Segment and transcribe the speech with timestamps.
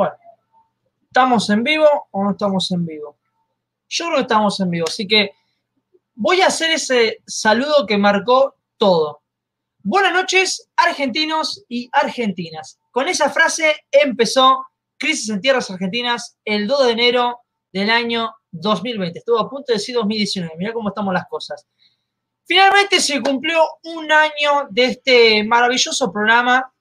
[0.00, 0.16] Bueno,
[1.02, 3.18] ¿estamos en vivo o no estamos en vivo?
[3.86, 5.32] Yo creo que estamos en vivo, así que
[6.14, 9.20] voy a hacer ese saludo que marcó todo.
[9.82, 12.78] Buenas noches, argentinos y argentinas.
[12.90, 14.64] Con esa frase empezó
[14.96, 17.40] Crisis en Tierras Argentinas el 2 de enero
[17.70, 19.18] del año 2020.
[19.18, 20.54] Estuvo a punto de decir 2019.
[20.56, 21.66] Mirá cómo estamos las cosas.
[22.46, 26.72] Finalmente se cumplió un año de este maravilloso programa.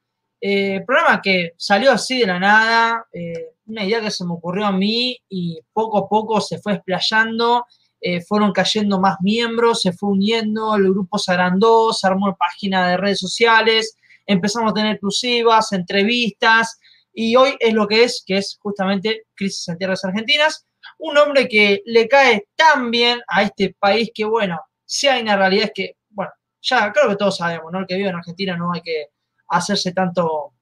[0.41, 3.05] Eh, programa que salió así de la nada.
[3.11, 6.73] Eh, una idea que se me ocurrió a mí y poco a poco se fue
[6.73, 7.65] explayando
[8.01, 12.35] eh, fueron cayendo más miembros, se fue uniendo, el grupo se agrandó, se armó una
[12.35, 16.79] página de redes sociales, empezamos a tener exclusivas, entrevistas,
[17.13, 20.65] y hoy es lo que es, que es justamente Crisis en Tierras Argentinas,
[20.97, 25.35] un hombre que le cae tan bien a este país que, bueno, si hay una
[25.35, 27.79] realidad es que, bueno, ya creo que todos sabemos, ¿no?
[27.79, 29.07] El que vive en Argentina no hay que
[29.49, 30.53] hacerse tanto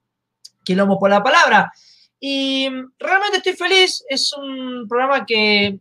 [0.64, 1.72] quilombo por la palabra.
[2.20, 5.78] Y realmente estoy feliz, es un programa que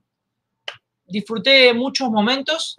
[1.05, 2.75] disfruté muchos momentos.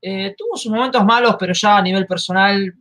[0.00, 2.72] Eh, tuvo sus momentos malos, pero ya a nivel personal,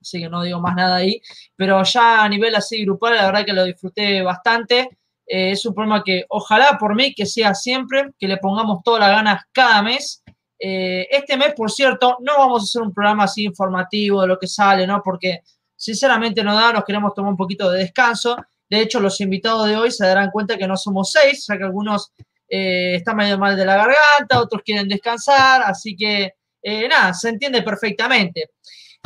[0.00, 1.20] así que no digo más nada ahí.
[1.54, 4.98] Pero ya a nivel así grupal, la verdad que lo disfruté bastante.
[5.26, 9.00] Eh, es un programa que ojalá por mí que sea siempre, que le pongamos todas
[9.00, 10.22] las ganas cada mes.
[10.58, 14.38] Eh, este mes, por cierto, no vamos a hacer un programa así informativo de lo
[14.38, 15.02] que sale, ¿no?
[15.02, 15.40] Porque
[15.84, 18.36] sinceramente no da, nos queremos tomar un poquito de descanso.
[18.70, 21.64] De hecho, los invitados de hoy se darán cuenta que no somos seis, ya que
[21.64, 22.10] algunos
[22.48, 27.28] eh, está medio mal de la garganta, otros quieren descansar, así que eh, nada, se
[27.28, 28.52] entiende perfectamente.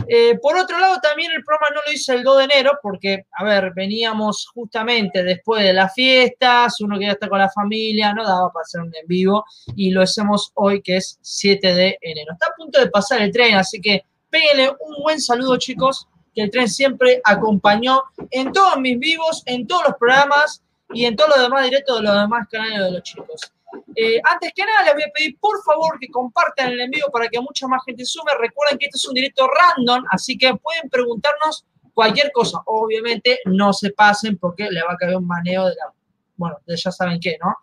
[0.07, 3.27] Eh, por otro lado, también el programa no lo hice el 2 de enero porque,
[3.33, 8.25] a ver, veníamos justamente después de las fiestas, uno quería estar con la familia, no
[8.25, 12.35] daba para hacer un en vivo y lo hacemos hoy que es 7 de enero.
[12.35, 16.43] Está a punto de pasar el tren, así que péguenle un buen saludo chicos, que
[16.43, 20.63] el tren siempre acompañó en todos mis vivos, en todos los programas
[20.93, 23.53] y en todo lo demás directo de los demás canales de los chicos.
[23.95, 27.29] Eh, antes que nada, les voy a pedir por favor que compartan el envío para
[27.29, 28.33] que mucha más gente sume.
[28.39, 32.63] Recuerden que este es un directo random, así que pueden preguntarnos cualquier cosa.
[32.67, 35.93] Obviamente no se pasen porque le va a caer un maneo de la.
[36.37, 37.57] Bueno, ya saben qué, ¿no?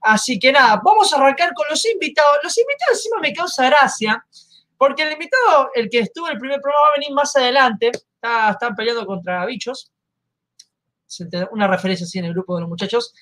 [0.00, 2.38] Así que nada, vamos a arrancar con los invitados.
[2.42, 4.26] Los invitados encima me causa gracia,
[4.78, 7.88] porque el invitado, el que estuvo en el primer programa, va a venir más adelante.
[7.88, 9.92] Está, están peleando contra bichos
[11.50, 13.14] una referencia así en el grupo de los muchachos.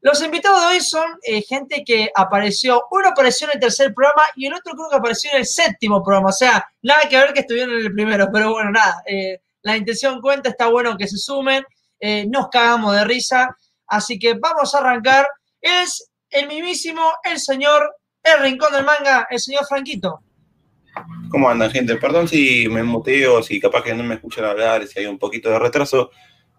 [0.00, 4.24] Los invitados de hoy son eh, gente que apareció, uno apareció en el tercer programa
[4.36, 7.32] y el otro creo que apareció en el séptimo programa, o sea, nada que ver
[7.32, 11.08] que estuvieron en el primero, pero bueno, nada, eh, la intención cuenta, está bueno que
[11.08, 11.64] se sumen,
[11.98, 15.26] eh, nos cagamos de risa, así que vamos a arrancar.
[15.62, 20.23] Es el mismísimo, el señor, el rincón del manga, el señor Franquito.
[21.28, 21.96] ¿Cómo andan, gente?
[21.96, 25.50] Perdón si me muteo, si capaz que no me escuchan hablar, si hay un poquito
[25.50, 26.10] de retraso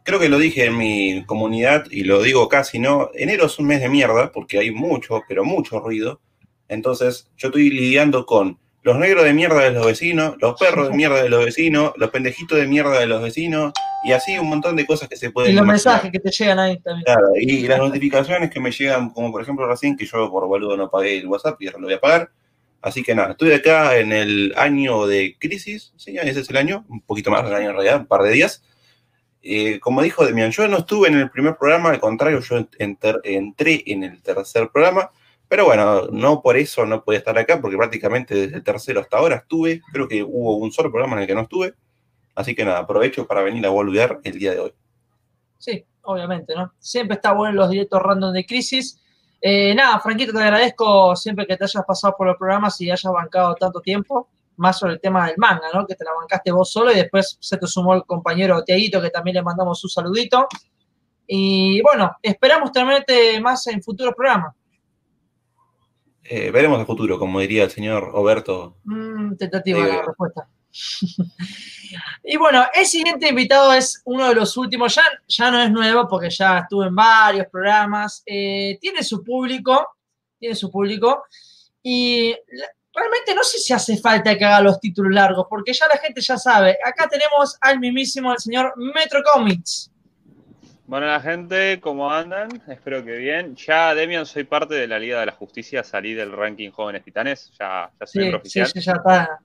[0.06, 3.10] creo que lo dije en mi comunidad y lo digo casi, ¿no?
[3.16, 6.22] Enero es un mes de mierda porque hay mucho, pero mucho ruido.
[6.70, 10.94] Entonces yo estoy lidiando con los negros de mierda de los vecinos, los perros de
[10.96, 13.74] mierda de los vecinos, los pendejitos de mierda de los vecinos
[14.06, 15.52] y así un montón de cosas que se pueden...
[15.52, 17.04] Y los mensajes que te llegan ahí también.
[17.04, 20.78] Claro, y las notificaciones que me llegan, como por ejemplo recién que yo por boludo
[20.78, 22.30] no pagué el WhatsApp y ahora lo voy a pagar.
[22.86, 27.02] Así que nada, estoy acá en el año de crisis, ese es el año, un
[27.02, 28.64] poquito más del año en realidad, un par de días.
[29.42, 33.84] Eh, como dijo Demian, yo no estuve en el primer programa, al contrario, yo entré
[33.88, 35.10] en el tercer programa,
[35.48, 39.18] pero bueno, no por eso no podía estar acá, porque prácticamente desde el tercero hasta
[39.18, 41.74] ahora estuve, creo que hubo un solo programa en el que no estuve,
[42.36, 44.74] así que nada, aprovecho para venir a volver el día de hoy.
[45.58, 46.72] Sí, obviamente, ¿no?
[46.78, 49.02] Siempre está bueno los directos random de crisis.
[49.48, 53.14] Eh, nada, Franquito, te agradezco siempre que te hayas pasado por los programas y hayas
[53.14, 55.86] bancado tanto tiempo más sobre el tema del manga, ¿no?
[55.86, 59.12] Que te la bancaste vos solo y después se te sumó el compañero Tiaguito, que
[59.12, 60.48] también le mandamos un saludito.
[61.28, 64.56] Y bueno, esperamos tenerte más en futuros programas.
[66.24, 68.78] Eh, veremos el futuro, como diría el señor Roberto.
[68.84, 70.50] Mm, tentativa la respuesta.
[72.24, 76.08] y bueno, el siguiente invitado es uno de los últimos, ya, ya no es nuevo
[76.08, 79.98] porque ya estuvo en varios programas, eh, tiene su público,
[80.38, 81.24] tiene su público,
[81.82, 82.36] y
[82.94, 86.22] realmente no sé si hace falta que haga los títulos largos, porque ya la gente
[86.22, 86.78] ya sabe.
[86.84, 89.92] Acá tenemos al mismísimo, el señor Metro Comics.
[90.88, 92.62] Bueno, la gente, ¿cómo andan?
[92.68, 93.56] Espero que bien.
[93.56, 97.52] Ya, Demian, soy parte de la Liga de la Justicia, salí del ranking Jóvenes Titanes,
[97.58, 98.68] ya, ya soy sí, oficial.
[98.68, 99.40] Sí, ya está.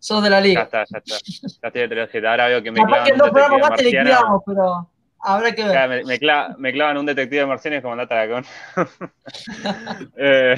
[0.00, 0.60] Sos de la Liga.
[0.60, 1.18] Ya está, ya está.
[1.62, 2.26] Ya estoy de.
[2.26, 5.88] Ahora veo que me clavan que un detective más te pero habrá que ver.
[5.88, 6.04] me,
[6.58, 8.44] me, clavan un detective de marcianes como la con.
[10.16, 10.56] eh,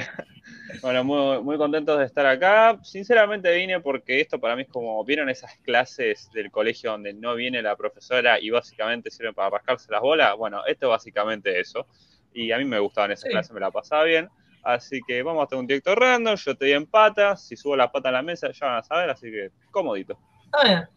[0.81, 2.79] Bueno, muy, muy contentos de estar acá.
[2.83, 7.35] Sinceramente vine porque esto para mí es como, ¿vieron esas clases del colegio donde no
[7.35, 10.35] viene la profesora y básicamente sirven para rascarse las bolas?
[10.37, 11.85] Bueno, esto es básicamente eso.
[12.33, 13.29] Y a mí me gustaban esas Sí.
[13.29, 14.29] clases, me la pasaba bien.
[14.63, 17.75] Así que vamos a hacer un directo random, yo te di en pata, si subo
[17.75, 20.17] la pata a la mesa ya van a saber, así que comodito.
[20.45, 20.89] Está bien.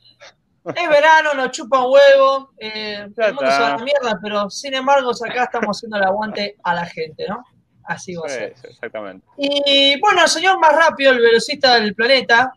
[0.75, 4.51] Es verano, nos chupa un huevo, eh, el mundo se va a la mierda, pero
[4.51, 7.45] sin embargo acá estamos haciendo el aguante a la gente, ¿no?
[7.85, 8.55] Así va a ser.
[8.65, 9.25] exactamente.
[9.37, 12.53] Y bueno, el señor más rápido, el velocista del planeta,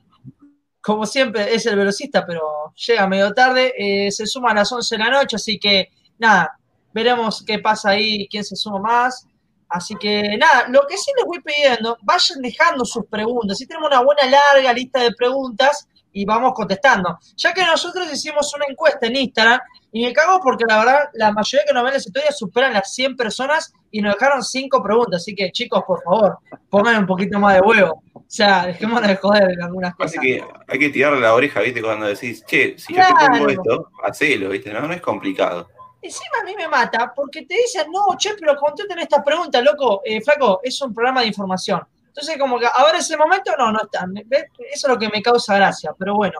[0.81, 4.95] como siempre es el velocista, pero llega medio tarde, eh, se suma a las 11
[4.95, 6.57] de la noche, así que nada,
[6.93, 9.27] veremos qué pasa ahí, quién se suma más.
[9.69, 13.57] Así que nada, lo que sí les voy pidiendo, vayan dejando sus preguntas.
[13.57, 17.19] Si tenemos una buena larga lista de preguntas y vamos contestando.
[17.37, 19.59] Ya que nosotros hicimos una encuesta en Instagram
[19.91, 22.93] y me cago porque la verdad la mayoría que nos ven las historias superan las
[22.93, 25.21] 100 personas y nos dejaron 5 preguntas.
[25.21, 26.39] Así que chicos, por favor,
[26.69, 28.01] pongan un poquito más de huevo.
[28.13, 30.17] O sea, dejémonos de joder en algunas cosas.
[30.17, 31.81] Así que hay que tirarle la oreja, ¿viste?
[31.81, 34.71] Cuando decís, che, si yo te pongo esto, hacelo, ¿viste?
[34.73, 35.67] No, no es complicado.
[36.01, 40.01] Encima a mí me mata porque te dicen, no, che, pero contesten esta pregunta, loco,
[40.05, 41.81] eh, flaco, es un programa de información.
[42.07, 44.13] Entonces, como que ahora es el momento, no, no están.
[44.25, 44.45] ¿ves?
[44.71, 46.39] Eso es lo que me causa gracia, pero bueno.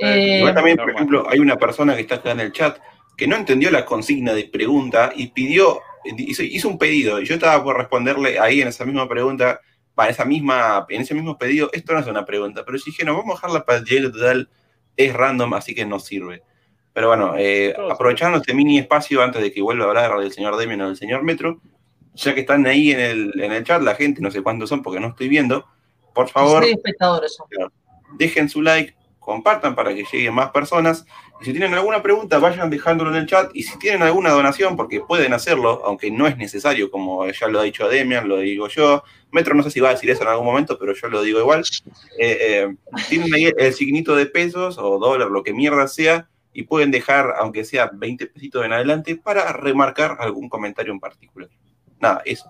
[0.00, 2.78] Eh, Igual también, por ejemplo, hay una persona que está acá en el chat
[3.16, 7.20] que no entendió la consigna de pregunta y pidió, hizo, hizo un pedido.
[7.20, 9.60] Y yo estaba por responderle ahí en esa misma pregunta,
[9.94, 13.04] para esa misma, en ese mismo pedido, esto no es una pregunta, pero si dije,
[13.04, 14.48] no, vamos a dejarla para el total,
[14.96, 16.42] es random, así que no sirve.
[16.94, 20.56] Pero bueno, eh, aprovechando este mini espacio antes de que vuelva a hablar del señor
[20.56, 21.60] Demian o del señor Metro,
[22.14, 24.82] ya que están ahí en el, en el chat, la gente, no sé cuántos son
[24.82, 25.66] porque no estoy viendo,
[26.14, 26.64] por favor,
[28.16, 31.04] dejen su like, compartan para que lleguen más personas.
[31.40, 33.50] Y si tienen alguna pregunta, vayan dejándolo en el chat.
[33.54, 37.58] Y si tienen alguna donación, porque pueden hacerlo, aunque no es necesario, como ya lo
[37.58, 39.02] ha dicho Demian, lo digo yo.
[39.32, 41.40] Metro no sé si va a decir eso en algún momento, pero yo lo digo
[41.40, 41.64] igual.
[42.20, 42.76] Eh, eh,
[43.08, 47.34] tienen ahí el signito de pesos o dólar, lo que mierda sea, y pueden dejar,
[47.38, 51.50] aunque sea 20 pesitos en adelante, para remarcar algún comentario en particular.
[51.98, 52.48] Nada, eso.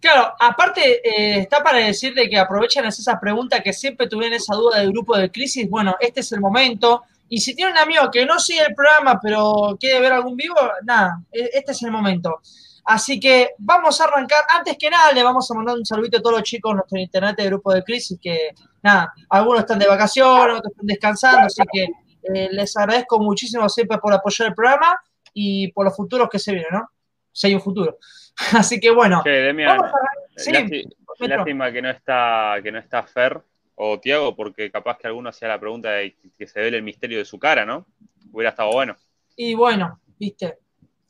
[0.00, 4.78] Claro, aparte eh, está para decirle que aprovechen esas preguntas que siempre tuvieron esa duda
[4.78, 5.68] del grupo de crisis.
[5.68, 7.02] Bueno, este es el momento.
[7.28, 10.56] Y si tiene un amigo que no sigue el programa, pero quiere ver algún vivo,
[10.84, 12.40] nada, e- este es el momento.
[12.84, 14.44] Así que vamos a arrancar.
[14.56, 17.36] Antes que nada, le vamos a mandar un saludito a todos los chicos nuestro internet
[17.36, 21.88] de grupo de crisis, que nada, algunos están de vacaciones, otros están descansando, así que
[22.22, 24.98] eh, les agradezco muchísimo siempre por apoyar el programa
[25.32, 26.90] y por los futuros que se vienen, ¿no?
[27.32, 27.98] Si hay un futuro.
[28.52, 30.84] Así que bueno, Che, Demian, vamos a sí, lásti-
[31.20, 31.36] Metro.
[31.36, 33.40] lástima que no está, que no está Fer
[33.74, 37.18] o Tiago, porque capaz que alguno hacía la pregunta de que se vele el misterio
[37.18, 37.86] de su cara, ¿no?
[38.32, 38.96] Hubiera estado bueno.
[39.36, 40.58] Y bueno, viste,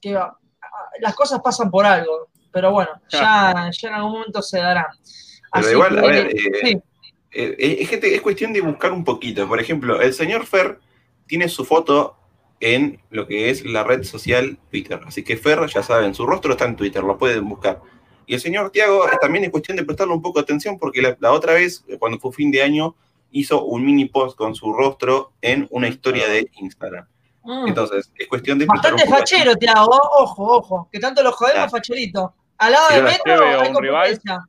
[0.00, 0.36] que va-
[1.00, 4.88] las cosas pasan por algo, pero bueno, ya, ya en algún momento se dará.
[5.52, 6.70] Pero Así igual, a ver, eh, sí,
[7.32, 9.46] Eh, eh, es, gente- es cuestión de buscar un poquito.
[9.48, 10.78] Por ejemplo, el señor Fer
[11.30, 12.16] tiene su foto
[12.58, 15.00] en lo que es la red social Twitter.
[15.06, 17.80] Así que Fer, ya saben, su rostro está en Twitter, lo pueden buscar.
[18.26, 21.00] Y el señor Tiago eh, también es cuestión de prestarle un poco de atención porque
[21.00, 22.96] la, la otra vez, eh, cuando fue fin de año,
[23.30, 27.06] hizo un mini post con su rostro en una historia de Instagram.
[27.44, 29.88] mm, Entonces, es cuestión de bastante un fachero, Tiago,
[30.18, 31.70] ojo, ojo, que tanto lo jodemos, Claro.
[31.70, 32.34] facherito.
[32.58, 34.02] Al lado de Metro hay un rival.
[34.08, 34.44] competencia.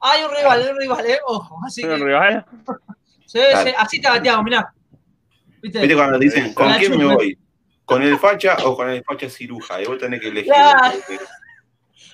[0.00, 1.58] Hay un rival, hay un rival, eh, ojo.
[1.66, 2.44] Así ¿Un que, rival?
[3.26, 3.68] sí, Claro.
[3.68, 4.72] sí, así está Tiago, mirá.
[5.64, 5.80] ¿Viste?
[5.80, 7.38] ¿Viste cuando te dicen, ¿con quién me voy?
[7.86, 9.80] ¿Con el facha o con el facha ciruja?
[9.80, 10.52] Y vos tenés que elegir.
[10.52, 10.92] Claro.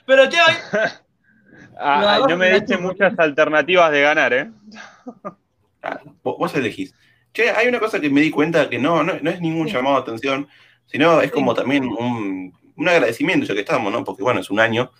[0.07, 0.49] Pero Tiago,
[1.83, 4.51] Ah, Lo no me diste muchas alternativas de ganar, ¿eh?
[5.83, 6.95] Ah, vos, elegís.
[7.33, 9.73] Che, hay una cosa que me di cuenta que no, no, no es ningún Sí.
[9.75, 10.47] llamado de atención,
[10.87, 11.33] sino es Sí.
[11.33, 14.05] como también un, un agradecimiento, ya que estamos, ¿no?
[14.05, 14.93] Porque bueno, es un año.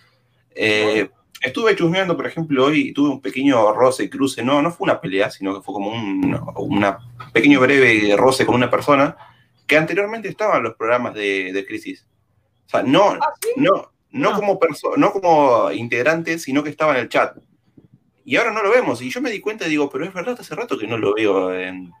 [0.55, 1.09] Eh,
[1.41, 5.01] estuve chusmeando, por ejemplo, hoy y tuve un pequeño roce, cruce, no, no fue una
[5.01, 6.99] pelea, sino que fue como un una
[7.33, 9.15] pequeño breve roce con una persona
[9.67, 12.05] que anteriormente estaba en los programas de, de crisis.
[12.67, 13.49] O sea, no, ¿ah, sí?
[13.57, 14.35] no, no No.
[14.35, 14.59] como
[14.97, 17.37] no como integrante, sino que estaba en el chat.
[18.23, 19.01] Y ahora no lo vemos.
[19.01, 21.13] Y yo me di cuenta y digo, pero es verdad, hace rato que no lo
[21.15, 21.91] veo en-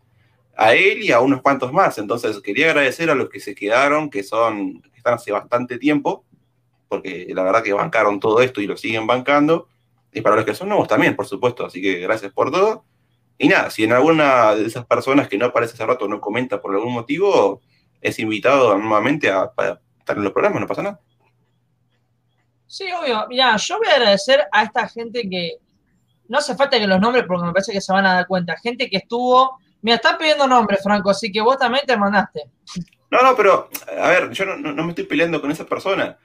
[0.55, 1.97] a él y a unos cuantos más.
[1.97, 6.25] Entonces quería agradecer a los que se quedaron, que son, que están hace bastante tiempo,
[6.91, 9.69] porque la verdad que bancaron todo esto y lo siguen bancando.
[10.11, 11.65] Y para los que son nuevos también, por supuesto.
[11.65, 12.83] Así que gracias por todo.
[13.37, 16.61] Y nada, si en alguna de esas personas que no aparece hace rato no comenta
[16.61, 17.61] por algún motivo,
[18.01, 19.53] es invitado nuevamente a,
[19.99, 20.99] estar en los programas, no pasa nada.
[22.67, 23.25] Sí, obvio.
[23.29, 25.59] Mirá, yo voy a agradecer a esta gente que
[26.27, 28.57] no hace falta que los nombres porque me parece que se van a dar cuenta.
[28.57, 29.59] Gente que estuvo.
[29.81, 32.51] Mira, están pidiendo nombres, Franco, así que vos también te mandaste.
[33.09, 36.17] No, no, pero, a ver, yo no, no- no me estoy peleando con esa persona.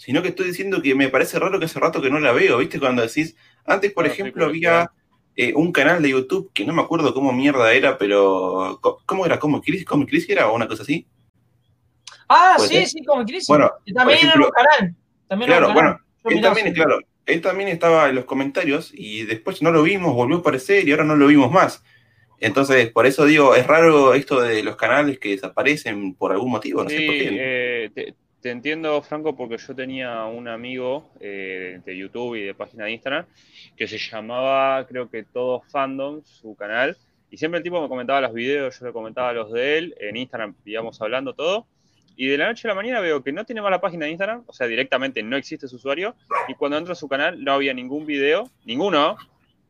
[0.00, 2.56] Sino que estoy diciendo que me parece raro que hace rato que no la veo,
[2.56, 2.80] ¿viste?
[2.80, 4.90] Cuando decís, antes, por ejemplo, había
[5.36, 9.38] eh, un canal de YouTube que no me acuerdo cómo mierda era, pero ¿cómo era?
[9.38, 9.84] ¿Cómo Crisis?
[9.84, 10.48] ¿Cómo Crisis era?
[10.48, 11.06] ¿O una cosa así?
[12.28, 12.86] Ah, sí, ser.
[12.88, 13.48] sí, como Crisis.
[13.48, 14.96] Bueno, Y también por era ejemplo- un canal.
[15.28, 15.92] También era Claro, un canal.
[15.92, 19.82] bueno, Yo Él también, claro, él también estaba en los comentarios y después no lo
[19.82, 21.82] vimos, volvió a aparecer y ahora no lo vimos más.
[22.38, 26.82] Entonces, por eso digo, es raro esto de los canales que desaparecen por algún motivo,
[26.82, 27.28] no sé por qué.
[27.38, 32.54] eh, te, te entiendo, Franco, porque yo tenía un amigo eh, de YouTube y de
[32.54, 33.26] página de Instagram
[33.76, 36.96] que se llamaba, creo que Todo Fandom, su canal,
[37.30, 40.16] y siempre el tipo me comentaba los videos, yo le comentaba los de él, en
[40.16, 41.66] Instagram, digamos, hablando todo,
[42.16, 44.12] y de la noche a la mañana veo que no tiene más la página de
[44.12, 46.14] Instagram, o sea, directamente no existe su usuario,
[46.48, 49.16] y cuando entro a su canal no había ningún video, ninguno,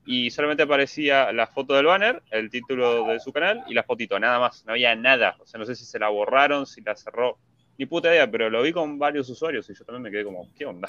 [0.07, 4.19] y solamente aparecía la foto del banner, el título de su canal y la fotito,
[4.19, 6.97] nada más, no había nada, o sea, no sé si se la borraron, si la
[6.97, 7.39] cerró,
[7.81, 10.47] ni puta idea, pero lo vi con varios usuarios y yo también me quedé como,
[10.55, 10.87] ¿qué onda?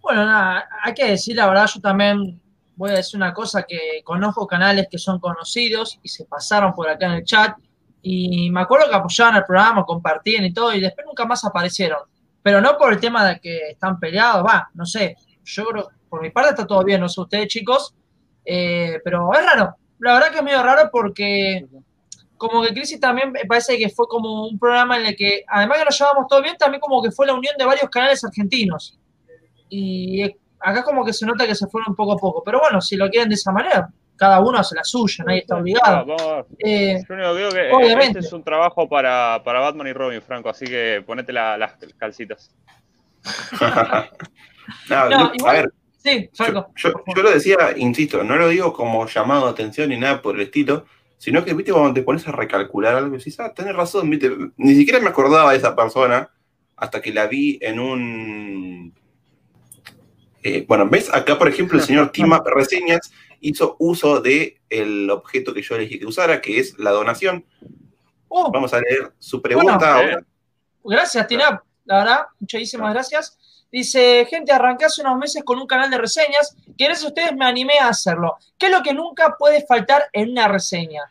[0.00, 2.40] Bueno, nada, hay que decir la verdad, yo también
[2.76, 6.88] voy a decir una cosa, que conozco canales que son conocidos y se pasaron por
[6.88, 7.56] acá en el chat
[8.00, 11.98] y me acuerdo que apoyaban el programa, compartían y todo y después nunca más aparecieron.
[12.40, 16.22] Pero no por el tema de que están peleados, va, no sé, yo creo, por
[16.22, 17.92] mi parte está todo bien, no sé ustedes chicos,
[18.44, 21.66] eh, pero es raro, la verdad que es medio raro porque
[22.38, 25.78] como que Crisis también me parece que fue como un programa en el que, además
[25.78, 28.98] que nos llevamos todo bien, también como que fue la unión de varios canales argentinos.
[29.68, 30.22] Y
[30.60, 32.42] acá como que se nota que se fueron poco a poco.
[32.44, 35.56] Pero bueno, si lo quieren de esa manera, cada uno hace la suya, nadie está
[35.56, 36.16] obligado.
[36.18, 36.44] a.
[36.58, 38.18] Eh, Yo único que digo que eh, Obviamente.
[38.20, 41.74] este es un trabajo para, para Batman y Robin, Franco, así que ponete la- las
[41.98, 42.50] calcitas.
[44.90, 46.72] No, No, no, igual- a ver, sí, yo, Franco.
[46.76, 47.16] yo- por favor.
[47.16, 50.42] yo lo decía, insisto, no lo digo como llamado de atención ni nada por el
[50.42, 50.84] estilo,
[51.18, 54.74] sino que, viste, cuando te pones a recalcular algo, decís, ah, tenés razón, viste, ni
[54.74, 56.30] siquiera me acordaba de esa persona
[56.76, 58.94] hasta que la vi en un...
[60.44, 65.52] Eh, bueno, ves, acá, por ejemplo, el señor Tima Reseñas hizo uso de el objeto
[65.52, 67.44] que yo le dije que usara, que es la donación.
[68.28, 70.26] Oh, Vamos a leer su pregunta Bueno, ahora.
[70.84, 71.62] Gracias, Tina.
[71.84, 73.38] La verdad, muchísimas gracias.
[73.70, 77.34] Dice, gente, arranqué hace unos meses con un canal de reseñas que gracias a ustedes
[77.36, 78.38] me animé a hacerlo.
[78.56, 81.02] ¿Qué es lo que nunca puede faltar en una reseña?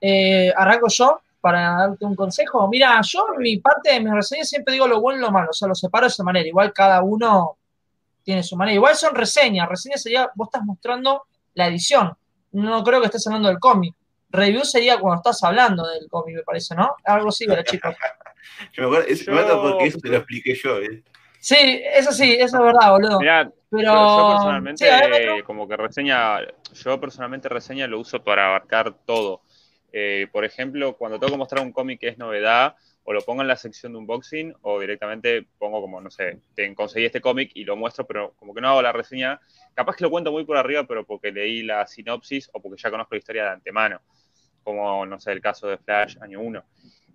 [0.00, 2.66] Eh, arranco yo para darte un consejo.
[2.68, 5.50] Mira, yo en mi parte de mis reseñas siempre digo lo bueno y lo malo,
[5.50, 6.46] o sea, lo separo de esa manera.
[6.48, 7.56] Igual cada uno
[8.22, 8.74] tiene su manera.
[8.76, 9.68] Igual son reseñas.
[9.68, 12.16] Reseñas sería, vos estás mostrando la edición.
[12.52, 13.94] No creo que estés hablando del cómic.
[14.30, 16.94] Review sería cuando estás hablando del cómic, me parece, ¿no?
[17.04, 17.94] Algo así, ¿verdad, chicos?
[18.72, 20.78] Yo me acuerdo, es- me Yo- acuerdo porque eso te lo expliqué yo.
[20.78, 21.02] eh.
[21.42, 23.18] Sí, eso sí, eso es verdad, boludo.
[23.18, 26.38] Mirá, Pero, yo, yo personalmente, sí, ver, como que reseña,
[26.72, 29.42] yo personalmente reseña lo uso para abarcar todo.
[29.92, 33.42] Eh, por ejemplo, cuando tengo que mostrar un cómic que es novedad, o lo pongo
[33.42, 37.50] en la sección de unboxing, o directamente pongo como, no sé, te conseguí este cómic
[37.54, 39.40] y lo muestro, pero como que no hago la reseña.
[39.74, 42.88] Capaz que lo cuento muy por arriba, pero porque leí la sinopsis o porque ya
[42.88, 44.00] conozco la historia de antemano,
[44.62, 46.64] como, no sé, el caso de Flash año 1.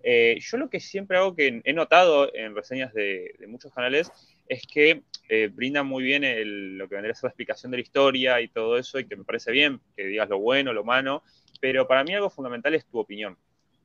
[0.02, 4.10] Eh, yo lo que siempre hago, que he notado en reseñas de, muchos canales,
[4.46, 6.22] es que eh, brindan muy bien
[6.78, 9.16] lo que vendría a ser la explicación de la historia y todo eso, y que
[9.16, 11.22] me parece bien que digas lo bueno, lo malo,
[11.60, 13.36] pero para mí algo fundamental es tu opinión,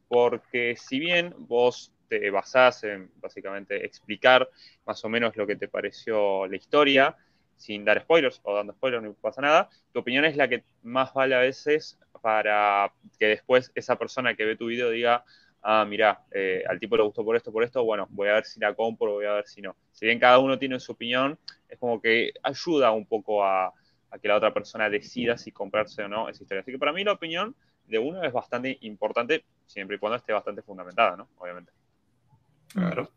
[0.08, 4.50] porque si bien vos te basás en básicamente explicar
[4.86, 7.18] más o menos lo que te pareció la historia,
[7.58, 11.14] sin dar spoilers o dando spoilers no pasa nada, tu opinión es la que más
[11.14, 15.26] vale a veces para que después esa persona que ve tu video diga,
[15.64, 18.46] ah, mira, eh, al tipo le gustó por esto, por esto, bueno, voy a ver
[18.46, 19.76] si la compro, voy a ver si no.
[19.92, 23.74] Si bien cada uno tiene su opinión, es como que ayuda un poco a,
[24.12, 26.62] a que la otra persona decida si comprarse o no esa historia.
[26.62, 27.56] Así que para mí la opinión
[27.88, 31.30] de uno es bastante importante, siempre y cuando esté bastante fundamentada, ¿no?
[31.38, 31.72] Obviamente.
[32.74, 33.10] Claro.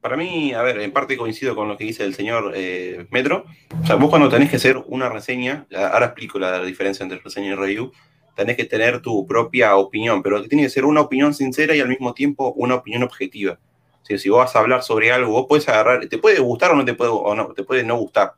[0.00, 3.44] Para mí, a ver, en parte coincido con lo que dice el señor eh, Metro.
[3.82, 7.48] O sea, vos cuando tenés que hacer una reseña, ahora explico la diferencia entre reseña
[7.48, 7.92] y review,
[8.36, 11.88] tenés que tener tu propia opinión, pero tiene que ser una opinión sincera y al
[11.88, 13.58] mismo tiempo una opinión objetiva.
[14.02, 16.70] O sea, si vos vas a hablar sobre algo, vos puedes agarrar, te puede gustar
[16.72, 18.34] o no te puede, o no, te puede no gustar.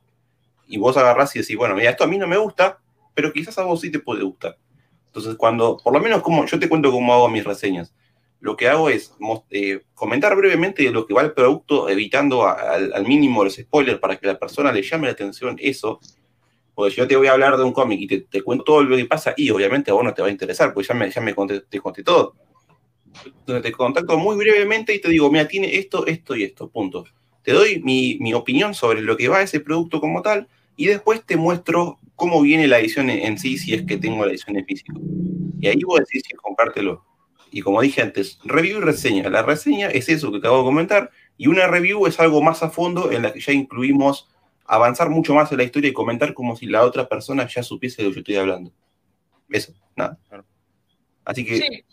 [0.67, 2.79] Y vos agarrás y decís, bueno, mira, esto a mí no me gusta,
[3.15, 4.57] pero quizás a vos sí te puede gustar.
[5.07, 7.93] Entonces, cuando, por lo menos como yo te cuento cómo hago mis reseñas
[8.41, 9.13] lo que hago es
[9.51, 13.99] eh, comentar brevemente lo que va el producto, evitando a- al, al mínimo los spoilers
[13.99, 15.99] para que la persona le llame la atención eso.
[16.79, 18.97] Porque si yo te voy a hablar de un cómic y te, cuento todo lo
[18.97, 21.21] que pasa, y obviamente a vos no te va a interesar, porque ya me, ya
[21.21, 22.37] me conté, te conté todo.
[23.25, 27.05] Entonces te contacto muy brevemente y te digo, mira, tiene esto, esto y esto, punto.
[27.43, 31.25] Te doy mi, mi opinión sobre lo que va ese producto como tal, y después
[31.27, 34.65] te muestro cómo viene la edición en, sí, si es que tengo la edición en
[34.65, 35.01] físico.
[35.61, 37.05] Y ahí vos decís si comprártelo.
[37.51, 39.29] Y como dije antes, review y reseña.
[39.31, 42.71] La reseña es eso que acabo de comentar, Y una review es algo más a
[42.71, 44.29] fondo en la que ya incluimos
[44.69, 48.03] avanzar mucho más en la historia y comentar como si la otra persona ya supiese
[48.03, 48.71] de lo que yo estoy hablando.
[49.49, 50.19] Eso, nada.
[51.25, 51.57] Así que...
[51.57, 51.85] Sí.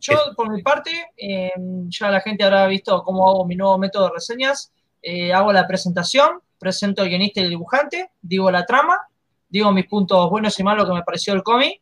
[0.00, 1.52] Yo, por mi parte, eh,
[1.88, 4.72] ya la gente habrá visto cómo hago mi nuevo método de reseñas.
[5.02, 8.96] Eh, hago la presentación, presento al guionista y el dibujante, digo la trama,
[9.48, 11.80] digo mis puntos buenos y malos que me pareció el cómic.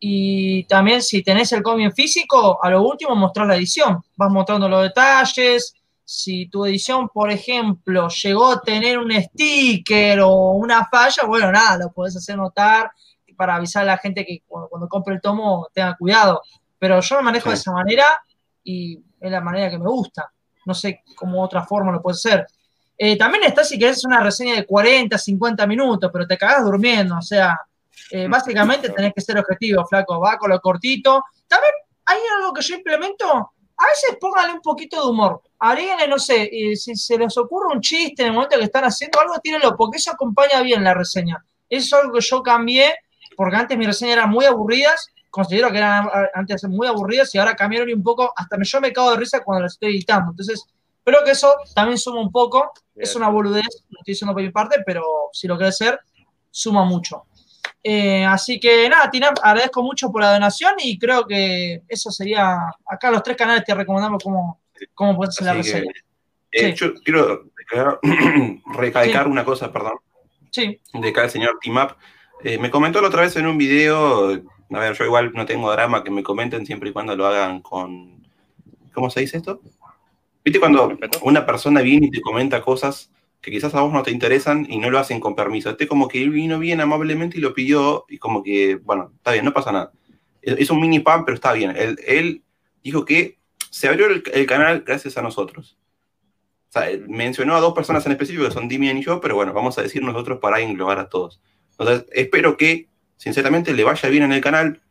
[0.00, 4.02] Y también si tenés el cómic en físico, a lo último mostrar la edición.
[4.16, 5.75] Vas mostrando los detalles.
[6.08, 11.78] Si tu edición, por ejemplo, llegó a tener un sticker o una falla, bueno, nada,
[11.78, 12.90] lo podés hacer notar
[13.36, 16.40] para avisar a la gente que cuando, cuando compre el tomo tenga cuidado.
[16.78, 18.04] Pero yo me manejo de esa manera
[18.62, 20.32] y es la manera que me gusta.
[20.64, 22.46] No sé cómo otra forma lo puede ser.
[22.98, 27.18] Eh, también está si querés una reseña de 40, 50 minutos, pero te cagás durmiendo.
[27.18, 27.58] O sea,
[28.10, 30.20] eh, básicamente tenés que ser objetivo, flaco.
[30.20, 31.24] Va con lo cortito.
[31.46, 31.72] También
[32.06, 33.52] hay algo que yo implemento.
[33.78, 35.42] A veces póngale un poquito de humor.
[35.58, 38.84] Agréguenle, no sé, eh, si se les ocurre un chiste en el momento que están
[38.84, 41.44] haciendo algo, tírenlo, porque eso acompaña bien la reseña.
[41.68, 42.94] Eso es algo que yo cambié,
[43.36, 47.54] porque antes mis reseñas eran muy aburridas considero que eran antes muy aburridas y ahora
[47.54, 50.30] cambiaron un poco, hasta yo me cago de risa cuando las estoy editando.
[50.30, 50.64] Entonces,
[51.04, 54.50] creo que eso también suma un poco, es una boludez, lo estoy diciendo por mi
[54.50, 55.04] parte, pero
[55.34, 56.00] si lo querés ser,
[56.50, 57.24] suma mucho.
[57.88, 62.58] Eh, así que nada, Tina, agradezco mucho por la donación y creo que eso sería,
[62.84, 64.60] acá los tres canales te recomendamos cómo,
[64.92, 65.92] cómo puedes hacer la reseña.
[66.50, 67.44] Eh, yo quiero
[68.76, 69.92] recalcar una cosa, perdón.
[70.50, 70.80] Sí.
[70.94, 71.92] De acá el señor Timap.
[72.42, 74.32] Eh, me comentó la otra vez en un video
[74.70, 77.60] a ver, yo igual no tengo drama que me comenten siempre y cuando lo hagan
[77.60, 78.26] con.
[78.92, 79.60] ¿Cómo se dice esto?
[80.44, 84.10] ¿Viste cuando una persona viene y te comenta cosas que quizás a vos no te
[84.10, 85.70] interesan y no lo hacen con permiso?
[85.70, 89.44] Este como que vino bien amablemente y lo pidió y como que, bueno, está bien,
[89.44, 89.92] no pasa nada.
[90.42, 91.74] Es un mini pan, pero está bien.
[91.76, 92.42] Él,
[92.82, 93.38] dijo que
[93.70, 95.76] se abrió el, canal gracias a nosotros.
[96.68, 99.52] O sea, mencionó a dos personas en específico, que son Dimian y yo, pero bueno,
[99.52, 101.40] vamos a decir nosotros para englobar a todos.
[101.78, 104.82] Entonces, espero que sinceramente le vaya bien en el canal,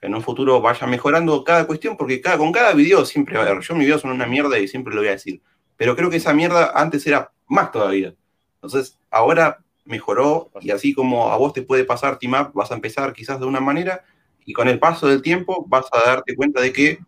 [0.00, 3.44] que en un futuro vaya mejorando cada cuestión, porque cada, con cada video siempre va
[3.44, 3.62] a haber.
[3.62, 5.42] Yo mis videos son una mierda y siempre lo voy a decir.
[5.76, 8.14] Pero creo que esa mierda antes era más todavía.
[8.54, 12.74] Entonces, ahora mejoró y así como a vos te puede pasar Team Up, vas a
[12.74, 14.04] empezar quizás de una manera
[14.46, 16.98] y con el paso del tiempo vas a darte cuenta de que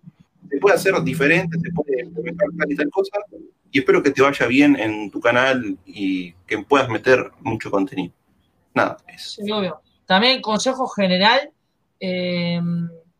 [0.50, 3.18] se puede hacer diferente, se puede implementar tal y tal cosa
[3.70, 8.12] y espero que te vaya bien en tu canal y que puedas meter mucho contenido.
[8.74, 9.42] Nada, eso.
[9.42, 9.80] Sí, obvio.
[10.04, 11.50] También consejo general,
[11.98, 12.60] eh,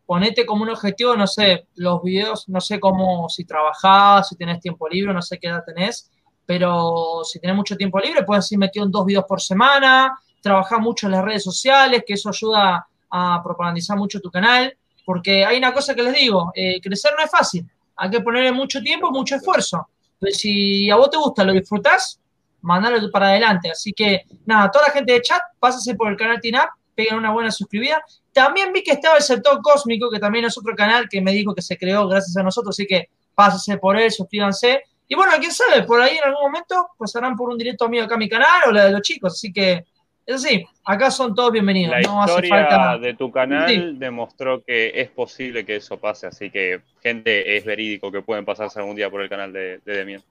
[0.05, 4.61] ponete como un objetivo, no sé, los videos, no sé cómo, si trabajás, si tenés
[4.61, 6.11] tiempo libre, no sé qué edad tenés,
[6.47, 10.81] pero si tenés mucho tiempo libre, puedes ir metido en dos videos por semana, trabajar
[10.81, 15.59] mucho en las redes sociales, que eso ayuda a propagandizar mucho tu canal, porque hay
[15.59, 19.11] una cosa que les digo, eh, crecer no es fácil, hay que ponerle mucho tiempo,
[19.11, 19.89] mucho esfuerzo.
[20.15, 22.21] Entonces, si a vos te gusta, lo disfrutás,
[22.63, 23.71] mandalo para adelante.
[23.71, 27.33] Así que, nada, toda la gente de chat, pásase por el canal TINAP, peguen una
[27.33, 28.03] buena suscribida.
[28.33, 31.55] También vi que estaba el sector cósmico, que también es otro canal que me dijo
[31.55, 34.83] que se creó gracias a nosotros, así que pásense por él, suscríbanse.
[35.13, 38.15] Y bueno, quién sabe, por ahí en algún momento pasarán por un directo mío acá
[38.15, 39.85] a mi canal o la de los chicos, así que
[40.25, 41.91] es así, acá son todos bienvenidos.
[41.91, 47.59] La historia de tu canal demostró que es posible que eso pase, así que gente
[47.59, 50.23] es verídico que pueden pasarse algún día por el canal de, de Demian.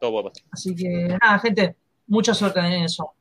[0.00, 0.46] Todo puede pasar.
[0.50, 3.12] Así que nada, gente, mucha suerte en eso.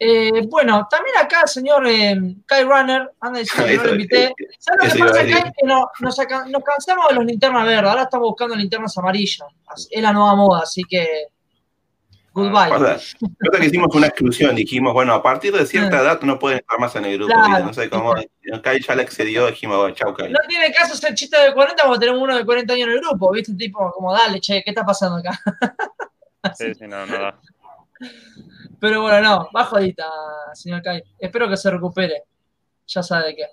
[0.00, 4.34] Eh, bueno, también acá el señor eh, Kai Runner, anda diciendo que no lo invité.
[4.58, 5.42] ¿Sabes lo que pasa, Kai?
[5.42, 9.48] Que no, nos, nos, cansamos de los linternas verdes, ahora estamos buscando linternas amarillas.
[9.90, 11.26] Es la nueva moda, así que.
[12.32, 12.70] Goodbye.
[12.70, 16.78] Creo que hicimos una exclusión, dijimos, bueno, a partir de cierta edad no pueden estar
[16.78, 17.34] más en el grupo.
[17.34, 17.64] Claro.
[17.64, 18.14] No sé cómo.
[18.62, 20.30] Kai ya le excedió, dijimos, bueno, chau, Kai.
[20.30, 23.00] No tiene caso ser chiste de 40 cuando tenemos uno de 40 años en el
[23.00, 23.54] grupo, ¿viste?
[23.54, 25.40] Tipo, como, dale, che, ¿qué está pasando acá?
[26.56, 27.34] sí, sí, no, no.
[28.80, 30.06] Pero bueno, no, bajo jodita,
[30.54, 31.02] señor Kai.
[31.18, 32.22] Espero que se recupere.
[32.86, 33.46] Ya sabe de qué.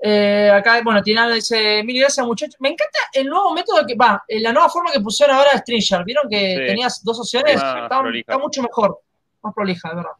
[0.00, 2.56] Eh, acá, bueno, tiene dice, mil gracias muchachos.
[2.60, 5.58] Me encanta el nuevo método que va, eh, la nueva forma que pusieron ahora de
[5.58, 6.04] Stringer.
[6.04, 7.54] ¿Vieron que tenías dos opciones?
[7.54, 9.00] Está, mucho mejor.
[9.42, 10.10] Más prolija, de verdad.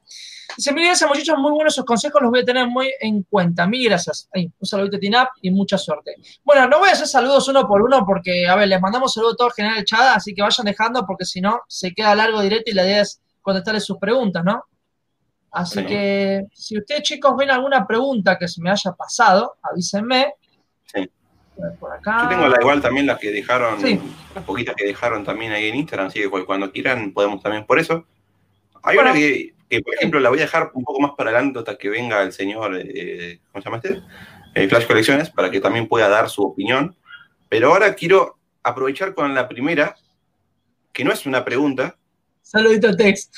[0.57, 3.67] Dice, mil gracias muchachos, muy buenos sus consejos, los voy a tener muy en cuenta.
[3.67, 4.29] Mil gracias.
[4.33, 6.15] Ahí, un saludito Tinap y mucha suerte.
[6.43, 9.35] Bueno, no voy a hacer saludos uno por uno porque, a ver, les mandamos saludos
[9.35, 12.41] a todo el general chat, así que vayan dejando porque si no, se queda largo
[12.41, 14.65] directo y la idea es contestarles sus preguntas, ¿no?
[15.51, 20.35] Así que si ustedes chicos ven alguna pregunta que se me haya pasado, avísenme.
[20.85, 21.11] Sí.
[21.81, 22.23] Por acá.
[22.23, 23.81] Yo tengo la igual también las que dejaron,
[24.35, 27.79] las poquitas que dejaron también ahí en Instagram, así que cuando quieran podemos también por
[27.79, 28.05] eso.
[28.83, 31.77] Hay una que, por ejemplo, la voy a dejar un poco más para adelante hasta
[31.77, 34.03] que venga el señor, eh, ¿cómo se llama este?
[34.55, 36.97] Eh, Flash Colecciones, para que también pueda dar su opinión.
[37.49, 39.97] Pero ahora quiero aprovechar con la primera,
[40.93, 41.97] que no es una pregunta.
[42.49, 43.31] Saludito Tex.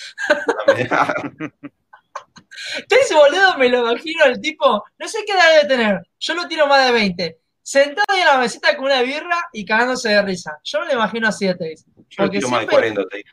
[2.88, 6.46] Tex, boludo, me lo imagino el tipo, no sé qué edad debe tener, yo lo
[6.46, 10.22] tiro más de 20, sentado ahí en la mesita con una birra y cagándose de
[10.22, 10.60] risa.
[10.62, 11.86] Yo me lo imagino así a Tex.
[12.08, 13.30] Yo lo tiro más de 40, te digo.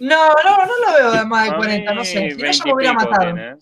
[0.00, 2.30] No, no, no lo veo de más de A 40, no sé.
[2.30, 3.34] Si no, 20 yo me hubiera matado.
[3.34, 3.56] tiene.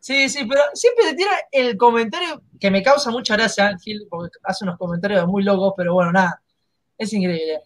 [0.00, 4.36] Sí, sí, pero siempre te tira el comentario que me causa mucha gracia, Ángel, porque
[4.42, 6.42] hace unos comentarios muy locos, pero bueno, nada,
[6.98, 7.62] es increíble.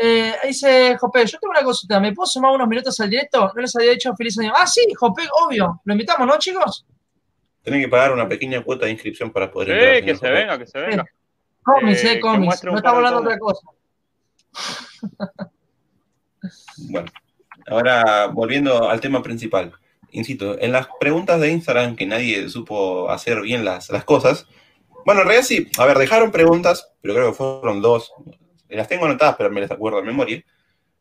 [0.00, 3.50] Eh, dice Jope, yo tengo una consulta, ¿me puedo sumar unos minutos al directo?
[3.54, 4.52] No les había dicho feliz año.
[4.56, 6.86] Ah, sí, Jope, obvio, lo invitamos, ¿no, chicos?
[7.62, 10.04] Tenés que pagar una pequeña cuota de inscripción para poder Sí, entrar.
[10.04, 10.30] que se Jope.
[10.40, 11.04] venga, que se venga.
[11.64, 13.66] Comis, Eh, eh, un no estamos hablando de otra cosa.
[16.90, 17.10] Bueno,
[17.66, 19.72] ahora volviendo al tema principal.
[20.12, 24.46] Insisto, en las preguntas de Instagram que nadie supo hacer bien las, las cosas.
[25.04, 25.68] Bueno, en realidad sí.
[25.78, 28.12] A ver, dejaron preguntas, pero creo que fueron dos.
[28.68, 30.44] Las tengo anotadas, pero me las acuerdo de memoria.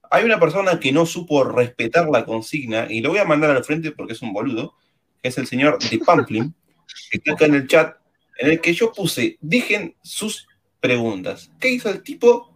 [0.10, 3.63] Hay una persona que no supo respetar la consigna, y lo voy a mandar al
[3.63, 4.75] frente porque es un boludo,
[5.21, 6.53] que es el señor de Pamplin,
[7.12, 7.97] que está acá en el chat,
[8.39, 10.47] en el que yo puse, dejen sus
[10.80, 11.51] preguntas.
[11.60, 12.53] ¿Qué hizo el tipo?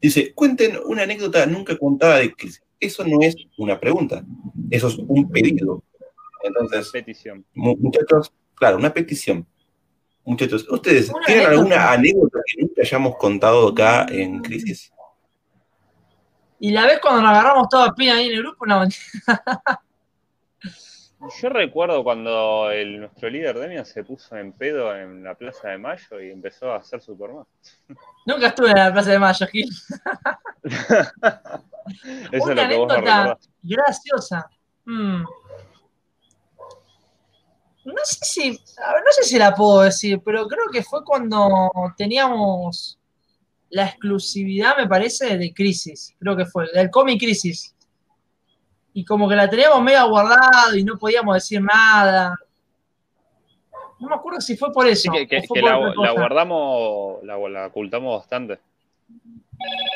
[0.00, 2.62] Dice, cuenten una anécdota nunca contada de crisis.
[2.80, 4.24] Eso no es una pregunta,
[4.70, 5.82] eso es un pedido.
[6.42, 7.44] Entonces, Petición.
[7.54, 9.46] mu- muchachos, claro, una petición.
[10.24, 11.60] Muchachos, ¿ustedes Una tienen anécdota.
[11.60, 14.92] alguna anécdota que nunca hayamos contado acá en Crisis?
[16.58, 18.84] Y la vez cuando nos agarramos todos a pina ahí en el grupo, no,
[21.40, 25.78] Yo recuerdo cuando el, nuestro líder Demian se puso en pedo en la Plaza de
[25.78, 27.46] Mayo y empezó a hacer Superman.
[28.26, 29.68] nunca estuve en la Plaza de Mayo, Gil.
[32.32, 34.50] Eso es lo que vos no graciosa.
[34.84, 35.24] Mm.
[37.84, 41.70] No sé si, ver, no sé si la puedo decir, pero creo que fue cuando
[41.96, 42.98] teníamos
[43.70, 46.14] la exclusividad, me parece, de Crisis.
[46.18, 47.74] Creo que fue, del cómic Crisis.
[48.94, 52.38] Y como que la teníamos medio guardado y no podíamos decir nada.
[53.98, 55.10] No me acuerdo si fue por eso.
[55.12, 58.60] Sí, que, que- o fue que por la, guardamos, la, la ocultamos bastante.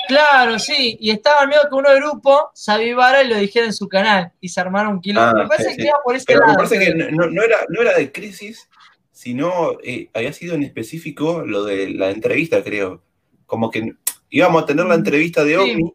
[0.09, 3.75] Claro, sí, y estaba miedo que uno del grupo se avivara y lo dijera en
[3.75, 5.03] su canal y se armara un.
[5.17, 5.89] Ah, me parece sí, que sí.
[5.89, 8.69] iba por ese Pero me parece que no, no era, no era de crisis,
[9.13, 13.03] sino eh, había sido en específico lo de la entrevista, creo.
[13.45, 13.93] Como que
[14.31, 15.61] íbamos a tener la entrevista de Sí.
[15.61, 15.93] OVNI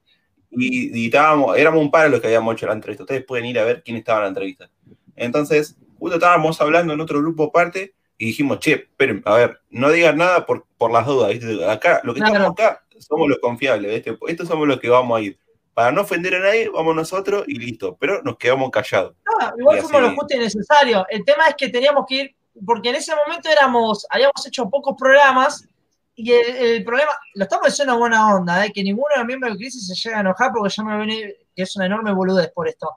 [0.51, 3.03] y, y estábamos, éramos un par de los que habíamos hecho la entrevista.
[3.03, 4.69] Ustedes pueden ir a ver quién estaba en la entrevista.
[5.15, 9.89] Entonces, justo estábamos hablando en otro grupo aparte y dijimos, che, esperen, a ver, no
[9.89, 11.31] digan nada por, por las dudas.
[11.31, 11.65] ¿viste?
[11.67, 12.33] Acá, lo que Claro.
[12.35, 13.91] estamos acá somos los confiables.
[13.91, 14.17] ¿viste?
[14.27, 15.39] Estos somos los que vamos a ir.
[15.73, 17.97] Para no ofender a nadie, vamos nosotros y listo.
[17.99, 19.15] Pero nos quedamos callados.
[19.25, 21.05] No, igual fuimos lo justo y necesario.
[21.09, 22.35] El tema es que teníamos que ir,
[22.65, 25.67] porque en ese momento éramos, habíamos hecho pocos programas
[26.15, 28.71] y el, el problema, lo estamos diciendo en buena onda, ¿eh?
[28.71, 31.33] que ninguno de los miembros de Crisis se llega a enojar porque ya me viene
[31.55, 32.91] que es una enorme boludez por esto.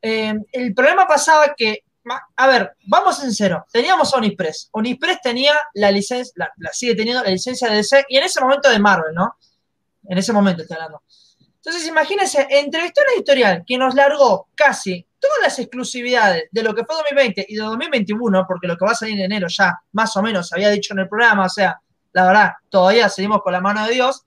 [0.00, 1.84] Eh, el problema pasaba que,
[2.36, 4.68] a ver, vamos sincero, teníamos a Onipress.
[4.72, 8.40] Onipress tenía la licencia, la, la sigue teniendo la licencia de DC y en ese
[8.40, 9.36] momento de Marvel, ¿no?
[10.08, 11.02] En ese momento estoy hablando.
[11.64, 16.74] Entonces, imagínense, entrevistó a una editorial que nos largó casi todas las exclusividades de lo
[16.74, 19.78] que fue 2020 y de 2021, porque lo que va a salir en enero ya
[19.92, 21.80] más o menos se había dicho en el programa, o sea,
[22.12, 24.22] la verdad, todavía seguimos con la mano de Dios.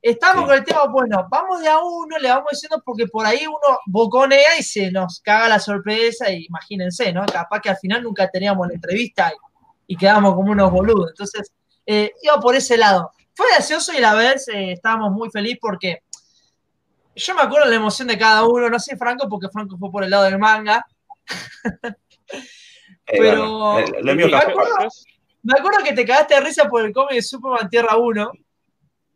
[0.00, 0.48] Estamos Sí.
[0.48, 3.78] con el tema, bueno, vamos de a uno, le vamos diciendo porque por ahí uno
[3.86, 7.24] boconea y se nos caga la sorpresa, y imagínense, ¿no?
[7.26, 9.30] Capaz que al final nunca teníamos la entrevista
[9.86, 11.10] y, y quedamos como unos boludos.
[11.10, 11.52] Entonces,
[11.86, 13.12] eh, iba por ese lado.
[13.34, 16.02] Fue gracioso y a la vez eh, estábamos muy felices porque
[17.16, 20.04] yo me acuerdo la emoción de cada uno, no sé Franco, porque Franco fue por
[20.04, 20.84] el lado del manga.
[23.04, 24.88] Eh, Pero- bueno, lo- lo mío me acuerdo-
[25.42, 28.30] Me acuerdo que te cagaste de risa por el cómic de Superman Tierra 1,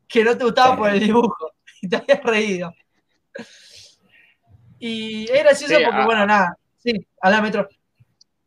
[0.08, 0.76] que no te gustaba Sí.
[0.78, 1.52] por el dibujo,
[1.82, 2.74] y te habías reído.
[4.78, 6.58] Y es gracioso Sí, porque, a- bueno, nada.
[6.78, 7.68] Sí, a la metro.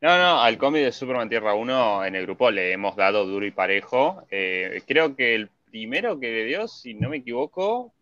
[0.01, 3.45] No, no, al cómic de Superman Tierra 1 en el grupo le hemos dado duro
[3.45, 4.23] y parejo.
[4.29, 7.93] Eh, creo que el primero que le dio, si no me equivoco,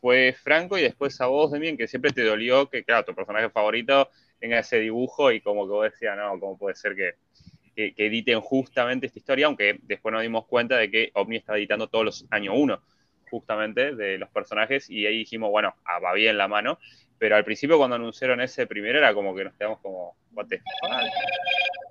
[0.00, 3.48] fue Franco y después a vos, Demien, que siempre te dolió que, claro, tu personaje
[3.50, 7.12] favorito tenga ese dibujo y como que vos decías, no, ¿cómo puede ser que,
[7.76, 9.46] que, editen justamente esta historia?
[9.46, 12.82] Aunque después nos dimos cuenta de que Omni está editando todos los años uno,
[13.30, 16.78] justamente, de los personajes y ahí dijimos, bueno, ah, va bien la mano.
[17.22, 20.54] Pero al principio cuando anunciaron ese primero era como que nos quedamos como, fuck?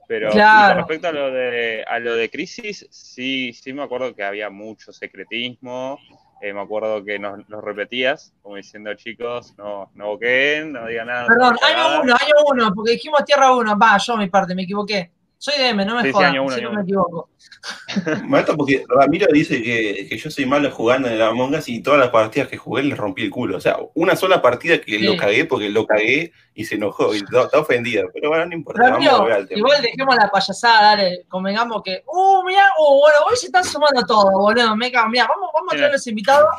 [0.06, 0.68] Pero y Claro.
[0.68, 4.50] con respecto a lo de a lo de Crisis, sí, sí me acuerdo que había
[4.50, 5.98] mucho secretismo.
[6.42, 11.08] eh, me acuerdo que nos, nos repetías, como diciendo chicos, no, no boquen, no digan
[11.08, 11.28] nada.
[11.28, 12.02] Perdón, no año nada".
[12.02, 13.78] 1, año 1, porque dijimos Tierra 1.
[13.80, 15.12] Va, yo mi parte, me equivoqué.
[15.44, 17.30] Soy DM, no me Sí, año uno, si no me equivoco.
[18.22, 21.68] Me mata porque Ramiro dice que, que yo soy malo jugando en el Among Us
[21.68, 23.58] y todas las partidas que jugué le rompí el culo.
[23.58, 25.04] O sea, una sola partida que Sí.
[25.04, 28.08] lo cagué porque lo cagué y se enojó y está, está ofendido.
[28.14, 29.58] Pero bueno, no importa, vamos a al tema.
[29.58, 34.04] igual dejemos la payasada, dale, convengamos que, uh, mirá, uh, bueno, hoy se están sumando
[34.06, 36.50] todos, boludo, me cago, mirá, vamos, vamos a traer los invitados.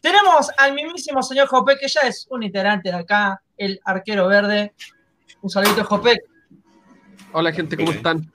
[0.00, 4.72] Tenemos al mismísimo señor Jopé, que ya es un integrante de acá, el arquero verde.
[5.42, 6.16] Un saludito, Jopé.
[7.32, 8.30] Hola gente, ¿cómo están?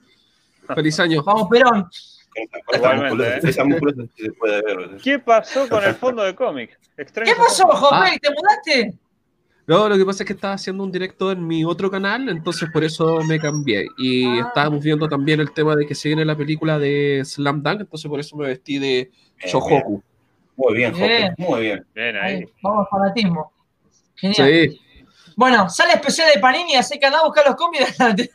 [0.74, 1.24] Feliz año.
[1.24, 1.88] Vamos, Perón.
[2.74, 3.54] Igualmente, ¿eh?
[3.54, 4.98] Se puede ver.
[5.04, 6.78] ¿Qué pasó con el fondo de cómic?
[6.98, 7.96] ¿Qué pasó, Jopé?
[7.96, 8.12] Ah.
[8.22, 8.94] ¿Te mudaste?
[9.68, 12.70] No, lo que pasa es que estaba haciendo un directo en mi otro canal, entonces
[12.72, 13.88] por eso me cambié.
[13.98, 14.46] Y Ah.
[14.48, 18.10] estábamos viendo también el tema de que se viene la película de Slam Dunk, entonces
[18.10, 20.04] por eso me vestí de Bien, Shohoku.
[20.58, 21.36] Muy bien, Jope, Bien.
[21.38, 21.86] muy bien.
[21.96, 22.46] Bien Ahí, ahí.
[22.62, 23.52] vamos, fanatismo.
[24.16, 24.70] Genial.
[24.70, 24.82] Sí,
[25.36, 27.98] Bueno, sale especial de Panini, así que anda a buscar los cómics.
[27.98, 28.30] Dale,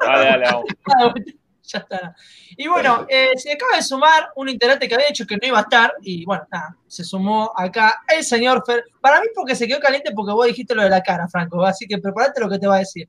[0.00, 1.14] dale, vamos.
[1.62, 2.16] ya está.
[2.56, 5.58] Y bueno, eh, se acaba de sumar un integrante que había dicho que no iba
[5.58, 5.94] a estar.
[6.02, 8.84] Y bueno, nada, se sumó acá el señor Fer.
[9.00, 11.64] Para mí, porque se quedó caliente, porque vos dijiste lo de la cara, Franco.
[11.64, 13.08] Así que prepárate lo que te va a decir.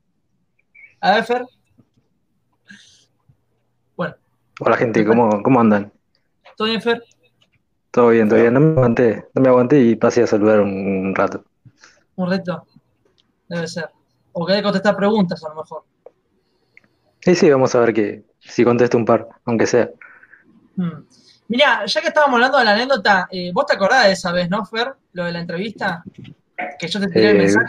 [1.00, 1.44] A ver, Fer.
[3.96, 4.14] Bueno,
[4.60, 5.92] Hola gente, ¿cómo, cómo andan?
[6.56, 7.02] ¿todo bien, Fer?
[7.90, 8.54] Todo bien, todo bien.
[8.54, 11.44] No me aguanté, no me aguanté y pasé a saludar un, un rato.
[12.16, 12.64] Un reto.
[13.48, 13.90] Debe ser.
[14.32, 15.84] O querés contestar preguntas, a lo mejor.
[17.24, 19.90] Y sí, vamos a ver que si contesto un par, aunque sea.
[20.76, 21.04] Hmm.
[21.48, 24.48] Mirá, ya que estábamos hablando de la anécdota, eh, vos te acordás de esa vez,
[24.50, 24.94] ¿no, Fer?
[25.12, 26.02] Lo de la entrevista.
[26.78, 27.66] Que yo te tiré el Eh, mensaje.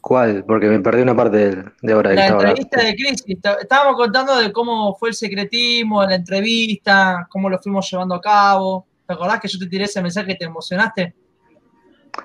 [0.00, 0.44] ¿Cuál?
[0.44, 2.44] Porque me perdí una parte del- de ahora que La hablando.
[2.48, 3.24] entrevista de Crisis.
[3.28, 8.14] Está- Estábamos contando de cómo fue el secretismo de la entrevista, cómo lo fuimos llevando
[8.16, 8.86] a cabo.
[9.06, 11.14] ¿Te acordás que yo te tiré ese mensaje y te emocionaste?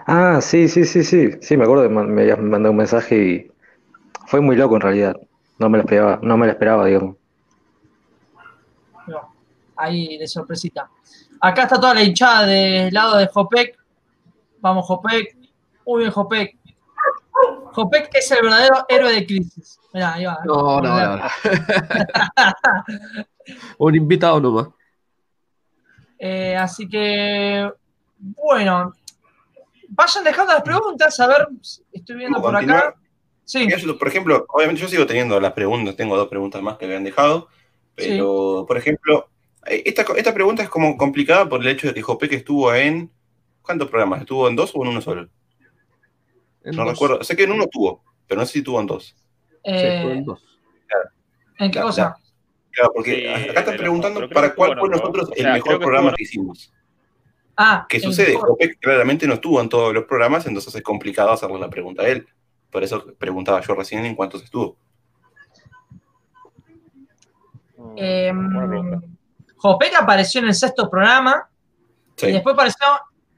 [0.05, 1.31] Ah, sí, sí, sí, sí.
[1.41, 3.51] Sí, me acuerdo que me habías mandado un mensaje y
[4.25, 5.15] fue muy loco en realidad.
[5.59, 7.15] No me lo esperaba, no me lo esperaba, digamos.
[9.07, 9.33] No,
[9.75, 10.89] ahí de sorpresita.
[11.39, 13.77] Acá está toda la hinchada del lado de Jopek.
[14.59, 15.35] Vamos, Jopek.
[15.85, 16.57] Muy bien, Jopek.
[17.73, 19.79] Jopek es el verdadero héroe de Crisis.
[19.93, 20.39] Mirá, ahí va.
[20.45, 21.23] no, no, no.
[23.77, 24.67] Un invitado nomás.
[26.19, 27.71] Eh, así que,
[28.17, 28.93] bueno,
[29.87, 31.19] vayan dejando las preguntas.
[31.19, 31.47] A ver,
[31.91, 32.83] estoy viendo por Continuar.
[32.83, 32.99] acá.
[33.45, 36.85] Sí, yo, por ejemplo, obviamente yo sigo teniendo las preguntas, tengo dos preguntas más que
[36.85, 37.47] me han dejado,
[37.95, 39.29] pero, por ejemplo,
[39.65, 42.73] eh, esta, esta pregunta es como complicada por el hecho de que Jope que estuvo
[42.73, 43.09] en,
[43.61, 44.19] ¿cuántos programas?
[44.21, 45.29] ¿Estuvo en dos o en uno solo?
[46.65, 46.91] En No dos.
[46.91, 49.05] recuerdo, sé que en uno estuvo, pero no sé si estuvo en dos.
[49.05, 49.15] Sí,
[49.63, 50.43] eh, fue en dos.
[51.59, 52.17] ¿en qué la- cosa?
[52.71, 56.07] Claro, porque Sí, acá están preguntando para cuál estuvo fue nosotros O el mejor programa
[56.09, 56.73] estuvo que hicimos.
[57.57, 58.33] Ah, ¿Qué sucede?
[58.33, 58.49] mejor.
[58.49, 62.07] Jope claramente no estuvo en todos los programas, entonces es complicado hacerle la pregunta a
[62.07, 62.27] él.
[62.69, 64.77] Por eso preguntaba yo recién en cuántos estuvo.
[67.95, 69.07] Eh, Buena pregunta.
[69.57, 71.49] Jopek apareció en el sexto programa
[72.21, 72.85] y después apareció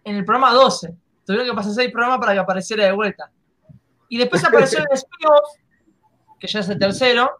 [0.03, 0.93] en el programa 12.
[1.25, 3.31] Tuvieron que pasar seis programas para que apareciera de vuelta.
[4.09, 5.55] Y después apareció en el spin-off,
[6.39, 7.39] que ya es el tercero.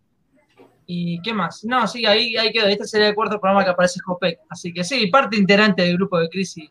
[0.91, 1.63] ¿Y qué más?
[1.65, 2.65] No, sí, ahí, ahí quedó.
[2.65, 4.39] Este sería el cuarto programa que aparece Jopek.
[4.49, 6.67] Así que sí, parte integrante del grupo de Crisis.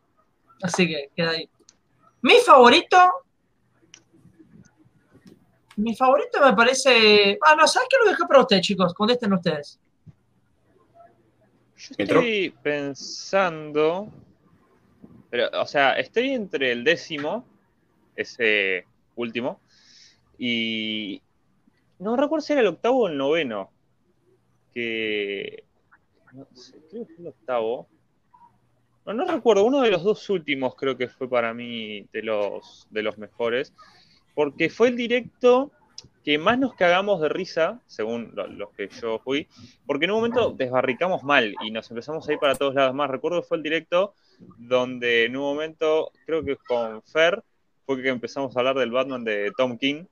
[0.60, 1.48] Así que queda ahí.
[2.22, 2.98] Mi favorito.
[5.76, 7.38] Mi favorito me parece.
[7.46, 8.92] Ah, no, ¿sabes qué lo dejé para ustedes, chicos?
[8.92, 9.78] Contesten ustedes.
[11.76, 14.12] Yo estoy pensando.
[15.30, 17.46] Pero, o sea, estoy entre el décimo,
[18.16, 19.60] ese último,
[20.36, 21.22] y.
[22.00, 23.77] No recuerdo si era el octavo o el noveno.
[26.32, 26.46] No
[26.90, 27.88] creo que fue el octavo.
[29.06, 33.02] No, recuerdo, uno de los dos últimos creo que fue para mí de los, de
[33.02, 33.72] los mejores.
[34.34, 35.72] Porque fue el directo
[36.24, 39.48] que más nos cagamos de risa, según lo- los que yo fui,
[39.86, 43.10] porque en un momento desbarricamos mal y nos empezamos a ir para todos lados más.
[43.10, 44.14] Recuerdo que fue el directo
[44.58, 47.42] donde en un momento, creo que con Fer,
[47.86, 50.04] fue que empezamos a hablar del Batman de Tom King,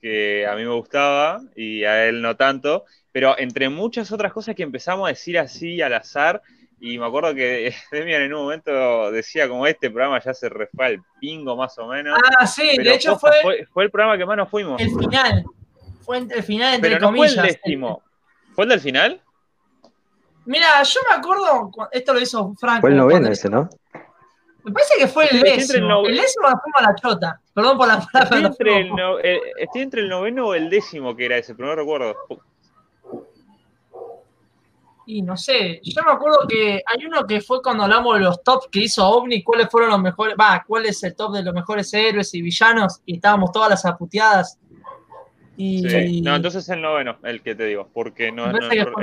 [0.00, 4.54] que a mí me gustaba y a él no tanto, pero entre muchas otras cosas
[4.54, 6.40] que empezamos a decir así al azar,
[6.80, 10.86] y me acuerdo que Demian en un momento decía como este programa ya se refue
[10.86, 12.16] al pingo más o menos.
[12.38, 13.32] Ah, sí, pero de hecho fue
[13.72, 14.80] fue el programa que más nos fuimos.
[14.80, 15.44] el final.
[16.02, 17.44] Fue el final, entre Pero no fue comillas.
[17.44, 18.02] el décimo.
[18.54, 19.20] ¿Fue el del final?
[20.46, 22.80] Mira, yo me acuerdo, cu- esto lo hizo Franco.
[22.80, 23.68] Fue el noveno cuando- ese, ¿no?
[24.64, 26.06] Me parece que fue el décimo.
[26.06, 27.40] El décimo la fuimos a la chota.
[27.54, 28.20] Perdón por la palabra.
[28.24, 31.26] Estoy la entre, el fuimos- no- eh, estoy entre el noveno o el décimo que
[31.26, 32.16] era ese, pero no recuerdo.
[35.06, 38.42] Y no sé, yo me acuerdo que hay uno que fue cuando hablamos de los
[38.42, 41.54] tops que hizo OVNI, cuáles fueron los mejores, va, cuál es el top de los
[41.54, 44.58] mejores héroes y villanos, y estábamos todas las aputeadas.
[45.56, 46.20] Y Sí.
[46.20, 48.44] No, entonces el noveno, el que te digo, porque no,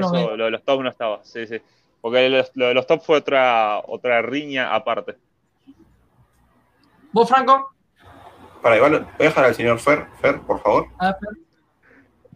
[0.05, 1.21] eso, lo de los top no estaba.
[1.23, 1.59] Sí, sí.
[2.01, 5.15] Porque lo de los top fue otra, otra riña aparte.
[7.15, 7.71] Vos, Franco,
[8.61, 10.87] Para igual, voy a dejar al señor Fer, Fer, por favor.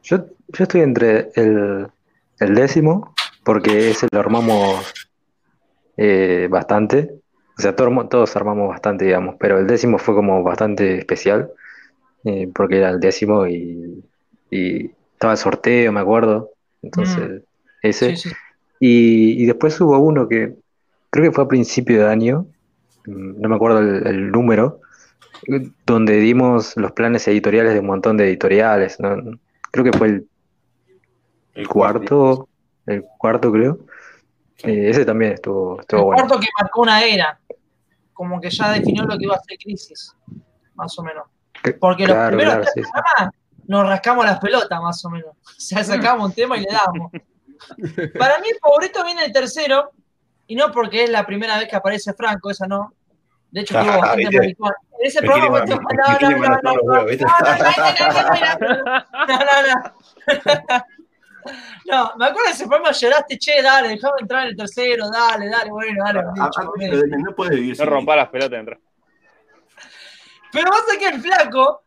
[0.04, 1.88] Yo, yo estoy entre el,
[2.40, 3.14] el décimo,
[3.44, 4.94] porque ese lo armamos
[5.98, 7.12] eh, bastante.
[7.58, 11.52] O sea, todo- todos armamos bastante, digamos, pero el décimo fue como bastante especial,
[12.24, 14.02] eh, porque era el décimo y,
[14.50, 16.52] y estaba el sorteo, me acuerdo.
[16.82, 17.42] Entonces,
[17.82, 18.16] ese.
[18.16, 18.36] sí, sí.
[18.80, 20.54] Y, y después hubo uno que
[21.10, 22.59] creo que fue a principio de año, mm,
[23.10, 24.82] no me acuerdo el, el número,
[25.86, 29.16] donde dimos los planes editoriales de un montón de editoriales, ¿no?
[29.72, 30.28] Creo que fue el
[31.54, 32.48] El cuarto,
[32.86, 33.80] el cuarto creo.
[34.58, 34.70] Sí.
[34.72, 36.22] Eh, ese también estuvo, estuvo El bueno.
[36.28, 37.40] cuarto que marcó una era,
[38.14, 40.14] como que ya definió lo que iba a ser crisis,
[40.76, 41.24] más o menos.
[41.64, 42.90] Que- Porque los claro, primeros claro, tres sí, sí.
[42.92, 43.36] programas
[43.68, 45.32] nos rascamos las pelotas, más o menos.
[45.46, 47.12] O sea, sacamos un tema y le damos.
[48.18, 49.92] Para mí el favorito viene el tercero,
[50.48, 52.94] y no porque es la primera vez que aparece Franco, esa no.
[53.52, 54.38] De hecho, estuvo bastante ¿Viste?
[54.38, 54.72] maricón.
[55.00, 55.64] En ese programa
[56.82, 57.26] huevos, ¿viste?
[57.26, 57.32] no,
[59.28, 59.36] no,
[59.68, 59.76] no.
[61.86, 65.48] No, me acuerdo de ese programa lloraste, che, dale, dejame entrar en el tercero, dale,
[65.48, 66.24] dale, bueno, dale.
[67.18, 68.78] No puede vivir No rompa las pelotas, entra.
[70.52, 71.84] Pero pasa que el flaco,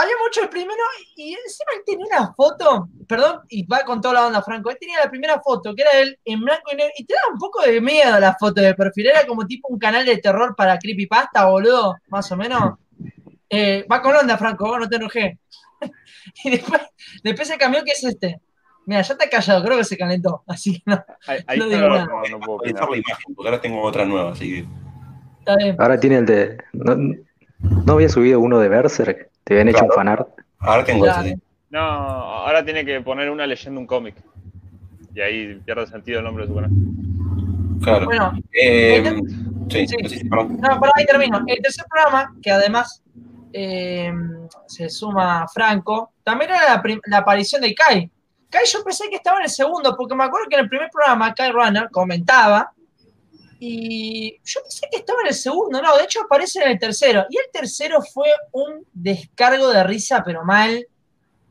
[0.00, 0.82] había mucho el primero
[1.14, 4.76] y encima él tenía una foto, perdón, y va con toda la onda, Franco, él
[4.78, 7.38] tenía la primera foto, que era él en blanco y negro, y te daba un
[7.38, 10.78] poco de miedo la foto de perfil, era como tipo un canal de terror para
[10.78, 12.74] creepypasta, boludo, más o menos.
[13.48, 15.38] Eh, va con onda, Franco, vos no te enojé.
[16.44, 16.82] y después,
[17.22, 18.40] después se cambió, que es este.
[18.86, 21.70] Mira, ya está callado, creo que se calentó, así que no, Ahí, ahí No no,
[21.70, 22.06] digo nada.
[22.06, 24.68] puedo imagen, porque ahora tengo otra nueva, así que.
[25.40, 25.76] está bien.
[25.78, 26.58] Ahora tiene el de.
[26.72, 26.96] No,
[27.58, 30.28] no había subido uno de Berserk, te habían hecho un fanart.
[30.58, 31.20] Ahora tengo Claro.
[31.22, 31.34] ese.
[31.36, 31.42] sí.
[31.70, 34.16] No, ahora tiene que poner una leyenda, un cómic.
[35.14, 36.70] Y ahí pierde sentido el nombre de su canal.
[37.82, 38.04] Claro.
[38.06, 39.04] Bueno, Eh,
[39.70, 39.96] sí, Sí.
[40.02, 40.58] sí, sí, perdón.
[40.60, 41.42] No, para ahí termino.
[41.46, 43.02] El tercer programa, que además
[43.52, 44.12] eh,
[44.66, 48.10] se suma Franco, también era la aparición de Kai.
[48.50, 50.90] Kai yo pensé que estaba en el segundo, porque me acuerdo que en el primer
[50.90, 52.72] programa Kai Runner comentaba,
[53.58, 57.26] y yo pensé que estaba en el segundo, no, de hecho aparece en el tercero.
[57.30, 60.86] Y el tercero fue un descargo de risa, pero mal.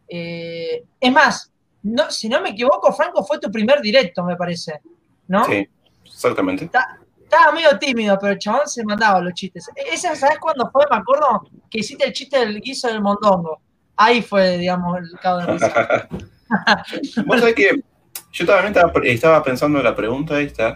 [0.07, 4.81] Eh, es más, no, si no me equivoco, Franco fue tu primer directo, me parece.
[5.27, 5.45] ¿No?
[5.45, 5.67] Sí,
[6.05, 6.65] exactamente.
[6.65, 9.69] Estaba medio tímido, pero el chabón se mandaba los chistes.
[9.75, 10.85] Esa, ¿sabes cuándo fue?
[10.89, 13.59] Me acuerdo que hiciste el chiste del guiso del mondongo.
[13.95, 16.07] Ahí fue, digamos, el cabo de risa.
[17.25, 17.83] Vos sabés que
[18.31, 20.75] yo también estaba, estaba pensando en la pregunta esta,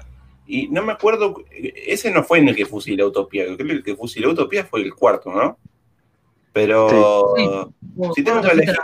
[0.49, 3.83] y no me acuerdo, ese no fue en el que fusiló Utopía, creo que el
[3.83, 5.57] que fusiló Utopía fue el cuarto, ¿no?
[6.51, 8.11] Pero Sí.
[8.15, 8.75] si tengo que elegir,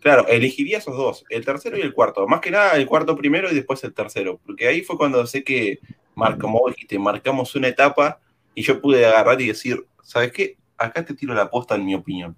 [0.00, 3.50] claro, elegiría esos dos, el tercero y el cuarto, más que nada el cuarto primero
[3.50, 5.78] y después el tercero, porque ahí fue cuando sé que,
[6.14, 8.18] mar- como vos dijiste, marcamos una etapa
[8.54, 10.56] y yo pude agarrar y decir, ¿sabes qué?
[10.78, 12.34] Acá te tiro la posta en mi opinión.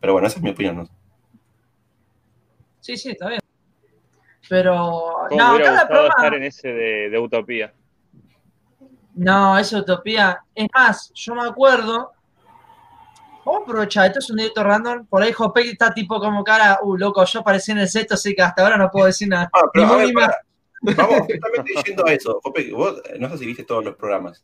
[0.00, 0.88] Pero bueno, esa es mi opinión, ¿no?
[2.80, 3.40] Sí, sí, está bien.
[4.48, 7.72] Pero, ¿Cómo no, me hubiera gustado estar en ese de, de Utopía?
[9.20, 10.42] No, es utopía.
[10.54, 12.10] Es más, yo me acuerdo.
[13.44, 15.04] Vamos a aprovechar, esto es un directo random.
[15.04, 18.34] Por ahí Jopek está tipo como cara, uh, loco, yo aparecí en el sexto, así
[18.34, 19.50] que hasta ahora no puedo decir nada.
[19.52, 20.30] Ah, pero ver, más.
[20.96, 22.40] Vamos, justamente a eso.
[22.42, 24.42] Jope, vos eh, no sé si viste todos los programas,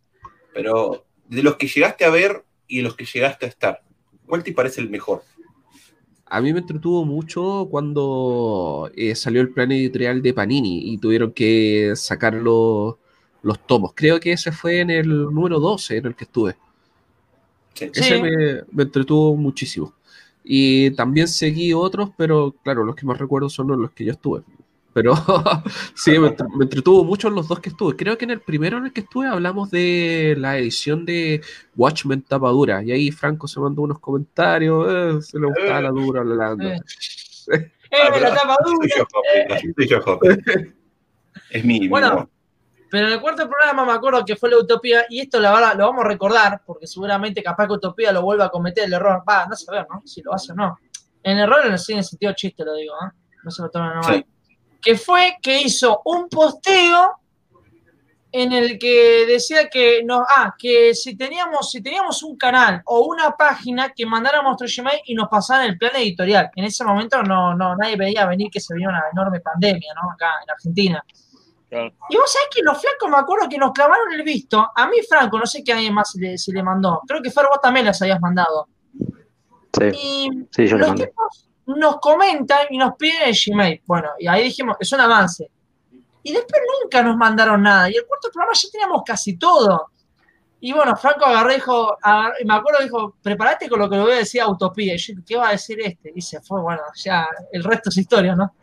[0.52, 3.82] pero de los que llegaste a ver y de los que llegaste a estar,
[4.26, 5.22] ¿cuál te parece el mejor?
[6.26, 11.32] A mí me entretuvo mucho cuando eh, salió el plan editorial de Panini y tuvieron
[11.32, 12.34] que sacar
[13.46, 13.92] los, tomos.
[13.94, 16.56] Creo que ese fue en el número 12 en el que estuve.
[17.74, 17.90] Sí.
[17.92, 18.00] Sí.
[18.00, 18.30] Ese me,
[18.72, 19.92] me entretuvo muchísimo.
[20.44, 24.42] Y también seguí otros, pero claro, los que más recuerdo son los que yo estuve.
[24.92, 25.12] Pero
[25.94, 27.96] sí, me, entre- me entretuvo mucho en los dos que estuve.
[27.96, 31.42] Creo que en el primero en el que estuve hablamos de la edición de
[31.76, 32.82] Watchmen tapadura.
[32.82, 34.86] Y ahí Franco se mandó unos comentarios.
[34.88, 36.80] eh, se le gustaba la dura, la la- Eh.
[37.90, 38.88] ¡Eh, la tapa dura!
[41.50, 42.28] Es mi, Bueno.
[42.90, 45.74] Pero en el cuarto programa me acuerdo que fue la Utopía, y esto la verdad
[45.76, 49.22] lo vamos a recordar, porque seguramente capaz que Utopía lo vuelva a cometer el error.
[49.28, 50.02] Va, no sé ver, ¿no?
[50.04, 50.78] Si lo hace o no.
[51.22, 53.10] En error en el sentido chiste lo digo, ¿eh?
[53.42, 54.14] No se lo tomen normal.
[54.14, 54.56] Sí.
[54.80, 57.20] Que fue que hizo un posteo
[58.32, 63.06] en el que decía que no, ah, que si teníamos, si teníamos un canal o
[63.06, 66.50] una página que mandáramos nuestro Gmail y nos pasaran el plan editorial.
[66.54, 70.10] En ese momento no, no, nadie veía venir que se venía una enorme pandemia, ¿no?
[70.10, 71.04] Acá en Argentina.
[71.68, 71.92] Claro.
[72.08, 74.70] Y vos sabés que los flacos me acuerdo que nos clavaron el visto.
[74.74, 77.02] A mí, Franco, no sé qué alguien más le, si le mandó.
[77.06, 78.68] Creo que Fer, vos también las habías mandado.
[79.72, 81.06] Sí, Y sí, yo los mandé.
[81.06, 83.82] tipos, nos comentan y nos piden el Gmail.
[83.84, 85.50] Bueno, y ahí dijimos, es un avance.
[86.22, 87.90] Y después nunca nos mandaron nada.
[87.90, 89.90] Y el cuarto programa ya teníamos casi todo.
[90.60, 91.96] Y bueno, Franco agarró y dijo,
[92.44, 94.94] me acuerdo, dijo, prepárate con lo que le voy a decir a Utopía.
[94.94, 96.12] Y yo, ¿qué va a decir este?
[96.14, 98.54] Y se fue, bueno, ya el resto es historia, ¿no?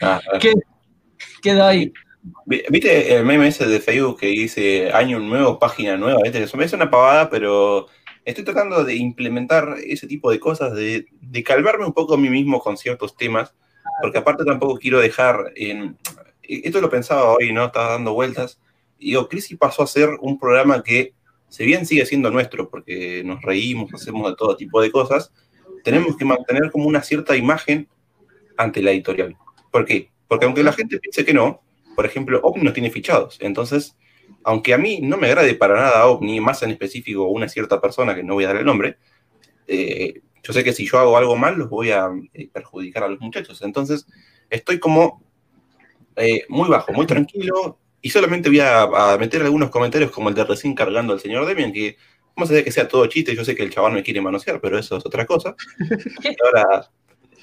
[0.00, 0.38] Ah, ah.
[1.42, 1.92] Quedó ahí.
[2.44, 6.20] Vi- ¿Viste el meme ese de Facebook que dice año nuevo, página nueva?
[6.22, 6.42] ¿Viste?
[6.42, 7.86] Eso me es una pavada, pero
[8.24, 12.28] estoy tratando de implementar ese tipo de cosas, de, de calmarme un poco a mí
[12.28, 13.54] mismo con ciertos temas,
[14.02, 15.96] porque aparte tampoco quiero dejar en...
[16.42, 17.66] Esto lo pensaba hoy, ¿no?
[17.66, 18.60] Estaba dando vueltas.
[18.98, 21.14] Y digo, Crisis pasó a ser un programa que,
[21.48, 25.32] si bien sigue siendo nuestro, porque nos reímos, hacemos de todo tipo de cosas,
[25.84, 27.88] tenemos que mantener como una cierta imagen
[28.56, 29.36] ante la editorial.
[29.70, 30.10] ¿Por qué?
[30.28, 31.62] Porque aunque la gente piense que no,
[31.94, 33.38] por ejemplo, OVNI nos tiene fichados.
[33.40, 33.96] Entonces,
[34.44, 38.14] aunque a mí no me agrade para nada OVNI, más en específico una cierta persona
[38.14, 38.98] que no voy a dar el nombre,
[39.66, 43.08] eh, yo sé que si yo hago algo mal, los voy a eh, perjudicar a
[43.08, 43.60] los muchachos.
[43.62, 44.06] Entonces,
[44.48, 45.22] estoy como
[46.16, 50.34] eh, muy bajo, muy tranquilo, y solamente voy a, a meter algunos comentarios como el
[50.34, 51.96] de recién cargando al señor Demian, que
[52.34, 54.60] vamos a decir que sea todo chiste, yo sé que el chaval me quiere manosear,
[54.60, 55.54] pero eso es otra cosa.
[56.24, 56.90] Y ahora,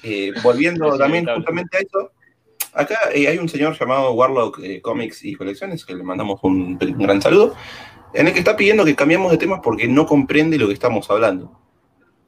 [0.02, 2.12] eh, volviendo también justamente a eso,
[2.72, 6.78] acá eh, hay un señor llamado Warlock eh, Comics y Colecciones, que le mandamos un,
[6.80, 7.54] un gran saludo,
[8.14, 11.10] en el que está pidiendo que cambiemos de tema porque no comprende lo que estamos
[11.10, 11.60] hablando.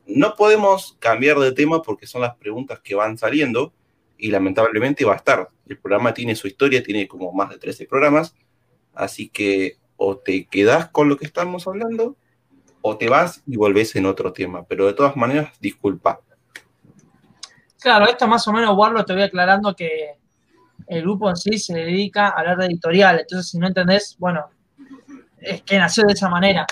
[0.07, 3.73] No podemos cambiar de tema porque son las preguntas que van saliendo
[4.19, 5.49] y lamentablemente va a estar.
[5.67, 8.35] El programa tiene su historia, tiene como más de 13 programas,
[8.95, 12.17] así que o te quedás con lo que estamos hablando
[12.83, 14.65] o te vas y volvés en otro tema.
[14.65, 16.21] Pero de todas maneras, disculpa.
[17.81, 20.20] Claro, esto más o menos, Warlo, te voy aclarando que
[20.91, 23.21] el grupo en sí se dedica a hablar de editorial.
[23.21, 24.47] Entonces, si no entendés, bueno,
[25.41, 26.67] es que nació de esa manera.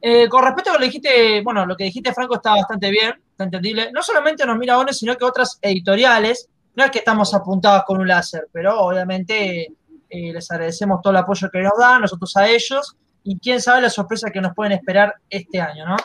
[0.00, 3.14] Eh, con respecto a lo que dijiste, bueno, lo que dijiste, Franco, está bastante bien,
[3.30, 3.90] está entendible.
[3.90, 6.50] No solamente nos mira ONE, sino que otras editoriales.
[6.74, 9.62] No es que estamos apuntados con un láser, pero obviamente
[10.10, 12.94] eh, les agradecemos todo el apoyo que nos dan, nosotros a ellos,
[13.24, 15.96] y quién sabe la sorpresa que nos pueden esperar este año, ¿no?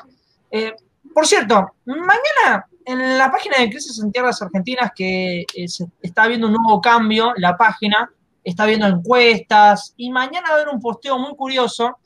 [0.51, 0.73] Eh,
[1.13, 5.65] por cierto, mañana en la página de Crisis en Tierras Argentinas, que eh,
[6.01, 8.09] está viendo un nuevo cambio, la página
[8.43, 11.97] está viendo encuestas y mañana va a haber un posteo muy curioso.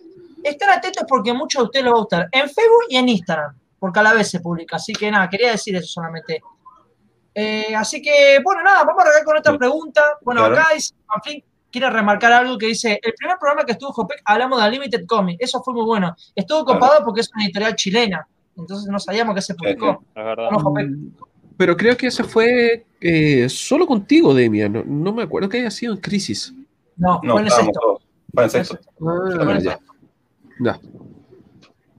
[0.44, 2.30] Estén atentos porque mucho de ustedes les va a gustar.
[2.32, 4.78] En Facebook y en Instagram, porque a la vez se publica.
[4.78, 6.42] Así que nada, quería decir eso solamente.
[7.36, 10.02] Eh, así que, bueno, nada, vamos a arrancar con otra pregunta.
[10.22, 10.56] Bueno, Claro.
[10.62, 14.60] acá dice, Manflin quiere remarcar algo que dice, el primer programa que estuvo Jopec hablamos
[14.60, 16.16] de Unlimited Comic, eso fue muy bueno.
[16.36, 16.80] Estuvo Claro.
[16.80, 18.28] copado porque es una editorial chilena,
[18.58, 20.04] entonces no sabíamos que se publicó.
[20.16, 20.88] No, Jopec.
[20.90, 21.08] Mm,
[21.58, 24.74] Pero creo que ese fue eh, solo contigo, Demian.
[24.74, 26.54] No, no me acuerdo que haya sido en Crisis.
[26.98, 28.02] No, No, fue en el sexto.
[28.34, 28.80] Fue en sexto.
[28.84, 29.72] Ah, Fue en el ya.
[29.72, 29.94] sexto.
[30.60, 30.80] Ya.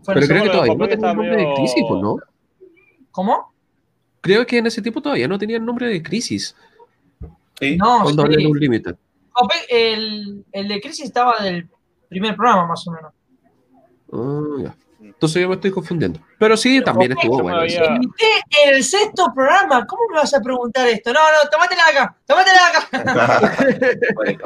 [0.06, 2.16] Pero creo que todavía no tenía el nombre de medio- Crisis, pues, ¿no?
[3.12, 3.52] ¿Cómo?
[4.20, 6.56] Creo que en ese tiempo todavía no tenía el nombre de Crisis.
[7.60, 7.76] Sí.
[7.76, 8.26] No, Cuando sí.
[8.26, 8.96] hablé de Unlimited.
[9.32, 11.68] Jopec, el, el de Crisis estaba del
[12.08, 13.12] primer programa, más o menos.
[14.12, 14.76] Ah, ya.
[15.22, 16.18] Entonces yo me estoy confundiendo.
[16.36, 17.58] Pero sí, Pero también estuvo bueno.
[17.60, 19.86] había- en el sexto programa.
[19.86, 21.12] ¿Cómo me vas a preguntar esto?
[21.12, 23.56] No, no, tómatela acá, tómatela acá.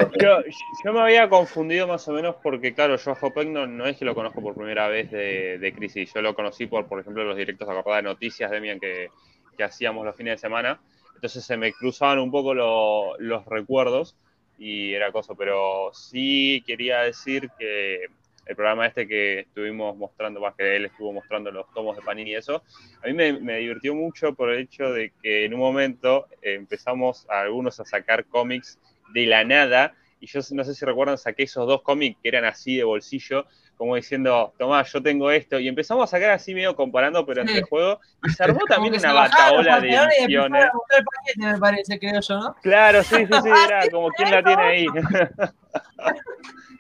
[0.20, 0.38] Yo,
[0.84, 3.96] yo me había confundido más o menos porque, claro, yo a Hopek no, no es
[3.96, 6.12] que lo conozco por primera vez de, de Crisis.
[6.14, 9.08] Yo lo conocí por, por ejemplo, los directos acá de noticias de Mian que,
[9.56, 10.78] que hacíamos los fines de semana.
[11.14, 14.14] Entonces se me cruzaban un poco lo- los recuerdos
[14.58, 15.34] y era cosa.
[15.38, 18.06] Pero sí quería decir que
[18.46, 22.30] el programa este que estuvimos mostrando, más que él estuvo mostrando los tomos de Panini
[22.30, 22.62] y eso,
[23.02, 26.54] a mí me, me divirtió mucho por el hecho de que en un momento eh,
[26.54, 28.78] empezamos algunos a sacar cómics
[29.12, 29.94] de la nada.
[30.20, 33.46] Y yo no sé si recuerdan, saqué esos dos cómics que eran así de bolsillo,
[33.76, 35.58] como diciendo, tomá, yo tengo esto.
[35.60, 37.62] Y empezamos a sacar así medio comparando, pero entre Sí.
[37.68, 38.00] juego.
[38.26, 40.64] Y se armó también una bataola de ediciones.
[40.64, 42.54] a buscar el paquete, me parece, creo yo, ¿no?
[42.62, 44.86] Claro, sí, sí, sí, era como quién la tiene ahí.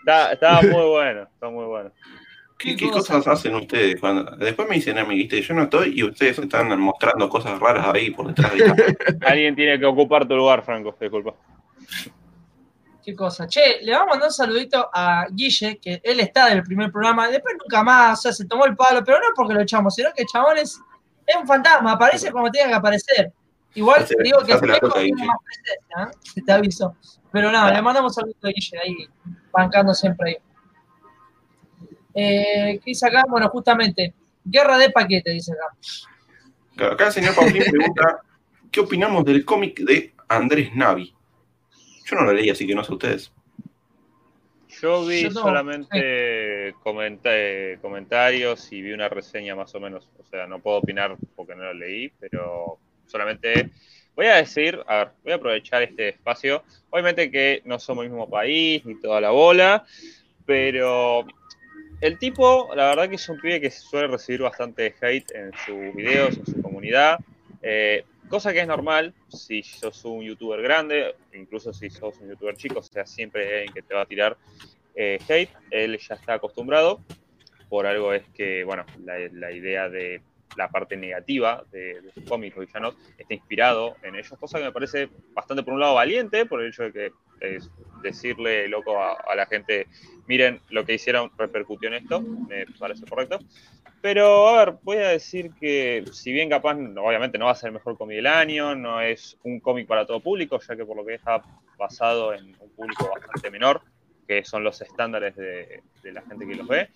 [0.00, 1.90] Estaba, estaba muy bueno, está muy bueno.
[2.58, 3.14] ¿Qué, Qué qué cosa.
[3.14, 4.00] cosas hacen ustedes?
[4.00, 4.36] Cuando...
[4.36, 5.42] Después me dicen a mí, ¿viste?
[5.42, 8.58] Yo no estoy y ustedes están mostrando cosas raras ahí por detrás de
[9.20, 9.28] la...
[9.28, 11.34] Alguien tiene que ocupar tu lugar, Franco, disculpa.
[13.06, 13.46] Qué cosa.
[13.46, 17.28] Che, le vamos a mandar un saludito a Guille, que él está del primer programa,
[17.28, 20.08] después nunca más, o sea, se tomó el palo, pero no porque lo echamos, sino
[20.12, 20.80] que el chabón es,
[21.24, 23.32] es un fantasma, aparece cuando tenga que aparecer.
[23.74, 25.24] Igual Hace- digo que Guille.
[25.24, 26.42] más presencia, ¿eh?
[26.44, 26.96] te aviso.
[27.30, 28.96] Pero nada, le mandamos un saludo a Guille ahí,
[29.52, 30.36] bancando siempre ahí.
[32.12, 33.22] Eh, ¿Qué dice acá?
[33.28, 36.88] Bueno, justamente, guerra de paquete, dice acá.
[36.92, 38.20] Acá el señor Paulín pregunta,
[38.72, 41.14] ¿qué opinamos del cómic de Andrés Navi?
[42.06, 43.32] Yo no lo leí, así que no sé ustedes.
[44.80, 47.30] Yo vi Yo no, solamente comenta-
[47.80, 50.08] comentarios y vi una reseña más o menos.
[50.18, 53.70] O sea, no puedo opinar porque no lo leí, pero solamente
[54.14, 56.62] voy a decir, a ver, voy a aprovechar este espacio.
[56.90, 59.84] Obviamente que no somos el mismo país ni toda la bola,
[60.44, 61.26] pero
[62.00, 65.94] el tipo, la verdad que es un pibe que suele recibir bastante hate en sus
[65.94, 67.18] videos, en su comunidad.
[67.62, 72.56] Eh, cosa que es normal si sos un youtuber grande, incluso si sos un youtuber
[72.56, 74.36] chico, o sea, siempre hay alguien que te va a tirar
[74.94, 75.50] eh, hate.
[75.70, 77.00] Él ya está acostumbrado.
[77.68, 80.22] Por algo es que, bueno, la, idea de
[80.56, 85.08] la parte negativa de, sus cómics villanos está inspirado en ellos, cosa que me parece
[85.34, 87.12] bastante, por un lado, valiente, por el hecho de que
[88.02, 89.88] decirle loco a, la gente,
[90.26, 93.38] miren, lo que hicieron repercutió en esto, me parece correcto.
[94.00, 97.68] Pero, a ver, voy a decir que si bien capaz, obviamente no va a ser
[97.68, 100.96] el mejor cómic del año, no es un cómic para todo público, ya que por
[100.96, 101.42] lo que está
[101.76, 103.82] basado en un público bastante menor,
[104.26, 106.90] que son los estándares de, la gente que los ve.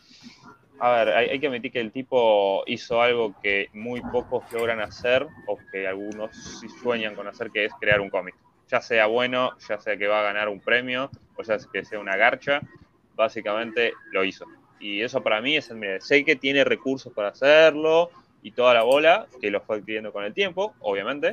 [0.78, 5.26] A ver, hay, que admitir que el tipo hizo algo que muy pocos logran hacer,
[5.46, 8.34] o que algunos sí sueñan con hacer, que es crear un cómic
[8.70, 11.84] ya sea bueno, ya sea que va a ganar un premio, o ya sea que
[11.84, 12.60] sea una garcha,
[13.16, 14.46] básicamente lo hizo.
[14.78, 16.00] Y eso para mí es admirable.
[16.00, 18.10] Sé que tiene recursos para hacerlo
[18.42, 21.32] y toda la bola, que lo fue adquiriendo con el tiempo, obviamente,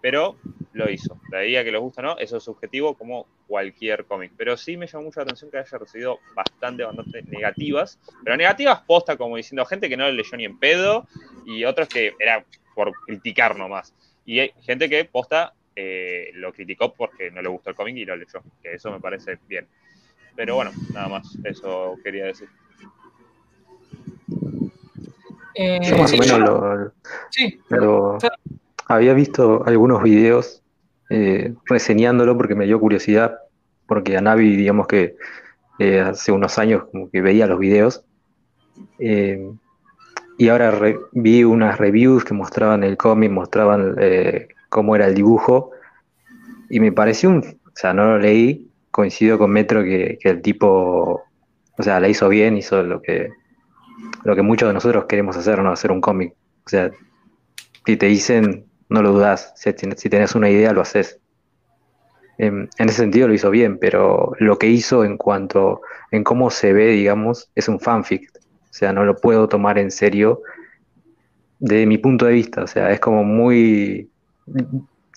[0.00, 0.36] pero
[0.76, 1.18] lo hizo.
[1.30, 4.32] De ahí a que le gusta o no, eso es subjetivo como cualquier cómic.
[4.36, 8.82] Pero sí me llamó mucho la atención que haya recibido bastante, bastante negativas, pero negativas
[8.82, 11.06] posta, como diciendo gente que no le leyó ni en pedo
[11.46, 13.94] y otros que era por criticar nomás.
[14.24, 18.04] Y hay gente que posta eh, lo criticó porque no le gustó el cómic y
[18.04, 19.66] lo leyó, que eso me parece bien.
[20.34, 22.48] Pero bueno, nada más, eso quería decir.
[25.54, 26.92] Eh, yo más o menos
[27.70, 28.18] lo,
[28.88, 30.62] había visto algunos videos
[31.10, 33.38] eh, reseñándolo porque me dio curiosidad,
[33.86, 35.16] porque a Navi, digamos que
[35.78, 38.02] hace unos años como que veía los videos,
[38.98, 40.72] y ahora
[41.12, 43.94] vi unas reviews que mostraban el cómic, mostraban
[44.70, 45.72] cómo era el dibujo,
[46.70, 51.22] y me pareció un, o sea, no lo leí, coincido con Metro que, el tipo,
[51.76, 53.28] o sea, la hizo bien, hizo lo que,
[54.24, 55.70] lo que muchos de nosotros queremos hacer, ¿no?
[55.70, 56.32] Hacer un cómic.
[56.64, 56.90] O sea,
[57.84, 61.20] si te dicen, no lo dudas, si, si tenés una idea, lo haces.
[62.38, 65.80] En, en, ese sentido lo hizo bien, pero lo que hizo en cuanto
[66.10, 68.30] en cómo se ve, digamos, es un fanfic.
[68.36, 70.42] O sea, no lo puedo tomar en serio
[71.58, 72.62] desde mi punto de vista.
[72.62, 74.10] O sea, es como muy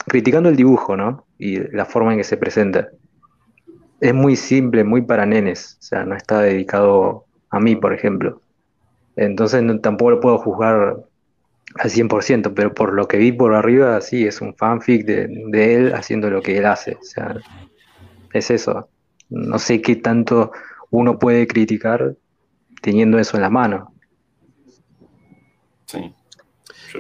[0.08, 1.26] criticando el dibujo, ¿no?
[1.38, 2.90] Y la forma en que se presenta.
[4.00, 8.42] Es muy simple, muy para nenes, o sea, no está dedicado a mí, por ejemplo.
[9.18, 11.04] Entonces tampoco lo puedo juzgar
[11.76, 15.76] al 100%, pero por lo que vi por arriba, sí, es un fanfic de, de
[15.76, 16.94] él haciendo lo que él hace.
[16.96, 17.36] O sea,
[18.34, 18.90] es eso.
[19.30, 20.52] No sé qué tanto
[20.90, 22.16] uno puede criticar
[22.82, 23.94] teniendo eso en la mano.
[25.86, 26.14] Sí.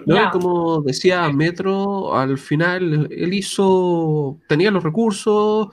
[0.05, 5.69] No, como decía Metro, al final él hizo, tenía los recursos,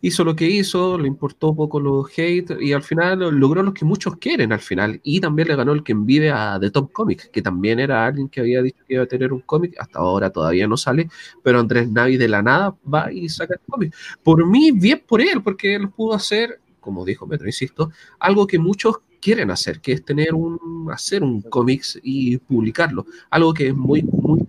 [0.00, 3.84] hizo lo que hizo, le importó poco los hate y al final logró lo que
[3.84, 5.00] muchos quieren al final.
[5.02, 8.28] Y también le ganó el que envive a The Top Comics, que también era alguien
[8.28, 11.08] que había dicho que iba a tener un cómic, hasta ahora todavía no sale,
[11.42, 13.94] pero Andrés Navi de la nada va y saca el cómic.
[14.22, 18.58] Por mí, bien por él, porque él pudo hacer, como dijo Metro, insisto, algo que
[18.58, 23.06] muchos quieren hacer, que es tener un, hacer un cómics y publicarlo.
[23.30, 24.46] Algo que es muy, muy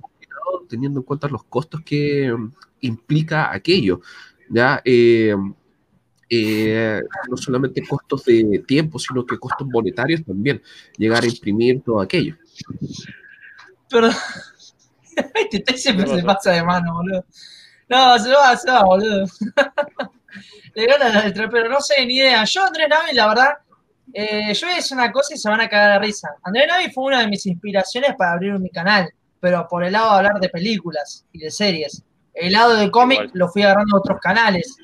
[0.68, 2.34] teniendo en cuenta los costos que
[2.82, 4.02] implica aquello.
[4.50, 4.82] ¿Ya?
[4.84, 5.36] Eh,
[6.30, 10.62] eh, no solamente costos de tiempo, sino que costos monetarios también,
[10.98, 12.36] llegar a imprimir todo aquello.
[13.90, 14.10] Pero
[15.52, 17.26] este siempre se pasa de mano, boludo.
[17.90, 19.26] No, se va, se va, boludo.
[20.74, 22.44] Le gana la letra, pero no sé ni idea.
[22.44, 23.54] Yo, Andrés Navi, la verdad,
[24.14, 26.36] eh, yo voy a decir una cosa y se van a cagar de risa.
[26.44, 30.12] André Navi fue una de mis inspiraciones para abrir mi canal, pero por el lado
[30.12, 32.04] de hablar de películas y de series.
[32.40, 34.78] El lado de cómic lo fui agarrando a otros canales.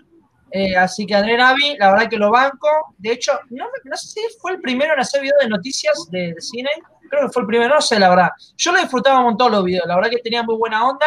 [0.52, 2.68] Eh, así que André Navi, la verdad que lo banco.
[2.98, 6.70] De hecho, no, sé si fue el primero en hacer videos de noticias de, cine.
[7.10, 8.30] Creo que fue el primero, no sé, la verdad.
[8.58, 11.06] Yo lo disfrutaba un montón los videos, la verdad que tenía muy buena onda.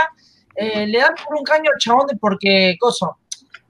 [0.55, 3.19] Eh, le dan por un caño al chabón porque, coso,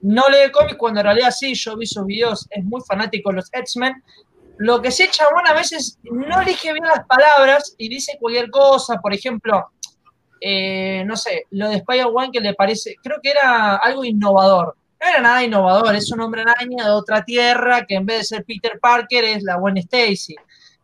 [0.01, 3.37] no lee cómic cuando en realidad sí, yo vi sus videos, es muy fanático de
[3.37, 4.03] los X-Men
[4.57, 8.99] lo que sí, chabón, a veces no elige bien las palabras y dice cualquier cosa.
[9.01, 9.71] Por ejemplo,
[10.41, 14.75] eh, no sé, lo de Spider-Man que le parece, creo que era algo innovador.
[14.99, 18.23] No era nada innovador, es un hombre araña de otra tierra que en vez de
[18.23, 20.33] ser Peter Parker es la buena Stacy.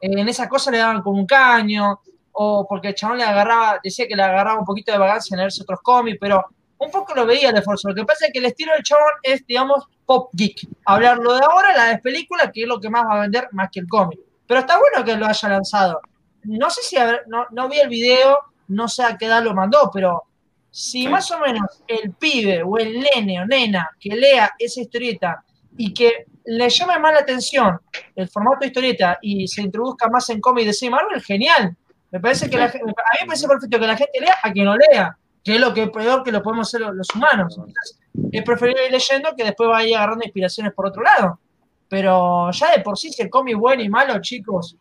[0.02, 2.00] Eh, en esa cosa le daban como un caño,
[2.34, 5.40] o porque el chabón le agarraba, decía que le agarraba un poquito de vagancia en
[5.40, 6.46] leerse otros cómics, pero
[6.78, 7.90] un poco lo veía el esfuerzo.
[7.90, 10.68] Lo que pasa es que el estilo del chabón es, digamos, pop geek.
[10.86, 13.70] Hablarlo de ahora, la de película, que es lo que más va a vender más
[13.72, 14.20] que el cómic.
[14.48, 16.02] Pero está bueno que lo haya lanzado.
[16.44, 16.98] No sé si,
[17.28, 18.38] no, no vi el video,
[18.74, 20.24] no sé a qué edad lo mandó, pero
[20.76, 21.08] Si Sí.
[21.08, 25.44] más o menos el pibe o el nene o nena que lea esa historieta
[25.78, 27.80] y que le llame más la atención
[28.16, 31.76] el formato de historieta y se introduzca más en cómic de y Marvel, genial.
[32.12, 34.64] Me parece que la, a mí me parece perfecto que la gente lea a que
[34.64, 37.56] no lea, que es lo que peor que lo podemos hacer los, humanos.
[37.58, 38.00] Entonces,
[38.32, 41.40] es preferible ir leyendo que después vaya agarrando inspiraciones por otro lado.
[41.90, 44.78] Pero ya de por sí, si el cómic bueno y malo, chicos, es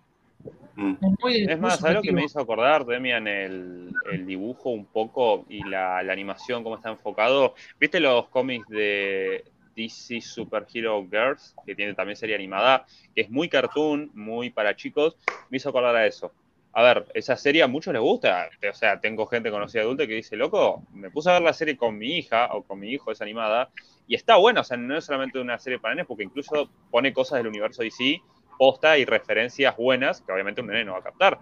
[0.76, 5.44] muy Es más, ¿sabes lo que me hizo acordar, Demian, el, el dibujo un poco
[5.48, 7.54] y la, la animación, cómo está enfocado?
[7.78, 9.44] ¿Viste los cómics de
[9.76, 14.76] DC Super Hero Girls, que tiene también serie animada, que es muy cartoon, muy para
[14.76, 15.16] chicos?
[15.50, 16.32] Me hizo acordar a eso.
[16.74, 18.48] A ver, esa serie a muchos les gusta.
[18.70, 21.76] O sea, tengo gente conocida adulta que dice, loco, me puse a ver la serie
[21.76, 23.70] con mi hija o con mi hijo, es animada,
[24.06, 24.62] y está buena.
[24.62, 27.82] O sea, no es solamente una serie para nenes, porque incluso pone cosas del universo
[27.82, 28.22] DC
[28.58, 31.38] posta y referencias buenas que obviamente un nene no va a captar.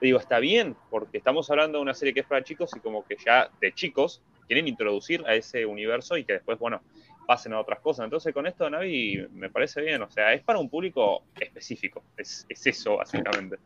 [0.00, 2.80] Le digo, está bien, porque estamos hablando de una serie que es para chicos y
[2.80, 6.80] como que ya de chicos quieren introducir a ese universo y que después, bueno,
[7.26, 8.04] pasen a otras cosas.
[8.04, 10.02] Entonces con esto, Navi, me parece bien.
[10.02, 12.02] O sea, es para un público específico.
[12.16, 13.56] Es, es eso, básicamente.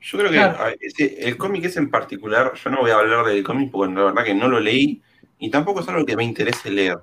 [0.00, 0.76] Yo creo que Claro.
[0.80, 4.04] ese- el cómic ese en particular, yo no voy a hablar del cómic porque la
[4.04, 5.02] verdad que no lo leí
[5.38, 6.98] y tampoco es algo que me interese leer.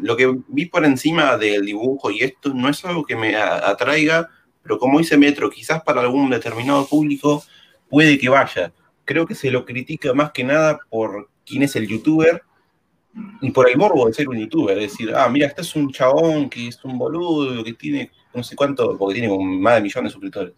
[0.00, 4.28] Lo que vi por encima del dibujo y esto no es algo que me atraiga,
[4.68, 7.42] pero como dice Metro, quizás para algún determinado público
[7.88, 8.70] puede que vaya.
[9.06, 12.42] Creo que se lo critica más que nada por quién es el youtuber
[13.40, 14.76] y por el morbo de ser un youtuber.
[14.76, 18.42] Es decir, ah, mira, este es un chabón que es un boludo, que tiene no
[18.42, 20.52] sé cuánto, porque tiene más de millones de suscriptores.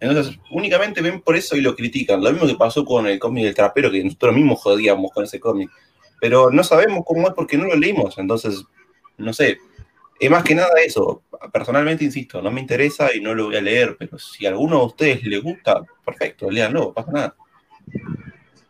[0.00, 2.22] Entonces, únicamente ven por eso y lo critican.
[2.22, 5.40] Lo mismo que pasó con el cómic del trapero, que nosotros mismos jodíamos con ese
[5.40, 5.70] cómic.
[6.20, 8.18] Pero no sabemos cómo es porque no lo leímos.
[8.18, 8.64] Entonces,
[9.16, 9.56] no sé.
[10.18, 11.22] Es más que nada eso.
[11.52, 13.96] Personalmente, insisto, no me interesa y no lo voy a leer.
[13.98, 17.36] Pero si a alguno de ustedes le gusta, perfecto, léanlo, pasa nada.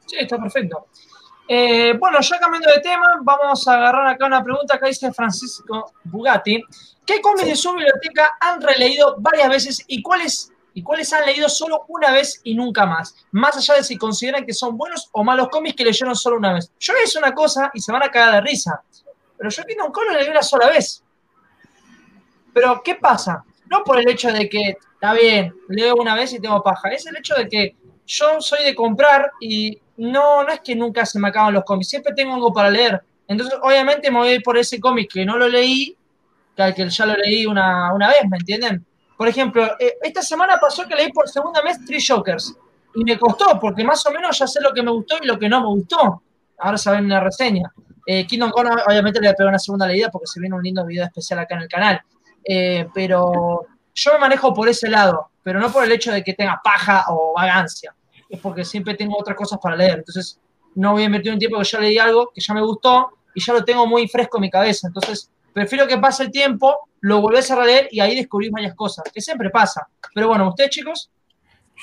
[0.06, 0.86] Sí, está perfecto.
[1.48, 5.92] Eh, bueno, ya cambiando de tema, vamos a agarrar acá una pregunta que dice Francisco
[6.04, 6.62] Bugatti.
[7.04, 11.48] ¿Qué cómics de su biblioteca han releído varias veces y cuáles, y cuáles han leído
[11.48, 13.14] solo una vez y nunca más?
[13.30, 16.54] Más allá de si consideran que son buenos o malos cómics que leyeron solo una
[16.54, 16.72] vez.
[16.80, 18.82] Yo hice una cosa y se van a cagar de risa,
[19.38, 21.04] pero yo Kingdom Come lo leí una sola vez.
[22.56, 23.44] Pero, ¿qué pasa?
[23.70, 27.04] No por el hecho de que, está bien, leo una vez y tengo paja, es
[27.04, 27.76] el hecho de que
[28.06, 31.90] yo soy de comprar y no, no es que nunca se me acaban los cómics,
[31.90, 33.02] siempre tengo algo para leer.
[33.28, 35.94] Entonces, obviamente me voy a ir por ese cómic que no lo leí,
[36.56, 38.86] que que ya lo leí una, una vez, ¿me entienden?
[39.18, 42.56] Por ejemplo, eh, esta semana pasó que leí por segunda vez Three Jokers.
[42.94, 45.38] Y me costó, porque más o menos ya sé lo que me gustó y lo
[45.38, 46.22] que no me gustó.
[46.56, 47.70] Ahora saben una reseña.
[48.06, 50.62] Eh, Kingdom Come, obviamente, le voy a pegar una segunda leída porque se viene un
[50.62, 52.00] lindo video especial acá en el canal.
[52.48, 56.34] Eh, pero yo me manejo por ese lado, pero no por el hecho de que
[56.34, 57.94] tenga paja o vagancia.
[58.28, 59.98] Es porque siempre tengo otras cosas para leer.
[59.98, 60.40] Entonces,
[60.74, 63.42] no voy a invertir un tiempo que ya leí algo que ya me gustó y
[63.42, 64.86] ya lo tengo muy fresco en mi cabeza.
[64.86, 69.04] Entonces, prefiero que pase el tiempo, lo volvés a releer y ahí descubrís varias cosas,
[69.12, 69.88] que siempre pasa.
[70.14, 71.10] Pero bueno, ustedes, chicos,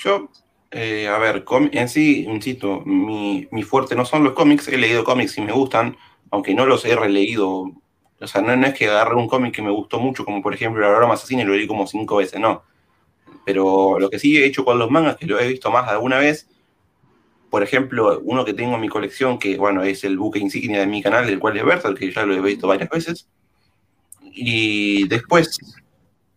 [0.04, 0.30] Yo,
[0.72, 4.68] eh, a ver, en sí, insisto, mi, mi fuerte no son los cómics.
[4.68, 5.98] He leído cómics y me gustan,
[6.32, 7.66] aunque no los he releído.
[8.24, 10.82] O sea, no, es que agarre un cómic que me gustó mucho, como por ejemplo
[10.82, 12.64] La Broma Asesina y lo leí como cinco veces, no.
[13.46, 15.92] Pero lo que sí he hecho con los mangas, que lo he visto más de
[15.92, 16.48] alguna vez,
[17.50, 20.88] por ejemplo, uno que tengo en mi colección, que bueno, es el buque insignia de
[20.88, 23.28] mi canal, el cual es Bertal, que ya lo he visto varias veces.
[24.22, 25.60] Y después,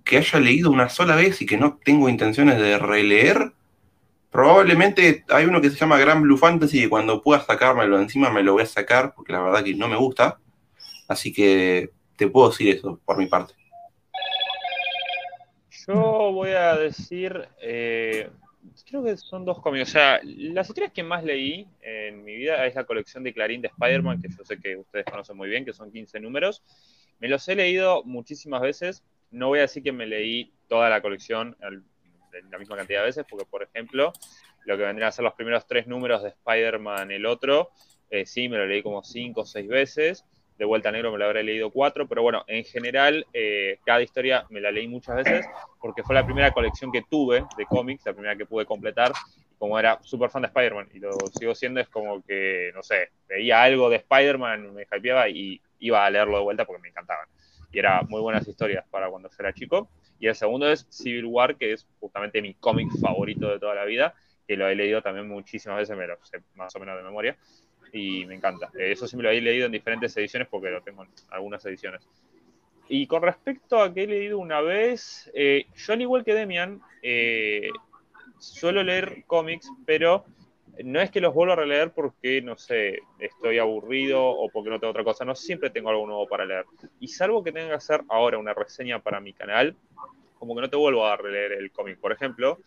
[0.04, 3.52] que haya leído una sola vez y que no tengo intenciones de releer,
[4.30, 8.42] probablemente hay uno que se llama Gran Blue Fantasy y cuando pueda sacármelo encima me
[8.42, 10.38] lo voy a sacar, porque la verdad que no me gusta.
[11.08, 13.54] Así que te puedo decir eso por mi parte.
[15.86, 18.28] Yo voy a decir, eh,
[18.88, 19.90] creo que son dos cómics.
[19.90, 23.62] O sea, las historias que más leí en mi vida es la colección de Clarín
[23.62, 26.62] de Spider-Man, que yo sé que ustedes conocen muy bien, que son 15 números.
[27.20, 29.04] Me los he leído muchísimas veces.
[29.30, 33.06] No voy a decir que me leí toda la colección en la misma cantidad de
[33.06, 34.12] veces, porque, por ejemplo,
[34.64, 37.70] lo que vendrían a ser los primeros tres números de Spider-Man, el otro,
[38.10, 40.24] eh, sí, me lo leí como cinco o seis veces.
[40.58, 44.46] De Vuelta Negro me lo habré leído cuatro, pero bueno, en general, eh, cada historia
[44.48, 45.46] me la leí muchas veces
[45.80, 49.12] porque fue la primera colección que tuve de cómics, la primera que pude completar.
[49.58, 53.10] Como era súper fan de Spider-Man y lo sigo siendo, es como que, no sé,
[53.26, 57.26] veía algo de Spider-Man, me hypeaba y iba a leerlo de vuelta porque me encantaban.
[57.72, 59.88] Y era muy buenas historias para cuando yo era chico.
[60.18, 63.84] Y el segundo es Civil War, que es justamente mi cómic favorito de toda la
[63.84, 64.14] vida,
[64.46, 67.36] que lo he leído también muchísimas veces, me lo sé más o menos de memoria
[67.92, 68.70] y me encanta.
[68.78, 72.06] Eh, Eso me lo he leído en diferentes ediciones porque lo tengo en algunas ediciones.
[72.88, 76.80] Y con respecto a que he leído una vez, eh, yo al igual que Demian,
[77.02, 77.70] eh,
[78.38, 80.24] suelo leer cómics, pero
[80.84, 84.78] no es que los vuelva a releer porque, no sé, estoy aburrido o porque no
[84.78, 86.66] tengo otra cosa, no siempre tengo algo nuevo para leer.
[87.00, 89.74] Y salvo que tenga que hacer ahora una reseña para mi canal,
[90.38, 91.98] como que no te vuelvo a releer el cómic.
[91.98, 92.58] Por ejemplo,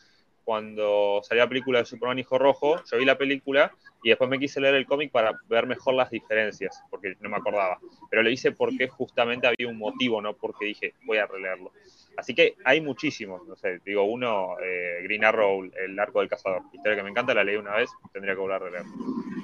[0.49, 3.71] cuando salió la película de Superman Hijo Rojo, yo vi la película
[4.01, 7.37] y después me quise leer el cómic para ver mejor las diferencias, porque no me
[7.37, 7.77] acordaba.
[8.09, 11.71] Pero lo hice porque justamente había un motivo, no porque dije, voy a releerlo.
[12.17, 16.63] Así que hay muchísimos, no sé, digo, uno, eh, Green Arrow, El Arco del Cazador,
[16.73, 18.85] historia que me encanta, la leí una vez, tendría que volver a leer.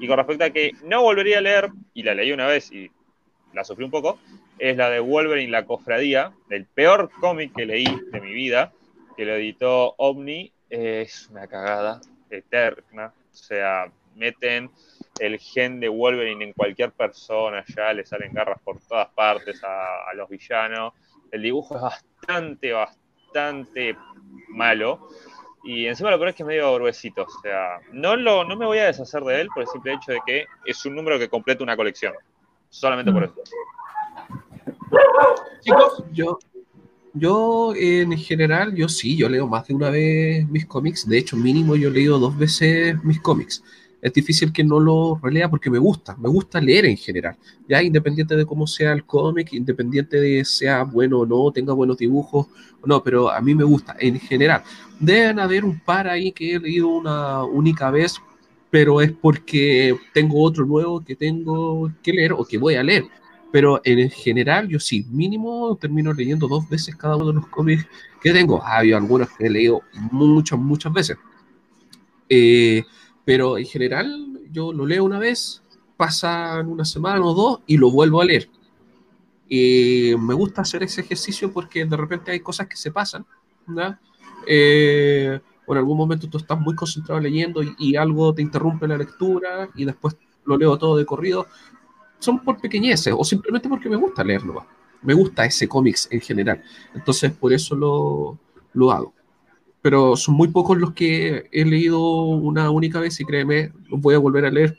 [0.02, 2.90] Y con respecto a que no volvería a leer, y la leí una vez y
[3.54, 4.18] la sufrí un poco,
[4.58, 8.74] es la de Wolverine, la cofradía, el peor cómic que leí de mi vida,
[9.16, 13.14] que lo editó Omni es una cagada eterna.
[13.32, 14.70] O sea, meten
[15.20, 20.14] el gen de Wolverine en cualquier persona, ya le salen garras por todas partes a,
[20.16, 20.94] los villanos.
[21.32, 23.98] El dibujo es bastante, bastante
[24.50, 25.08] malo.
[25.64, 27.24] Y encima lo peor es que es medio gruesito.
[27.24, 30.12] O sea, no, lo, no me voy a deshacer de él por el simple hecho
[30.12, 32.14] de que es un número que completa una colección.
[32.70, 33.42] Solamente por eso.
[35.62, 36.38] Chicos, yo,
[37.16, 41.08] yo, en general, yo sí, yo leo más de una vez mis cómics.
[41.08, 43.64] De hecho, mínimo yo leído dos veces mis cómics.
[44.02, 47.38] Es difícil que no lo relea porque me gusta, me gusta leer en general.
[47.68, 51.98] Ya independiente de cómo sea el cómic, independiente de sea bueno o no, tenga buenos
[51.98, 52.48] dibujos
[52.82, 54.62] o no, pero a mí me gusta en general.
[55.00, 58.18] Deben haber un par ahí que he leído una única vez,
[58.70, 63.06] pero es porque tengo otro nuevo que tengo que leer o que voy a leer
[63.56, 67.88] pero en general yo sí, mínimo termino leyendo dos veces cada uno de los cómics
[68.22, 68.62] que tengo.
[68.62, 69.82] Ha habido algunos que he leído
[70.12, 71.18] muchas, muchas veces.
[72.28, 72.84] Eh,
[73.24, 75.64] pero en general yo lo leo una vez,
[75.96, 78.50] pasan una semana o dos y lo vuelvo a leer.
[79.48, 83.26] Y me gusta hacer ese ejercicio porque de repente hay cosas que se pasan.
[84.46, 88.86] Eh, o en algún momento tú estás muy concentrado leyendo y, y, algo te interrumpe
[88.86, 91.48] la lectura y después lo leo todo de corrido
[92.26, 94.66] son por pequeñeces o simplemente porque me gusta leerlo.
[95.02, 96.62] Me gusta ese cómics en general.
[96.94, 98.38] Entonces, por eso lo,
[98.74, 99.14] lo hago.
[99.82, 104.16] Pero son muy pocos los que he leído una única vez y créeme, los voy
[104.16, 104.76] a volver a leer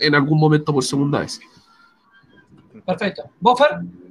[0.00, 1.40] en algún momento por segunda vez.
[2.84, 3.22] Perfecto.
[3.38, 3.60] ¿Vos,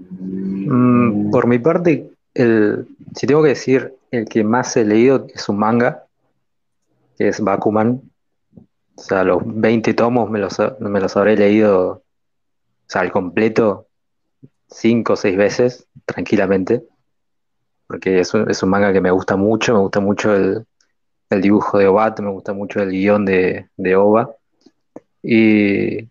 [0.09, 5.49] mm, por mi parte, el, si tengo que decir, el que más he leído es
[5.49, 6.05] un manga,
[7.17, 8.01] que es Bakuman.
[8.95, 12.03] O sea, los 20 tomos me los, me los habré leído
[12.89, 13.87] sea, al completo
[14.67, 16.83] cinco o seis veces, tranquilamente,
[17.87, 20.65] porque es un, es un manga que me gusta mucho, me gusta mucho el,
[21.29, 24.31] dibujo de Obat, me gusta mucho el guion de, de Oba,
[25.21, 26.07] y,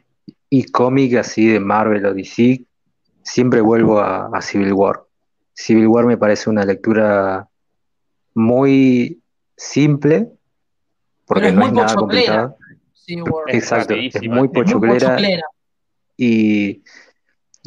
[0.49, 2.65] y cómic así de Marvel o DC,
[3.23, 5.05] siempre vuelvo a, Civil War.
[5.53, 7.49] Civil War me parece una lectura
[8.35, 9.21] muy
[9.57, 10.31] simple,
[11.27, 12.57] porque no es nada complicada.
[13.49, 15.17] Exacto, es muy pochoclera
[16.19, 16.83] y,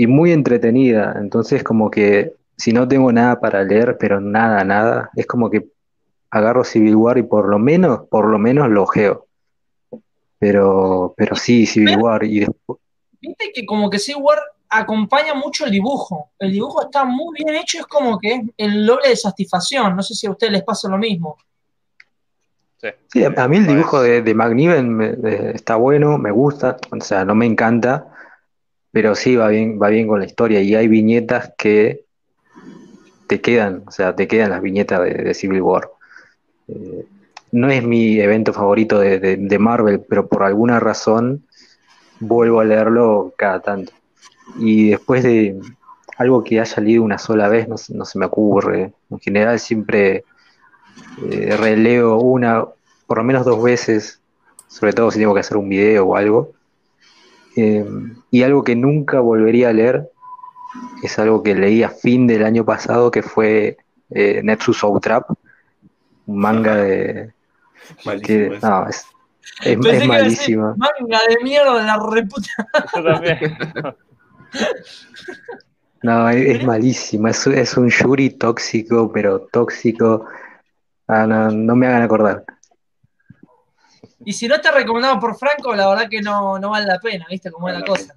[0.07, 1.15] muy entretenida.
[1.19, 5.67] Entonces, como que si no tengo nada para leer, pero nada, nada, es como que
[6.29, 9.27] agarro Civil War y por lo menos, por lo menos lo ojeo.
[10.39, 12.23] Pero, pero sí, Civil War.
[12.23, 12.47] Y
[13.21, 14.39] Viste que como que Civil War
[14.69, 16.31] acompaña mucho el dibujo.
[16.39, 19.95] El dibujo está muy bien hecho, es como que es el doble de satisfacción.
[19.95, 21.37] No sé si a ustedes les pasa lo mismo.
[23.13, 25.21] Sí, a, mí el dibujo de, de McNiven
[25.53, 28.10] está bueno, me gusta, o sea, no me encanta,
[28.91, 32.05] pero sí va bien, va bien con la historia y hay viñetas que
[33.27, 35.89] te quedan, o sea, te quedan las viñetas de, Civil War.
[36.67, 37.05] Eh,
[37.53, 41.45] no es mi evento favorito de, Marvel, pero por alguna razón
[42.19, 43.93] vuelvo a leerlo cada tanto.
[44.59, 45.59] Y después de
[46.17, 48.93] algo que haya leído una sola vez, no, se me ocurre.
[49.09, 50.23] En general siempre
[51.29, 52.65] eh, releo una,
[53.07, 54.21] por lo menos dos veces,
[54.67, 56.53] sobre todo si tengo que hacer un video o algo.
[57.55, 57.85] Eh,
[58.29, 60.09] y algo que nunca volvería a leer
[61.03, 63.77] es algo que leí a fin del año pasado, que fue
[64.09, 65.29] eh, Netsu Soul Trap,
[66.27, 67.33] un manga de...
[68.23, 69.05] Que, no, es,
[69.63, 70.75] es, malísimo.
[70.77, 72.49] Manga de mierda, la reputa.
[76.03, 77.27] no, es, malísimo.
[77.27, 80.25] Es, es, un Yuri tóxico, pero tóxico.
[81.07, 82.45] Ah, no, no me hagan acordar.
[84.25, 87.25] Y si no está recomendado por Franco, la verdad que no, no vale la pena,
[87.29, 88.15] ¿viste cómo es la cosa?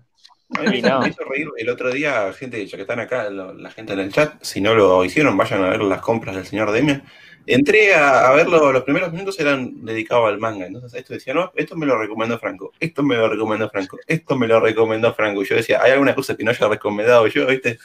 [0.48, 4.12] me hizo reír el otro día, gente, ya que están acá, la gente en el
[4.12, 7.02] chat, si no lo hicieron, vayan a ver las compras del señor Demian.
[7.46, 11.76] Entré a, verlo, los primeros minutos eran dedicados al manga, entonces esto decía, no, esto
[11.76, 15.42] me lo recomendó Franco, esto me lo recomendó Franco, esto me lo recomendó Franco.
[15.42, 17.78] Y yo decía, hay alguna cosa que no haya recomendado yo, ¿viste?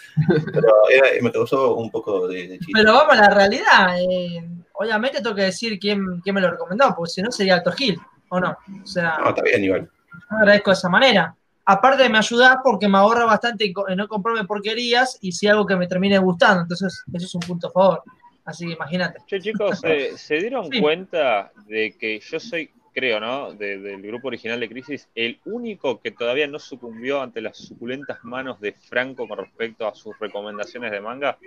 [0.54, 0.70] Pero
[1.22, 2.72] me causó un poco de, chiste.
[2.74, 4.42] Pero vamos a la realidad, eh,
[4.80, 8.00] obviamente tengo que decir quién, quién me lo recomendó, porque si no sería Alto Gil.
[8.30, 8.56] ¿O no?
[8.84, 9.90] O sea, No, está bien, igual.
[10.32, 11.36] yo agradezco de esa manera.
[11.66, 15.76] Aparte me ayudás porque me ahorra bastante en no comprarme porquerías y si algo que
[15.76, 16.62] me termine gustando.
[16.62, 18.04] Entonces, eso es un punto a favor.
[18.46, 19.20] Así que imagínate.
[19.28, 20.80] Che, chicos, ¿se, se dieron Sí.
[20.82, 23.54] cuenta de que yo soy, creo, ¿no?
[23.54, 28.20] De- del grupo original de Crisis, el único que todavía no sucumbió ante las suculentas
[28.24, 31.38] manos de Franco con respecto a sus recomendaciones de manga?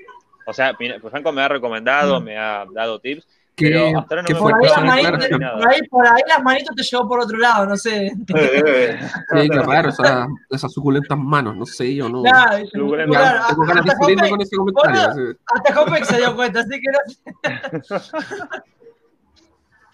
[0.47, 2.25] O sea, pues Franco me ha recomendado, Mm.
[2.25, 5.69] me ha dado tips, Que, pero hasta ahora no que me Por ahí, manitos, por,
[5.69, 8.11] ahí, por ahí las manitos te llevó por otro lado, no sé.
[8.35, 8.99] Eh, eh,
[9.43, 12.23] Sí, claro, esa- esas suculentas manos, no sé, yo no.
[12.23, 15.37] Claro, claro, tengo ganas de con ese comentario.
[15.55, 16.99] hasta Copex se dio cuenta, así que no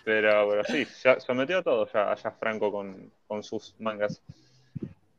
[0.08, 4.22] Pero, pero sí, ya sometió a todo ya, ya Franco con, con sus mangas.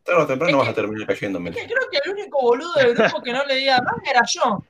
[0.03, 1.51] tarde o temprano vas a terminar cayéndome.
[1.51, 4.63] Es que creo que el único boludo del grupo que no leía manga era yo.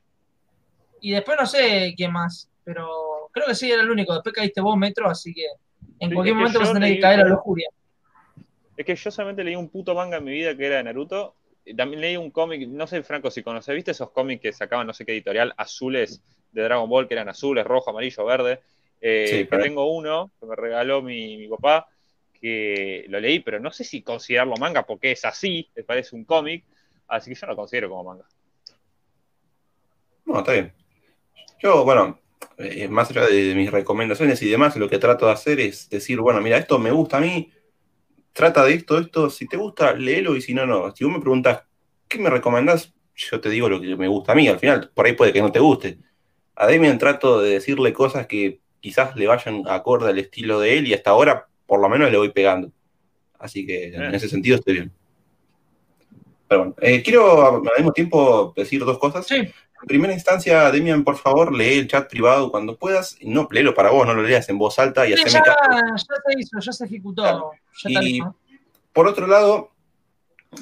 [1.00, 2.50] Y después no sé quién más.
[2.66, 4.14] Pero creo que sí era el único.
[4.14, 5.46] Después caíste vos, Metro, así que
[6.02, 7.70] en Sí, cualquier momento vas a tener que caer a la lujuria.
[8.76, 11.34] Es que yo solamente leí un puto manga en mi vida que era de Naruto.
[11.64, 14.86] Y También leí un cómic, no sé, Franco, si conoces, ¿viste esos cómics que sacaban
[14.86, 18.60] no sé qué editorial, azules de Dragon Ball, que eran azules, rojo, amarillo, verde?
[19.02, 21.88] Eh, Sí, que pero- tengo uno que me regaló mi, mi papá,
[22.40, 26.24] que lo leí, pero no sé si considerarlo manga porque es así, me parece un
[26.26, 26.64] cómic,
[27.08, 28.26] así que yo no lo considero como manga.
[30.26, 30.74] No, está bien.
[31.62, 32.20] Yo, bueno,
[32.58, 35.90] eh, más allá de, de mis recomendaciones y demás, lo que trato de hacer es
[35.90, 37.52] decir, bueno, mira, esto me gusta a mí,
[38.32, 40.96] trata de esto, esto, si te gusta, léelo y si no, no.
[40.96, 41.64] Si vos me preguntas,
[42.08, 42.94] ¿qué me recomendás?
[43.16, 45.42] Yo te digo lo que me gusta a mí, al final, por ahí puede que
[45.42, 45.98] no te guste.
[46.56, 50.88] A Demian trato de decirle cosas que quizás le vayan acorde al estilo de él
[50.88, 52.72] y hasta ahora, por lo menos, le voy pegando.
[53.38, 54.92] Así que en ese sentido estoy bien.
[56.48, 59.26] Pero bueno, eh, quiero al mismo tiempo decir dos cosas.
[59.28, 63.18] Sí, En primera instancia, Demian, por favor, lee el chat privado cuando puedas.
[63.20, 65.44] Y no, léelo para vos, no lo leas en voz alta y sí, haceme ya,
[65.44, 65.80] caso.
[65.96, 67.22] ya se hizo, ya se ejecutó.
[67.22, 67.52] Claro.
[67.84, 68.22] Ya está Y-.
[68.92, 69.72] Por otro lado,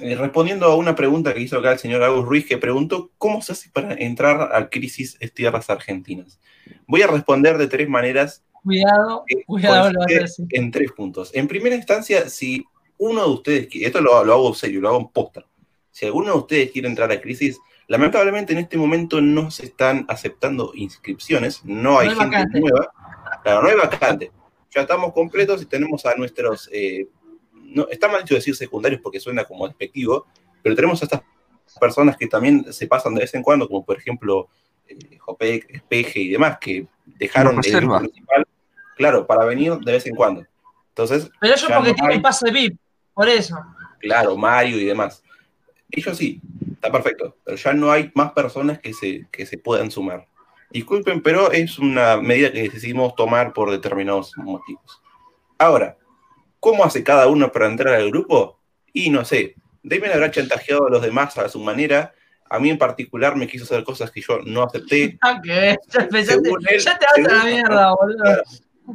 [0.02, 3.42] eh, respondiendo a una pregunta que hizo acá el señor Agus Ruiz, que preguntó cómo
[3.42, 6.40] se hace para entrar a Crisis Tierras Argentinas.
[6.88, 10.46] Voy a responder de tres maneras Cuidado, que cuidado lo vas a decir.
[10.52, 11.32] en tres puntos.
[11.34, 12.66] En primera instancia, si
[12.98, 15.46] uno de ustedes, esto lo, lo hago en serio, lo hago en posta,
[15.98, 20.06] si alguno de ustedes quiere entrar a Crisis, lamentablemente en este momento no se están
[20.10, 22.60] aceptando inscripciones, no hay No hay gente vacante.
[22.60, 22.92] nueva,
[23.42, 24.32] claro, no hay vacante.
[24.76, 27.08] Ya estamos completos y tenemos a nuestros, eh,
[27.68, 30.26] no, está mal dicho decir secundarios porque suena como despectivo,
[30.62, 31.22] pero tenemos a estas
[31.80, 34.48] personas que también se pasan de vez en cuando, como por ejemplo
[34.88, 38.48] eh, Jopec, Espeje y demás, que dejaron el grupo principal,
[38.96, 40.46] claro, para venir de vez en cuando.
[40.90, 42.78] Entonces, Pero ellos porque no tienen pase VIP,
[43.14, 43.56] por eso.
[44.00, 45.24] claro, Mario y demás.
[45.90, 46.42] Ellos sí,
[46.74, 50.28] está perfecto, pero ya no hay más personas que se, que se puedan sumar.
[50.70, 55.02] Disculpen, pero es una medida que decidimos tomar por determinados motivos.
[55.58, 55.98] Ahora,
[56.60, 58.60] ¿cómo hace cada uno para entrar al grupo?
[58.94, 62.14] Y no sé, Damien habrá chantajeado a los demás a su manera.
[62.50, 65.18] A mí en particular me quiso hacer cosas que yo no acepté.
[65.44, 65.78] ¿qué?
[65.92, 68.24] Ya, Según él- ya te vas a la mierda, boludo.
[68.24, 68.44] Claro.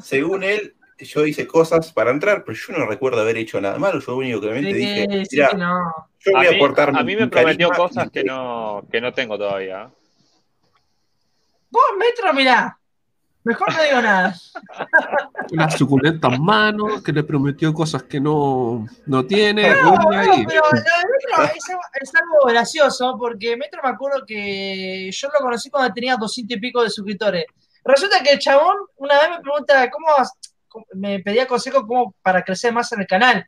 [0.01, 4.01] Según él, yo hice cosas para entrar, pero yo no recuerdo haber hecho nada malo.
[4.01, 5.93] Yo únicamente Sí, dije, sí mira, no.
[6.21, 9.01] yo A voy a mí, aportar a mí me prometió carisma cosas que no, que
[9.01, 9.91] no tengo todavía.
[11.71, 12.79] Vos, Metro, mirá.
[13.45, 14.35] Mejor no digo nada.
[15.53, 19.75] Unas suculentas manos que le prometió cosas que no, no tiene.
[19.83, 24.25] No, una pero lo de Metro es, algo- es algo gracioso porque Metro me acuerdo
[24.25, 27.47] que yo lo conocí cuando tenía 200 y pico de suscriptores.
[27.85, 30.07] Resulta que el chabón una vez me pregunta cómo,
[30.69, 33.45] cómo- me pedía consejo cómo para crecer más en el canal.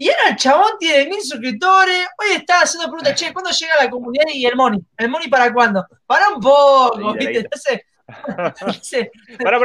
[0.00, 2.06] Y ahora el chabón tiene mil suscriptores.
[2.18, 4.78] Hoy está haciendo preguntas, che, ¿cuándo llega la comunidad y el money?
[4.96, 5.84] ¿El money para cuándo?
[6.06, 7.38] Para un poco, ¿viste?
[7.40, 7.80] Entonces,
[9.42, 9.58] Para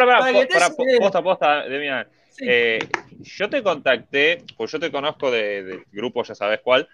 [0.70, 1.00] po- po- idea.
[1.00, 2.08] posta, posta, Demian.
[2.30, 2.46] sí.
[2.48, 2.80] Eh,
[3.22, 6.88] yo te contacté, pues yo te conozco de- del grupo, ya sabes cuál,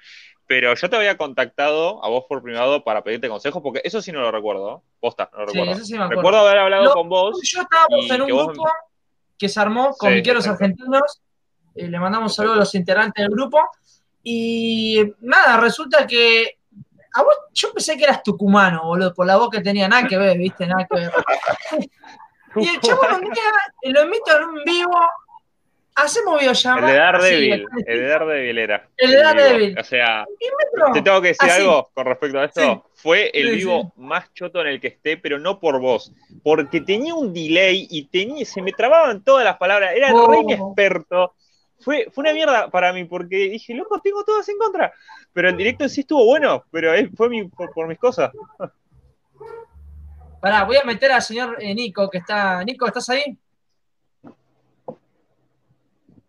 [0.46, 4.12] pero yo te había contactado a vos por privado para pedirte consejos, porque eso sí
[4.12, 4.84] no lo recuerdo.
[5.00, 5.76] Posta, no lo Sí, recuerdo.
[5.78, 6.22] eso sí me acuerdo.
[6.22, 7.40] Recuerdo haber hablado Lo- con vos.
[7.44, 8.70] Yo estábamos en un grupo
[9.38, 11.22] que se armó con miqueros argentinos.
[11.76, 13.60] Eh, le mandamos un saludo a los integrantes del grupo.
[14.24, 16.59] Y nada, resulta que
[17.14, 20.18] a vos, yo pensé que eras tucumano, boludo, por la voz que tenía, nada que
[20.18, 21.12] ver, viste, nada que ver.
[22.56, 25.00] Y el chavo un día lo invito en un vivo,
[25.96, 26.88] hacemos El videollamada.
[26.92, 28.88] de Daredevil, así, el de Daredevil era.
[28.98, 29.18] El de.
[29.18, 29.80] Daredevil.
[29.80, 30.26] O sea,
[30.94, 31.62] te tengo que decir así.
[31.62, 32.62] algo con respecto a esto.
[32.62, 32.82] Sí.
[33.02, 36.12] Fue el Sí, vivo más choto en el que esté, pero no por vos.
[36.44, 39.92] Porque tenía un delay y tenía, se me trababan todas las palabras.
[39.96, 40.28] Era Oh.
[40.30, 41.34] re inexperto.
[41.80, 44.94] Fue, fue una mierda para mí, porque dije, loco, tengo todas en contra.
[45.32, 48.32] Pero el directo en sí estuvo bueno, pero fue mi- por, por mis cosas.
[50.42, 52.64] Pará, voy a meter al señor eh, Nico, que está.
[52.64, 53.38] Nico, ¿estás ahí?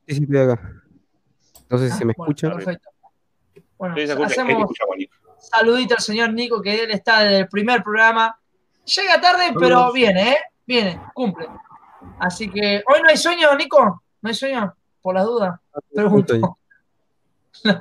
[0.07, 0.83] Sí, sí, estoy acá.
[1.69, 2.55] No sé si se me Ah, bueno, escucha.
[2.55, 2.91] perfecto.
[3.79, 4.29] Bueno, Sí, se escucha.
[4.29, 4.77] ¿Qué te hacemos
[5.39, 8.39] saludito al señor Nico, que él está desde el primer programa.
[8.85, 10.37] Llega tarde, pero viene, ¿eh?
[10.67, 11.47] Viene, cumple.
[12.19, 14.03] Así que, ¿hoy no hay sueño, Nico?
[14.21, 14.75] ¿No hay sueño?
[15.03, 15.59] Por las dudas.
[15.95, 16.35] Pregunto.
[16.35, 16.57] Justo
[17.65, 17.79] No.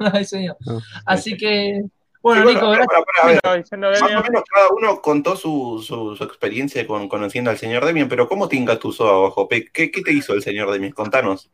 [0.66, 0.80] No.
[1.06, 1.84] Así que,
[2.22, 2.88] bueno, Sí, Nico, gracias.
[2.88, 7.50] para, para, ver, Más o menos cada uno contó su, su, su experiencia con, conociendo
[7.50, 9.48] al señor Demian, pero ¿cómo te engatusó abajo?
[9.48, 9.70] Pe?
[9.72, 10.92] ¿Qué, ¿Qué te hizo el señor Demian?
[10.92, 11.50] Contanos.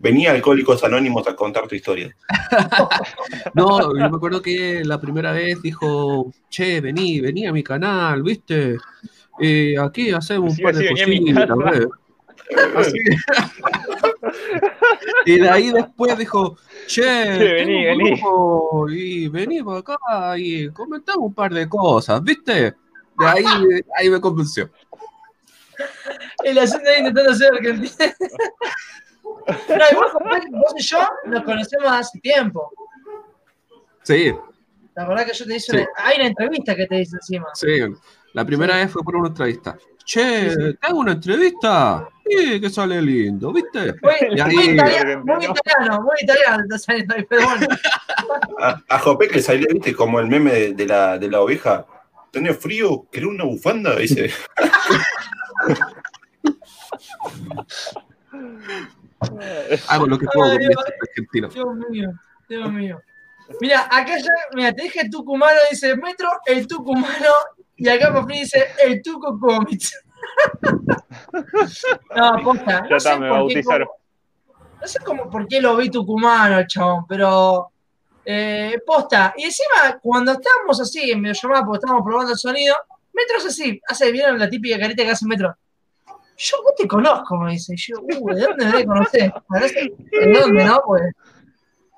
[0.00, 2.16] Venía Alcohólicos Anónimos a contar tu historia.
[3.54, 8.22] No, yo me acuerdo que la primera vez dijo, che, vení, vení a mi canal,
[8.22, 8.76] ¿viste?
[9.40, 11.46] Eh, aquí hacemos un Sí, par de sí, venía
[15.26, 17.02] y de ahí después dijo, che,
[17.38, 18.20] vení, vení".
[18.90, 22.74] y vení para acá y comentamos un par de cosas, ¿viste?
[23.18, 23.44] De ahí,
[23.96, 24.70] ahí me convenció.
[26.44, 27.92] El asunto de intentando ser argentino.
[29.68, 32.72] No, igual, Jorge, vos y yo nos conocemos hace tiempo.
[34.02, 34.32] Sí,
[34.94, 35.76] La verdad que yo te hice Sí.
[35.78, 37.46] una- hay una entrevista que te hice encima.
[37.54, 37.80] sí.
[38.34, 39.76] La primera vez fue por una entrevista.
[40.08, 40.72] Che.
[40.80, 42.08] ¿te hago una entrevista?
[42.26, 43.92] Sí, que sale lindo, ¿viste?
[44.02, 47.66] Muy, Y ahí- muy italiano, muy italiano, muy italiano está saliendo ahí, pero bueno.
[48.60, 51.84] A, a Jopek le salió, viste, como el meme de, de la, de la oveja.
[52.30, 53.06] ¿Tenía frío?
[53.12, 53.94] ¿Querés una bufanda?
[53.96, 54.30] Dice.
[59.88, 60.84] Hago lo que puedo Ay, con Dios.
[60.86, 61.48] este argentino.
[61.48, 62.10] Dios mío,
[62.48, 63.00] Dios mío.
[63.60, 67.32] Mira, acá ya, mira, te dije tucumano, dice Metro, el tucumano,
[67.78, 69.94] y acá por fin dice el Tuco Comics.
[72.16, 72.82] no, posta.
[72.82, 73.88] Ya No está, sé, me bautizaron.
[73.88, 73.98] cómo-
[74.80, 77.72] no sé cómo, por qué lo vi tucumano, chabón, pero
[78.24, 79.34] eh, posta.
[79.36, 82.76] Y encima, cuando estábamos así en videollamada, porque estábamos probando el sonido,
[83.12, 85.56] Metro es así, hace, ¿vieron la típica carita que hace Metro?
[86.36, 87.74] Yo vos te conozco, me dice.
[87.76, 89.32] Yo, uh, ¿de dónde me conocer?
[89.50, 90.80] ¿De dónde, no?
[90.86, 91.02] Pues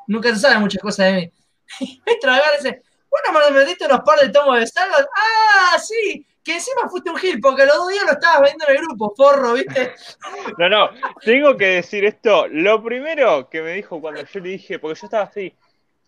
[0.06, 1.32] nunca se sabe muchas cosas de mí.
[1.80, 5.08] Y Metro agarra y dice, bueno, me metiste unos par de tomos de Stargate.
[5.16, 8.76] Ah, sí, que encima fuiste un gil, porque los dos días lo estabas viendo en
[8.76, 9.94] el grupo, forro, ¿viste?
[10.58, 10.90] No, no,
[11.22, 12.46] tengo que decir esto.
[12.48, 15.52] Lo primero que me dijo cuando yo le dije, porque yo estaba así,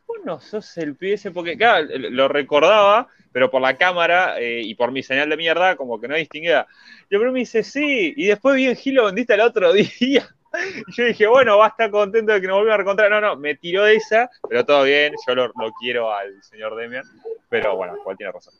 [0.07, 4.61] vos no sos el pibe ese, porque claro, lo recordaba, pero por la cámara eh,
[4.63, 6.67] y por mi señal de mierda, como que no distinguía.
[7.11, 10.29] Y el me dice, sí, y después vi en Gil lo vendiste el otro día.
[10.87, 13.11] Y yo dije, bueno, va a estar contento de que nos volvamos a reencontrar.
[13.11, 17.05] No, no, me tiró esa, pero todo bien, yo lo, lo quiero al señor Demian,
[17.49, 18.55] pero bueno, igual tiene razón.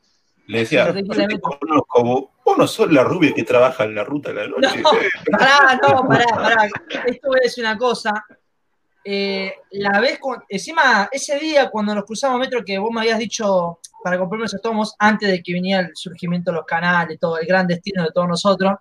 [0.47, 3.95] Le decía, Sí, yo te conozco, vos, vos no sos la rubia que trabaja en
[3.95, 4.81] la ruta de la noche.
[4.81, 4.91] No.
[5.39, 6.69] Pará, no, pará, pará.
[7.07, 8.25] Esto voy a decir una cosa.
[9.05, 13.19] Eh, la vez con, encima, ese día cuando nos cruzamos metro que vos me habías
[13.19, 17.39] dicho para comprarme esos tomos antes de que viniera el surgimiento de los canales, todo
[17.39, 18.75] el gran destino de todos nosotros.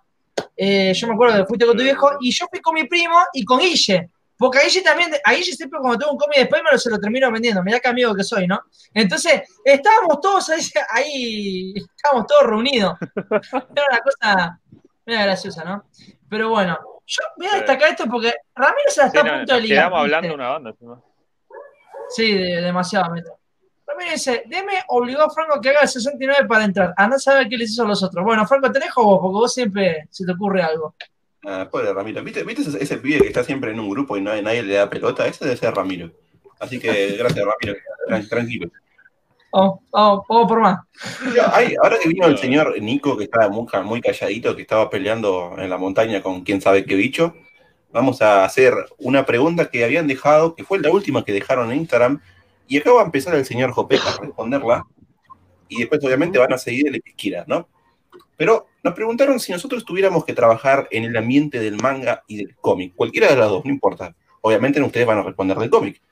[0.56, 3.16] Eh, yo me acuerdo que fuiste con tu viejo y yo fui con mi primo
[3.32, 4.10] y con Guille.
[4.36, 6.90] Porque a Guille también, a Guille siempre cuando tengo un cómic después me lo, se
[6.90, 7.62] lo termino vendiendo.
[7.62, 8.60] Mirá qué amigo que soy, ¿no?
[8.92, 12.94] Entonces, estábamos todos ahí, ahí estábamos todos reunidos.
[13.30, 14.60] Era una cosa
[15.06, 15.84] medio graciosa, ¿no?
[16.28, 19.38] Pero bueno, yo voy a destacar esto porque Ramiro se la Sí, está no, a
[19.38, 19.78] punto de ligar.
[19.78, 20.70] quedamos hablando de una banda.
[20.70, 21.02] encima.
[22.08, 23.12] Sí, de- demasiado.
[23.12, 23.38] Metro.
[23.86, 26.94] Ramiro dice, Deme obligó a Franco que haga el 69 para entrar.
[26.96, 28.24] Anda a saber qué les hizo a los otros.
[28.24, 30.94] Bueno, Franco, te dejo vos, porque vos siempre se te ocurre algo.
[31.44, 32.22] Ah, pobre Ramiro.
[32.22, 34.74] ¿Viste, ¿Viste ese, ese pibe que está siempre en un grupo y no, nadie le
[34.74, 35.26] da pelota?
[35.26, 36.10] Ese debe ser Ramiro.
[36.60, 37.78] Así que gracias, Ramiro.
[38.08, 38.70] Tran- tranquilo.
[39.52, 40.80] Vamos, vamos por más.
[41.52, 45.68] Ay, ahora que vino el señor Nico, que estaba muy calladito, que estaba peleando en
[45.68, 47.34] la montaña con quién sabe qué bicho,
[47.92, 51.80] vamos a hacer una pregunta que habían dejado, que fue la última que dejaron en
[51.80, 52.22] Instagram,
[52.66, 54.86] y acá va a empezar el señor Jopé a responderla,
[55.68, 57.68] y después obviamente van a seguir el que quiera, ¿no?
[58.36, 62.56] Pero nos preguntaron si nosotros tuviéramos que trabajar en el ambiente del manga y del
[62.56, 64.14] cómic, cualquiera de las dos, no importa.
[64.40, 66.02] Obviamente ustedes van a responder del cómic.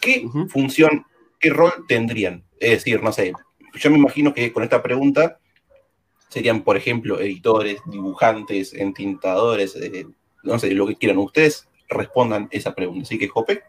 [0.00, 1.06] ¿Qué función,
[1.38, 2.44] qué rol tendrían?
[2.58, 3.32] Es decir, no sé,
[3.74, 5.38] yo me imagino que con esta pregunta
[6.28, 10.06] serían, por ejemplo, editores, dibujantes, entintadores, eh,
[10.42, 11.18] no sé, lo que quieran.
[11.18, 13.02] Ustedes respondan esa pregunta.
[13.02, 13.62] Así que, Jope,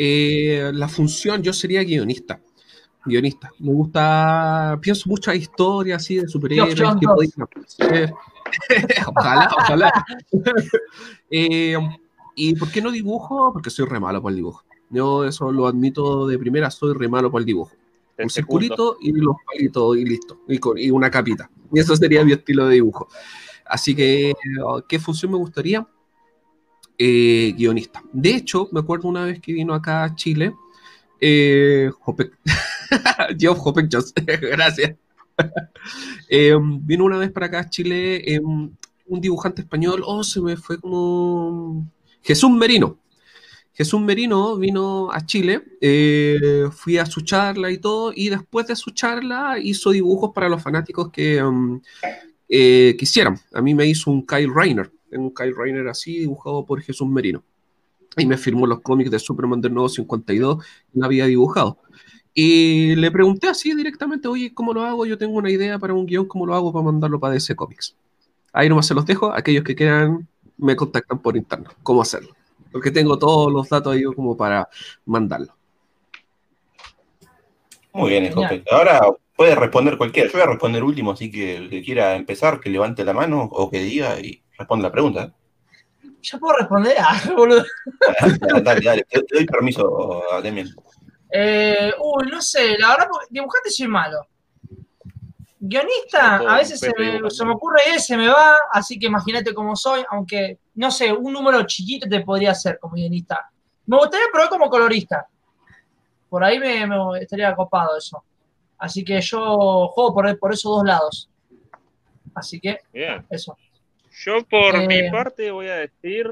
[0.00, 2.40] Eh, la función, yo sería guionista.
[3.04, 3.50] Guionista.
[3.58, 6.94] Me gusta, pienso muchas historias así de superhéroes que Ross.
[6.94, 8.14] podían aparecer.
[9.08, 9.92] ojalá, ojalá.
[11.30, 11.76] Eh,
[12.36, 13.52] ¿Y por qué no dibujo?
[13.52, 14.62] Porque soy re malo para el dibujo.
[14.88, 17.72] Yo eso lo admito de primera, soy re malo para el dibujo.
[18.18, 18.62] Un secundo.
[18.62, 20.38] circulito y los palitos y listo.
[20.48, 21.50] Y, con, y una capita.
[21.72, 23.08] Y eso sería mi estilo de dibujo.
[23.66, 24.32] Así que,
[24.88, 25.86] ¿qué función me gustaría?
[26.98, 28.02] Eh, guionista.
[28.12, 30.52] De hecho, me acuerdo una vez que vino acá a Chile,
[31.20, 31.90] eh,
[34.40, 34.96] gracias.
[36.30, 40.56] Eh, vino una vez para acá a Chile eh, un dibujante español, oh, se me
[40.56, 41.90] fue como
[42.22, 42.98] Jesús Merino.
[43.72, 48.74] Jesús Merino vino a Chile, eh, fui a su charla y todo, y después de
[48.74, 51.40] su charla hizo dibujos para los fanáticos que
[52.48, 53.38] eh, quisieran.
[53.52, 57.42] A mí me hizo un Kyle Rainer, un Kyle Rainer así, dibujado por Jesús Merino.
[58.16, 61.78] Y me firmó los cómics de Superman del Nuevo 52, y lo había dibujado.
[62.34, 65.06] Y le pregunté así directamente, oye, ¿cómo lo hago?
[65.06, 67.96] Yo tengo una idea para un guion, ¿cómo lo hago para mandarlo para DC Comics?
[68.52, 72.38] Ahí nomás se los dejo, aquellos que quieran me contactan por interno, cómo hacerlo
[72.72, 74.68] porque tengo todos los datos ahí como para
[75.06, 75.54] mandarlo.
[77.92, 78.62] Muy bien, Escope.
[78.70, 79.00] Ahora
[79.34, 80.28] puede responder cualquiera.
[80.28, 83.42] Yo voy a responder último, así que el que quiera empezar, que levante la mano
[83.42, 85.32] o que diga y responda la pregunta.
[86.20, 86.96] ¿Ya puedo responder?
[86.98, 87.64] Ah, boludo.
[88.62, 90.68] dale, dale, te, te doy permiso, Demian.
[91.30, 94.26] Eh, uy, no sé, la verdad, porque dibujante soy malo.
[95.60, 99.52] Guionista, a veces se me, se me ocurre y se me va, así que imagínate
[99.52, 103.50] cómo soy, aunque, no sé, un número chiquito te podría hacer como guionista.
[103.86, 105.26] Me gustaría probar como colorista.
[106.28, 108.22] Por ahí me, me estaría copado eso.
[108.78, 111.28] Así que yo juego por, por esos dos lados.
[112.34, 113.26] Así que, Bien.
[113.28, 113.56] eso.
[114.24, 116.30] Yo por Eh, mi parte voy a decir,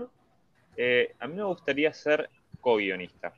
[0.76, 2.30] eh, a mí me gustaría ser
[2.60, 3.32] co-guionista.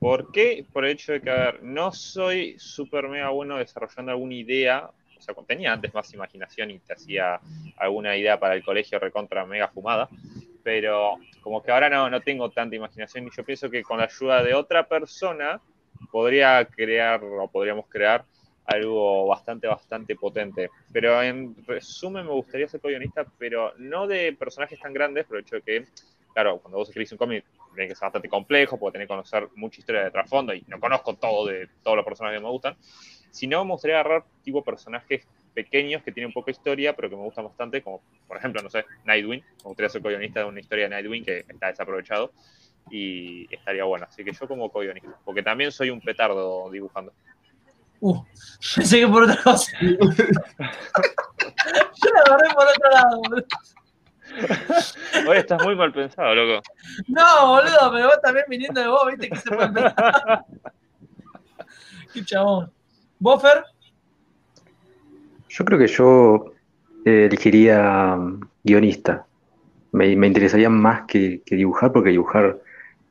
[0.00, 0.64] ¿Por qué?
[0.72, 4.90] Por el hecho de que, a ver, no soy súper mega bueno desarrollando alguna idea,
[5.16, 7.38] o sea, tenía antes más imaginación y te hacía
[7.76, 10.08] alguna idea para el colegio recontra mega fumada,
[10.64, 14.04] pero como que ahora no, no tengo tanta imaginación y yo pienso que con la
[14.04, 15.60] ayuda de otra persona
[16.10, 18.24] podría crear o podríamos crear
[18.66, 20.70] algo bastante, bastante potente.
[20.92, 25.42] Pero en resumen, me gustaría ser co-guionista, pero no de personajes tan grandes, por el
[25.42, 25.84] hecho de que,
[26.32, 27.44] claro, cuando vos escribís un cómic,
[27.74, 30.80] tiene que ser bastante complejo, porque tenés que conocer mucha historia de trasfondo, y no
[30.80, 32.76] conozco todo de todos los personajes que me gustan.
[33.30, 37.44] Sino me gustaría agarrar tipo personajes pequeños que tienen de historia, pero que me gustan
[37.44, 39.40] bastante, como por ejemplo, no sé, Nightwing.
[39.40, 42.32] Me gustaría ser co-guionista de una historia de Nightwing que está desaprovechado
[42.90, 44.06] y estaría bueno.
[44.08, 47.12] Así que yo como co-guionista, porque también soy un petardo dibujando.
[48.00, 48.22] Uh,
[48.76, 49.72] pensé que por otra cosa.
[49.80, 49.96] yo
[52.14, 53.46] la agarré por otro lado, boludo.
[55.28, 56.62] Hoy estás muy mal pensado, loco.
[57.08, 59.70] No, boludo, pero vos también viniendo de vos, viste que se puede.
[62.14, 62.72] Qué chabón.
[63.18, 63.64] ¿Boffer?
[65.48, 66.52] Yo creo que yo
[67.04, 69.26] eh, elegiría mm, guionista.
[69.92, 72.58] Me, me interesaría más que, que dibujar porque dibujar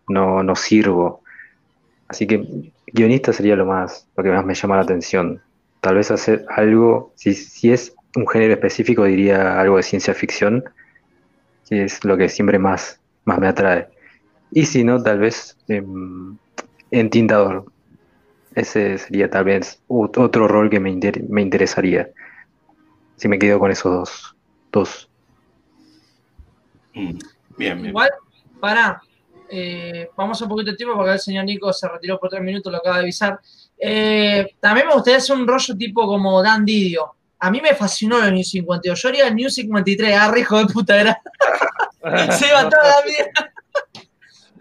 [0.07, 1.23] no, no sirvo.
[2.09, 5.41] Así que guionista sería lo más, lo que más me llama la atención.
[5.81, 10.63] Tal vez hacer algo, si, si es un género específico, diría algo de ciencia ficción,
[11.65, 13.89] que es lo que siempre más, más me atrae.
[14.51, 16.37] Y si no, tal vez em,
[16.91, 17.65] en tintador.
[18.51, 22.09] Ese sería tal vez ot- otro rol que me, inter- me interesaría.
[23.17, 24.35] Si me quedo con esos dos.
[24.71, 25.09] dos.
[26.95, 27.17] Mm,
[27.57, 27.85] Bien, bien.
[27.89, 28.09] Igual,
[28.59, 29.01] para,
[30.15, 32.71] vamos a un poquito de tiempo porque el señor Nico se retiró por tres minutos,
[32.71, 33.39] lo acaba de avisar.
[33.77, 37.15] Eh, también me gustaría hacer un rollo tipo como Dan Didio.
[37.39, 39.01] A mí me fascinó el New 52.
[39.01, 41.21] Yo haría el New 53, ah, hijo de puta, era.
[42.37, 43.53] se iba toda la vida.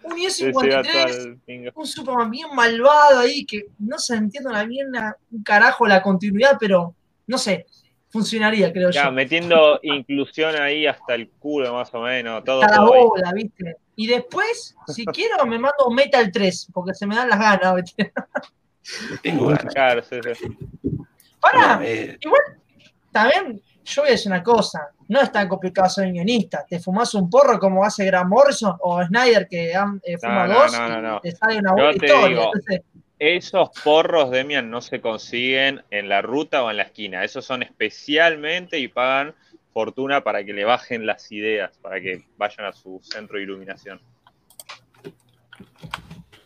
[0.05, 1.71] Un New Sí, sí, va todo 53, al pingo.
[1.75, 6.57] un Superman bien malvado ahí, que no se entiende una mierda, un carajo la continuidad,
[6.59, 6.95] pero
[7.27, 7.67] no sé,
[8.09, 9.13] funcionaría, creo Ya, yo.
[9.13, 12.43] metiendo inclusión ahí hasta el culo, más o menos.
[12.45, 13.77] Todo, Hasta la bola, ¿viste?
[14.01, 18.13] Y después, si quiero, me mando Metal 3, porque se me dan las ganas, ¿viste?
[19.25, 19.75] Tengo ganas.
[19.75, 20.57] Claro, sí, sí.
[21.41, 22.17] Para, eh,
[23.11, 26.65] también yo voy a decir una cosa, no es tan complicado ser un guionista.
[26.65, 30.61] Te fumas un porro como hace Grant Morrison o Snyder que eh, fuma No, no,
[30.61, 31.21] dos no, no, y no.
[31.21, 32.29] te sale una buena historia.
[32.29, 32.83] digo, Entonces,
[33.19, 37.25] Esos porros, Demian, no se consiguen en la ruta o en la esquina.
[37.25, 39.35] Esos son especialmente y pagan
[39.83, 44.01] fortuna para que le bajen las ideas, para que vayan a su centro de iluminación.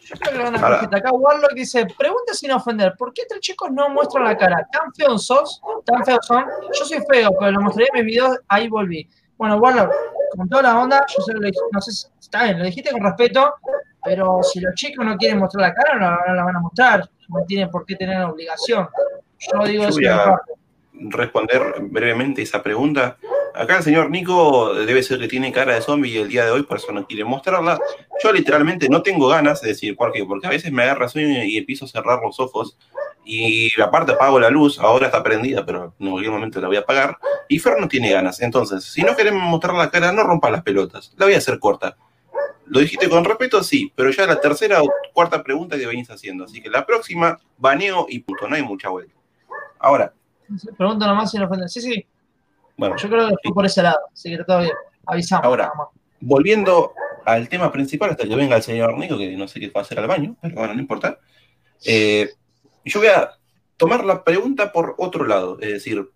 [0.01, 0.89] yo creo que lo van a corregir.
[0.95, 4.69] Acá Warlock dice, pregunta sin ofender, ¿por qué tres chicos no muestran la cara?
[4.71, 5.63] ¿Tan feos sos?
[5.87, 6.45] ¿Tan feos son?
[6.79, 9.09] Yo soy feo, pero lo mostré en mis videos, ahí volví.
[9.39, 9.91] Bueno, Warlock,
[10.37, 12.65] con toda la onda, yo sé que lo dij- no sé si está bien, lo
[12.67, 13.55] dijiste con respeto,
[14.05, 17.09] pero si los chicos no quieren mostrar la cara, no, no la van a mostrar.
[17.29, 18.87] No tienen por qué tener obligación.
[19.39, 20.05] Yo digo eso voy
[21.11, 23.17] responder brevemente esa pregunta.
[23.55, 26.63] Acá el señor Nico debe ser que tiene cara de zombie el día de hoy,
[26.63, 27.79] por eso no quiere mostrarla.
[28.23, 31.45] Yo literalmente no tengo ganas de decir por qué, porque a veces me agarra sueño
[31.45, 32.79] y empiezo a cerrar los ojos
[33.25, 36.81] y aparte apago la luz, ahora está prendida, pero en cualquier momento la voy a
[36.81, 37.19] apagar.
[37.49, 40.63] Y Fer no tiene ganas, entonces, si no queremos mostrar la cara, no rompa las
[40.63, 41.97] pelotas, la voy a hacer corta.
[42.67, 43.63] ¿Lo dijiste con respeto?
[43.63, 47.39] Sí, pero ya la tercera o cuarta pregunta que venís haciendo, así que la próxima,
[47.59, 49.15] baneo y punto, no hay mucha vuelta.
[49.79, 50.15] Ahora,
[50.77, 51.69] Pregunta nomás sin ofender.
[51.69, 52.07] Sí, sí.
[52.77, 54.73] Bueno, Yo creo que fue por ese lado, así que está todo bien.
[55.07, 55.45] Avisamos.
[55.45, 55.65] Ahora.
[55.65, 55.89] nada más.
[56.21, 56.93] volviendo
[57.25, 59.85] al tema principal, hasta que venga el señor Nico, que no sé qué va a
[59.85, 61.19] hacer al baño, pero bueno, no importa.
[61.85, 62.31] Eh,
[62.85, 63.31] yo voy a
[63.77, 66.11] tomar la pregunta por otro lado, es decir,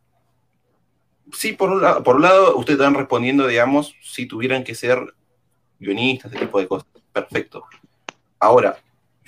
[1.32, 5.14] sí, por un lado, por un lado ustedes están respondiendo, digamos, si tuvieran que ser
[5.78, 6.88] guionistas, ese tipo de cosas.
[7.12, 7.64] Perfecto.
[8.38, 8.76] Ahora,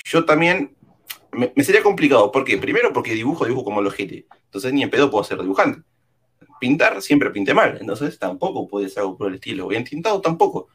[0.05, 0.77] yo también,
[1.39, 2.59] me, sería complicado, ¿por qué?
[2.59, 5.83] Primero porque dibujo, dibujo como los GT, entonces ni en pedo puedo ser dibujante.
[6.61, 9.69] Pintar siempre pinté mal, entonces tampoco puede ser algo por el estilo.
[9.69, 10.67] Bien tintado tampoco.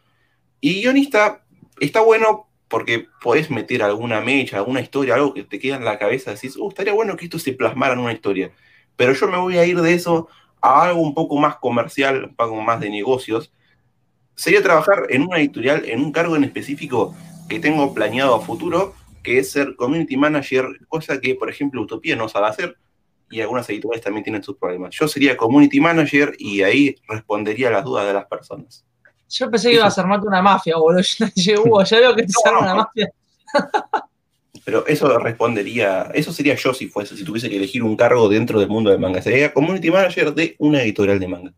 [0.62, 1.44] Y guionista
[1.80, 6.00] está bueno porque podés meter alguna mecha, alguna historia, algo que te queda en la
[6.00, 8.52] cabeza, decís, uh, estaría bueno que esto se plasmara en una historia.
[8.96, 10.30] Pero yo me voy a ir de eso
[10.62, 13.52] a algo un poco más comercial, un poco más de negocios.
[14.36, 17.14] Sería trabajar en una editorial, en un cargo en específico
[17.50, 22.16] que tengo planeado a futuro, que es ser community manager, cosa que, por ejemplo, Utopía
[22.16, 22.78] no sabe hacer,
[23.34, 24.94] y algunas editoriales también tienen sus problemas.
[24.96, 28.86] Yo sería community manager y ahí respondería a las dudas de las personas.
[29.30, 31.02] Yo pensé que ibas a armarte una mafia, boludo.
[31.36, 32.60] Yo Hugo, ya veo que te no.
[32.60, 33.10] una mafia.
[34.66, 38.62] Pero eso respondería, eso sería yo si fuese, si tuviese que elegir un cargo dentro
[38.62, 39.22] del mundo del manga.
[39.22, 41.54] Sería community manager de una editorial de manga.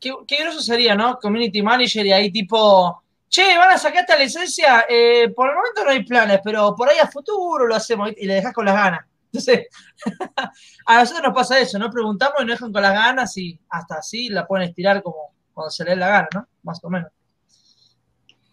[0.00, 1.16] Qué, qué groso sería, ¿no?
[1.20, 4.86] Community manager y ahí tipo, che, van a sacar esta licencia.
[4.88, 8.26] Eh, por el momento no hay planes, pero por ahí a futuro lo hacemos y
[8.26, 9.06] le dejas con las ganas.
[9.26, 9.66] Entonces,
[10.86, 11.90] a nosotros nos pasa eso, ¿no?
[11.90, 15.70] Preguntamos y nos dejan con las ganas y hasta así la pueden estirar como cuando
[15.70, 16.48] se les dé la gana, ¿no?
[16.62, 17.10] Más o menos.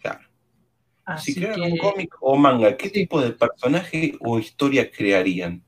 [0.01, 0.21] Claro.
[1.05, 5.63] Así si crearan que, un cómic o manga, ¿qué tipo de personaje o historia crearían?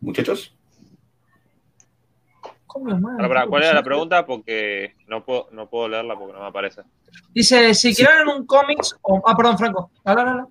[0.00, 0.55] Muchachos,
[3.48, 4.26] ¿Cuál era la pregunta?
[4.26, 6.82] Porque no puedo, no puedo leerla porque no me aparece.
[7.34, 10.48] Dice, si crearan un cómics, o, ah, perdón, Franco, habla, habla, habla.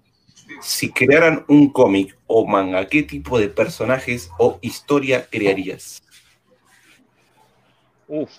[0.61, 6.01] si crearan un cómic o manga, ¿qué tipo de personajes o historia crearías?
[8.07, 8.31] Uf.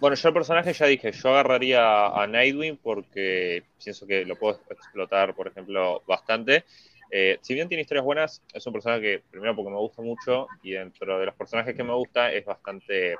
[0.00, 4.60] Bueno, yo el personaje ya dije, yo agarraría a Nightwing porque pienso que lo puedo
[4.68, 6.64] explotar, por ejemplo, bastante.
[7.10, 10.48] Eh, si bien tiene historias buenas, es un personaje que, primero porque me gusta mucho,
[10.62, 13.16] y dentro de los personajes que me gusta, es bastante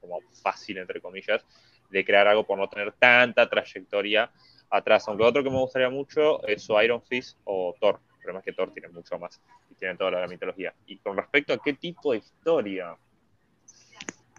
[0.00, 1.44] como fácil, entre comillas,
[1.90, 4.30] de crear algo por no tener tanta trayectoria
[4.70, 5.06] atrás.
[5.08, 8.52] Aunque otro que me gustaría mucho es o Iron Fist o Thor, pero más que
[8.52, 9.40] Thor tiene mucho más,
[9.70, 10.74] y tiene toda la mitología.
[10.86, 12.96] Y con respecto a qué tipo de historia,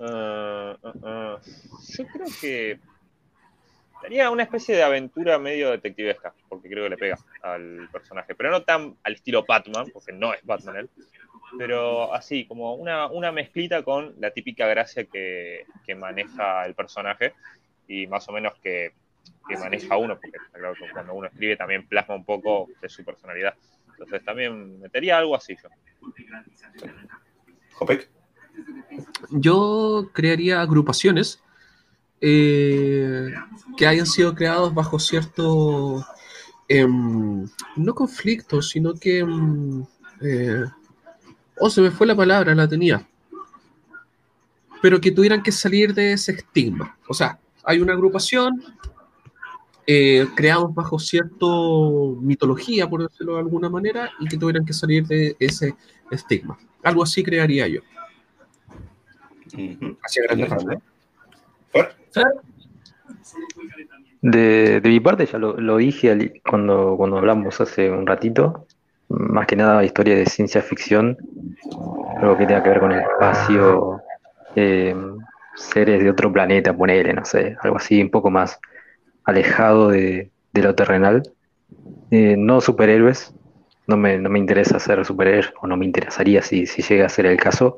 [0.01, 1.39] ah, ah.
[1.89, 2.79] Yo creo que
[4.03, 8.35] Sería una especie de aventura medio detectivesca, porque creo que le pega al personaje.
[8.35, 10.89] Pero no tan al estilo Batman, porque no es Batman él.
[11.57, 17.33] Pero así, como una, una mezclita con la típica gracia que, que maneja el personaje
[17.87, 18.91] y más o menos que,
[19.47, 22.89] que maneja uno, porque está claro que cuando uno escribe también plasma un poco de
[22.89, 23.55] su personalidad.
[23.91, 25.69] Entonces también metería algo así yo.
[27.73, 28.09] Jopek.
[29.31, 31.42] Yo crearía agrupaciones
[32.25, 33.33] eh,
[33.75, 36.05] que hayan sido creados bajo cierto,
[36.69, 37.45] em,
[37.75, 39.19] no conflicto, sino que...
[39.19, 39.83] em,
[40.21, 40.63] eh,
[41.59, 43.05] oh, se me fue la palabra, la tenía.
[44.81, 46.97] Pero que tuvieran que salir de ese estigma.
[47.09, 48.63] O sea, hay una agrupación
[49.85, 55.05] eh, creados bajo cierto mitología, por decirlo de alguna manera, y que tuvieran que salir
[55.07, 55.75] de ese
[56.09, 56.57] estigma.
[56.83, 57.81] Algo así crearía yo.
[59.53, 59.97] Ujú.
[60.01, 60.92] Hacia grandes rasgos.
[64.21, 68.67] De, de mi parte ya lo, lo dije al- cuando, cuando hablamos hace un ratito,
[69.09, 71.17] más que nada historia de ciencia ficción,
[72.17, 74.01] algo que tenga que ver con el espacio,
[74.55, 74.95] eh,
[75.55, 78.59] seres de otro planeta, ponele, no sé, algo así un poco más
[79.25, 81.21] alejado de, de lo terrenal.
[82.11, 83.33] Eh, no superhéroes,
[83.87, 87.09] no me, no me interesa ser superhéroe, o no me interesaría si, si llega a
[87.09, 87.77] ser el caso.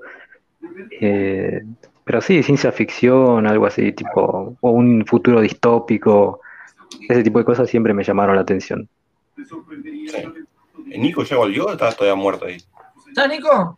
[1.01, 1.61] Eh,
[2.06, 6.40] pero sí, ciencia ficción, algo así, tipo, o un futuro distópico,
[7.10, 8.88] ese tipo de cosas siempre me llamaron la atención.
[10.91, 12.57] ¿el Nico ya volvió o estaba todavía muerto ahí?
[13.10, 13.77] ¿estás, Nico?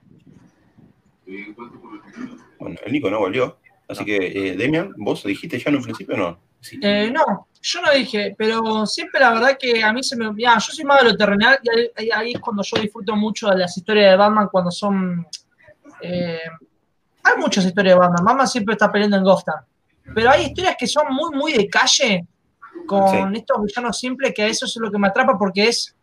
[2.60, 3.58] Bueno, el Nico no volvió.
[3.88, 6.40] Así que, eh, Demian, ¿vos dijiste ya en un principio o no?
[6.60, 6.78] Sí.
[6.82, 10.30] Eh, no, yo no dije, pero siempre la verdad que a mí se me.
[10.38, 13.16] Ya, yo soy más de lo terrenal y ahí, ahí- ahí es cuando yo disfruto
[13.16, 15.26] mucho de las historias de Batman cuando son.
[16.02, 16.40] eh,
[17.23, 18.26] hay muchas historias de Batman.
[18.26, 19.60] Batman siempre está peleando en Gotham.
[20.15, 22.26] Pero hay historias que son muy, muy de calle
[22.85, 23.39] con Sí.
[23.39, 25.94] estos villanos simples que eso es lo que me atrapa porque es.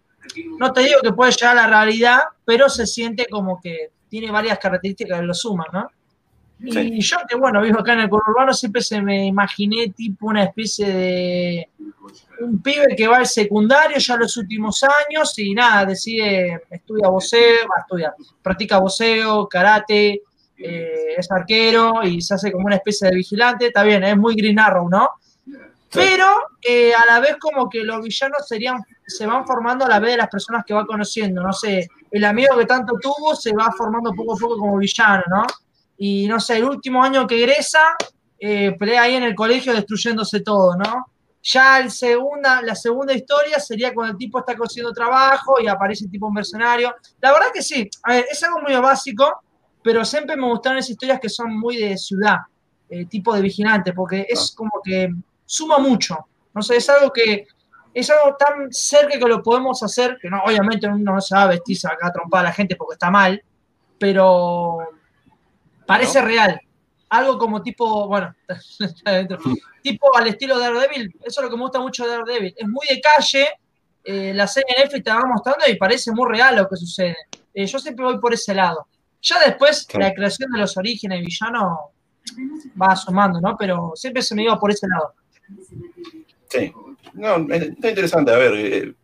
[0.59, 4.31] No te digo que puede llegar a la realidad, pero se siente como que tiene
[4.31, 5.89] varias características que lo suman, ¿no?
[6.61, 7.01] Y Sí.
[7.01, 10.87] yo que bueno, vivo acá en el conurbano, siempre se me imaginé tipo una especie
[10.89, 11.69] de
[12.41, 17.67] un pibe que va al secundario ya los últimos años y nada, decide, estudia voceo,
[17.69, 20.23] va a estudiar, practica voceo, karate,
[20.67, 23.67] eh, es arquero y se hace como una especie de vigilante.
[23.67, 25.11] Está bien, es muy Green Arrow, ¿no?
[25.93, 26.27] Pero
[26.63, 30.13] eh, a la vez como que los villanos serían, se van formando a la vez
[30.13, 31.43] de las personas que va conociendo.
[31.43, 35.23] No sé, el amigo que tanto tuvo se va formando poco a poco como villano,
[35.29, 35.45] ¿no?
[35.99, 37.97] Y no sé, el último año que egresa,
[38.39, 41.07] eh, pelea ahí en el colegio destruyéndose todo, ¿no?
[41.43, 46.07] Ya el segunda, la segunda historia sería cuando el tipo está consiguiendo trabajo y aparece
[46.07, 46.95] el tipo mercenario.
[47.21, 49.45] La verdad que sí, a ver, es algo muy básico,
[49.85, 52.39] pero siempre me gustaron esas historias que son muy de ciudad,
[52.89, 55.11] eh, tipo de vigilante, porque es como que
[55.45, 56.27] suma mucho.
[56.55, 57.47] No sé, es algo que
[57.93, 61.43] es algo tan cerca que lo podemos hacer, que no, obviamente uno no se va
[61.43, 63.45] a vestirse acá a trompar a la gente porque está mal,
[63.99, 64.79] pero
[65.87, 66.59] parece real.
[67.11, 68.35] Algo como tipo, bueno,
[69.83, 71.15] tipo al estilo de Daredevil.
[71.23, 72.55] Eso es lo que me gusta mucho de Daredevil.
[72.57, 73.49] Es muy de calle.
[74.03, 77.17] eh, la serie Netflix te va mostrando y parece muy real lo que sucede.
[77.53, 78.87] Eh, yo siempre voy por ese lado.
[79.25, 81.79] Ya después, la creación de los orígenes y villanos
[82.81, 83.57] va sumando, ¿no?
[83.59, 85.15] Pero siempre se me iba por ese lado.
[86.51, 86.73] Sí.
[87.15, 88.33] No, es- está interesante.
[88.33, 88.95] A ver, eh,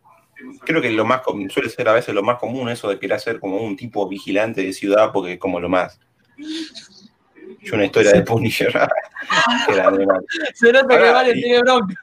[0.63, 3.39] creo que lo más suele ser a veces lo más común eso de querer ser
[3.39, 5.99] como un tipo vigilante de ciudad, porque es como lo más.
[7.63, 8.71] Yo una historia de Punisher.
[9.67, 9.75] que.
[10.55, 11.95] Se nota que Ahora, Vale y- tiene bronca.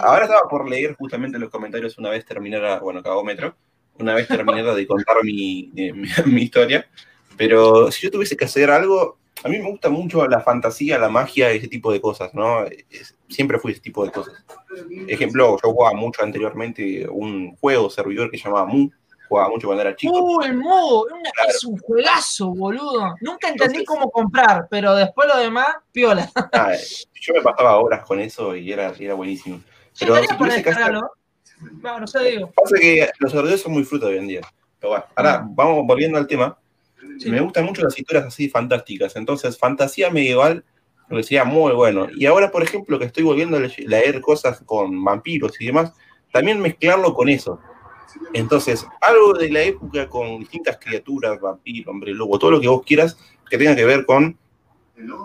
[0.00, 3.56] Ahora estaba por leer justamente los comentarios una vez terminara, bueno, Cagómetro,
[3.98, 6.86] una vez terminara de contar mi, eh, mi, mi historia,
[7.36, 11.08] pero si yo tuviese que hacer algo, a mí me gusta mucho la fantasía, la
[11.08, 12.64] magia, ese tipo de cosas, ¿no?
[12.64, 14.34] Es- siempre fui ese tipo de cosas.
[15.08, 18.88] Ejemplo, yo jugaba mucho anteriormente un juego servidor que se llamaba Mu,
[19.28, 20.12] jugaba mucho cuando era chico.
[20.22, 21.04] Uh, el Claro.
[21.48, 23.14] es un juegazo, boludo.
[23.20, 26.30] Nunca entendí Entonces- cómo comprar, pero después lo demás, piola.
[26.52, 26.72] Ah,
[27.20, 29.60] yo me pasaba horas con eso y era, era buenísimo.
[29.98, 30.92] Pero si tuviese que hacer-.
[31.82, 32.50] No, no sé, digo.
[32.52, 34.40] Pasa que los servidores son muy frutos hoy en día.
[34.78, 36.56] Pero bueno, ahora vamos volviendo al tema.
[37.30, 39.16] Me gustan mucho las historias así fantásticas.
[39.16, 40.64] Entonces, fantasía medieval
[41.08, 42.08] me decía muy bueno.
[42.16, 45.92] Y ahora, por ejemplo, que estoy volviendo a le- leer cosas con vampiros y demás,
[46.32, 47.60] también mezclarlo con eso.
[48.32, 52.82] Entonces, algo de la época con distintas criaturas, vampiro, hombre lobo, todo lo que vos
[52.84, 53.16] quieras,
[53.50, 54.38] que tenga que ver con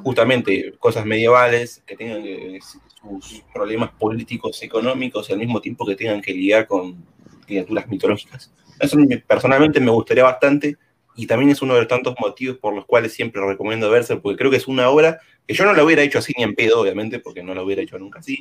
[0.03, 5.95] justamente cosas medievales, que tengan que- sus problemas políticos, económicos y al mismo tiempo que
[5.95, 6.97] tengan que lidiar con
[7.45, 8.51] criaturas mitológicas.
[8.79, 10.75] Eso me- personalmente me gustaría bastante
[11.19, 14.37] y también es uno de los tantos motivos por los cuales siempre recomiendo verse, porque
[14.37, 16.79] creo que es una obra que yo no la hubiera hecho así ni en pedo,
[16.79, 18.39] obviamente, porque no la hubiera hecho nunca así,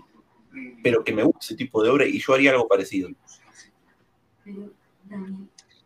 [0.81, 3.11] pero que me gusta ese tipo de obra y yo haría algo parecido.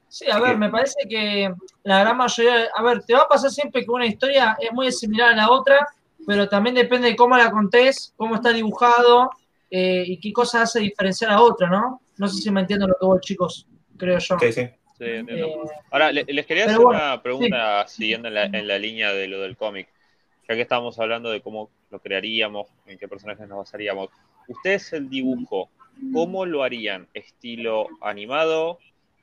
[0.06, 1.50] Sí, a ver, me parece que
[1.82, 2.68] la gran mayoría.
[2.76, 5.50] A ver, te va a pasar siempre que una historia es muy similar a la
[5.50, 5.88] otra,
[6.26, 9.30] pero también depende de cómo la contés, cómo está dibujado
[9.70, 12.02] eh, y qué cosa hace diferenciar a otra, ¿no?
[12.18, 13.66] No sé si me entiendo lo que vos, chicos,
[13.96, 14.38] creo yo.
[14.38, 14.68] Sí, sí.
[15.02, 15.46] Sí, entiendo.
[15.46, 19.12] Eh, Ahora, le- les quería hacer bueno, una pregunta siguiendo en la, en la línea
[19.12, 19.88] de lo del cómic.
[20.48, 24.10] Ya que estábamos hablando de cómo lo crearíamos, en qué personajes nos basaríamos.
[24.48, 25.70] Ustedes el dibujo,
[26.12, 27.08] ¿cómo lo harían?
[27.14, 28.78] ¿Estilo animado?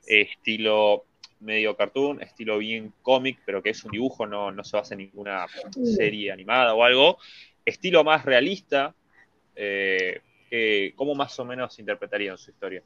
[0.06, 1.04] ¿Estilo
[1.40, 2.22] medio cartoon?
[2.22, 5.46] ¿Estilo bien cómic, pero que es un dibujo, no, no se basa en ninguna
[5.82, 7.18] serie animada o algo?
[7.64, 8.94] ¿Estilo más realista?
[9.54, 10.20] Eh,
[10.96, 12.82] ¿Cómo más o menos interpretarían su historia?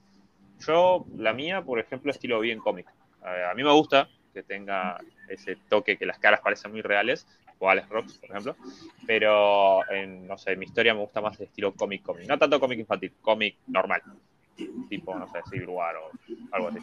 [0.66, 2.86] Yo, la mía, por ejemplo, estilo bien cómic.
[3.24, 7.26] Eh, a mí me gusta que tenga ese toque que las caras parecen muy reales,
[7.58, 8.56] o Alex Rocks, por ejemplo,
[9.06, 12.28] pero en, no sé, mi historia me gusta más de estilo cómic cómic.
[12.28, 14.02] No tanto cómic infantil, cómic normal.
[14.88, 16.10] Tipo, no sé, Civil War o
[16.52, 16.78] algo así.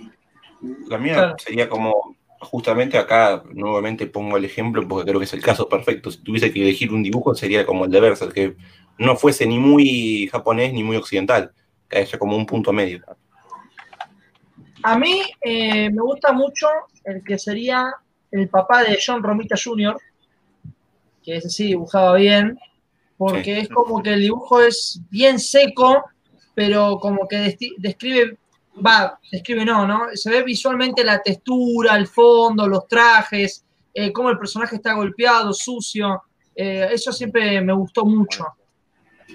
[0.87, 5.41] La mía sería como, justamente acá nuevamente pongo el ejemplo porque creo que es el
[5.41, 6.11] caso perfecto.
[6.11, 8.55] Si tuviese que elegir un dibujo sería como el de Berserk, que
[8.97, 11.53] no fuese ni muy japonés ni muy occidental,
[11.89, 13.03] que haya como un punto medio.
[14.83, 16.67] A mí eh, me gusta mucho
[17.03, 17.93] el que sería
[18.31, 19.97] el papá de John Romita Jr.,
[21.23, 22.57] que ese sí dibujaba bien,
[23.17, 23.61] porque Sí.
[23.61, 26.03] es como que el dibujo es bien seco,
[26.55, 28.37] pero como que describe,
[28.83, 30.07] va, describe no, ¿no?
[30.15, 33.63] Se ve visualmente la textura, el fondo, los trajes,
[33.93, 36.23] eh, cómo el personaje está golpeado, sucio,
[36.55, 38.45] eh, eso siempre me gustó mucho.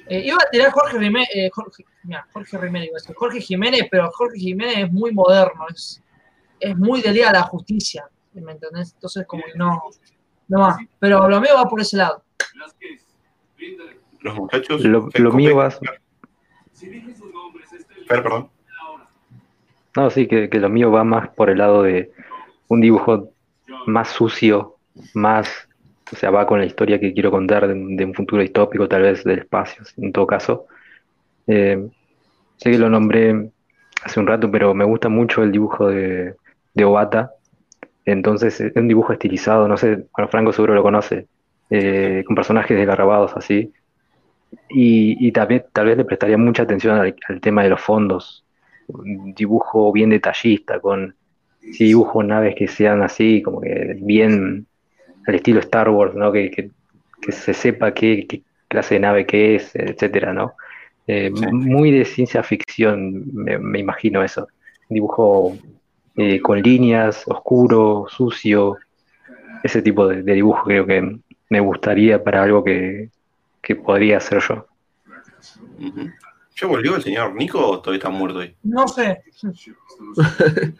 [0.09, 0.98] Eh, iba a tirar Jorge
[1.52, 6.02] Jorge, mirá, Jorge Jiménez, a Jorge Jiménez, pero Jorge Jiménez es muy moderno, es,
[6.60, 8.92] es muy de Liga de la Justicia, ¿me entendés?
[8.94, 9.82] Entonces como que no,
[10.48, 10.78] no va.
[10.98, 12.22] Pero lo mío va por ese lado.
[14.20, 14.84] Los muchachos.
[14.84, 15.70] Lo, mío va.
[15.70, 16.00] Fer,
[18.08, 18.48] perdón.
[19.94, 22.12] No, sí, que, que lo mío va más por el lado de
[22.68, 23.30] un dibujo
[23.86, 24.76] más sucio,
[25.14, 25.68] más.
[26.12, 29.02] O sea, va con la historia que quiero contar de, de un futuro distópico, tal
[29.02, 30.66] vez del espacio, en todo caso.
[31.47, 31.89] Eh,
[32.56, 33.51] sé que lo nombré
[34.02, 36.35] hace un rato, pero me gusta mucho el dibujo de,
[36.74, 37.32] de Obata,
[38.05, 41.27] Entonces es un dibujo estilizado, no sé, bueno, Franco seguro lo conoce,
[41.70, 43.73] eh, con personajes desgarrabados así.
[44.68, 48.44] Y, también tal vez le prestaría mucha atención al, tema de los fondos.
[48.89, 51.14] Un dibujo bien detallista, con
[51.60, 54.66] si dibujo naves que sean así, como que bien
[55.27, 56.31] al estilo Star Wars, ¿no?
[56.32, 56.70] Que
[57.28, 60.55] se sepa qué, qué clase de nave que es, etcétera, ¿no?
[61.06, 61.46] Eh, Sí.
[61.52, 64.48] Muy de ciencia ficción, me, me imagino eso.
[64.88, 65.56] Dibujo
[66.16, 68.78] eh, con líneas, oscuro, sucio,
[69.62, 71.18] ese tipo de, de dibujo creo que
[71.48, 73.10] me gustaría para algo que,
[73.62, 74.66] que podría hacer yo.
[76.58, 78.54] ¿Ya volvió el señor Nico o todavía está muerto ahí?
[78.62, 79.22] No sé.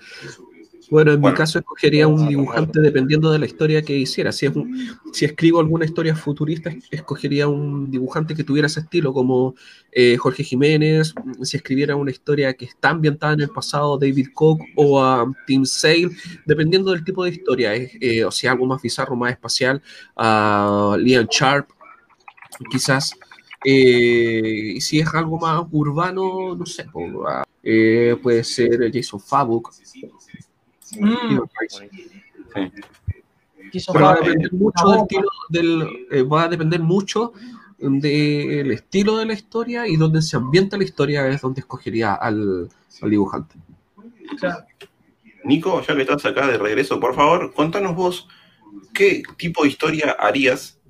[0.89, 1.35] Bueno, en Bueno.
[1.35, 4.31] mi caso escogería un dibujante dependiendo de la historia que hiciera.
[4.31, 9.13] Si, es un- si escribo alguna historia futurista, escogería un dibujante que tuviera ese estilo,
[9.13, 9.55] como
[9.91, 11.15] eh, Jorge Jiménez.
[11.43, 15.65] Si escribiera una historia que está ambientada en el pasado, David Koch o a Tim
[15.65, 16.11] Sale,
[16.45, 17.75] dependiendo del tipo de historia.
[17.75, 19.83] eh, o sea, algo más bizarro, más espacial,
[20.17, 21.69] a Liam Sharp,
[22.71, 23.13] quizás.
[23.65, 29.19] Eh, y si es algo más urbano, no sé, po, a- eh, puede ser Jason
[29.19, 29.73] Fabuk.
[30.93, 31.41] Mm,
[33.73, 33.91] Sí.
[33.93, 37.33] va a depender mucho del estilo del, eh, va a depender mucho
[37.79, 42.69] del estilo de la historia y donde se ambienta la historia es donde escogería al,
[43.03, 43.57] al dibujante.
[44.39, 44.65] claro.
[45.45, 48.29] Nico, ya que estás acá de regreso, por favor, contanos vos
[48.93, 50.81] qué tipo de historia harías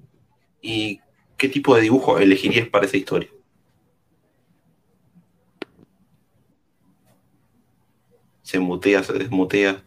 [0.63, 1.01] y
[1.37, 3.29] qué tipo de dibujo elegirías para esa historia.
[8.47, 9.83] Se mutea, se desmutea.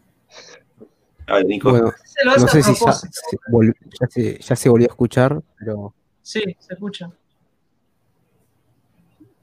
[1.26, 1.70] A ver, Nico.
[1.70, 3.08] Bueno, Se lo hace no a sé si ya se,
[3.50, 7.10] vol- ya se- ya se volvió a escuchar, pero Sí, se escucha.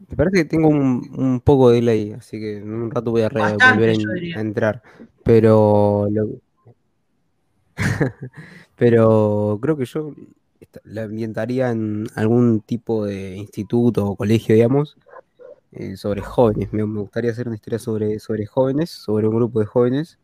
[0.07, 3.23] me parece que tengo un, un poco de delay, así que en un rato voy
[3.23, 4.83] a re- Bastante, volver a, entrar.
[5.23, 6.39] Pero, lo-
[8.75, 10.13] pero creo que yo
[10.83, 14.95] la ambientaría en algún tipo de instituto o colegio, digamos,
[15.77, 16.73] eh, sobre jóvenes.
[16.73, 20.19] Me, me gustaría hacer una historia sobre, sobre jóvenes, sobre un grupo de jóvenes,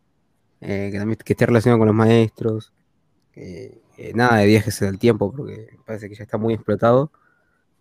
[0.62, 2.74] eh, que también que esté relacionado con los maestros.
[3.98, 7.12] eh, nada de viajes en el tiempo, porque me parece que ya está muy explotado.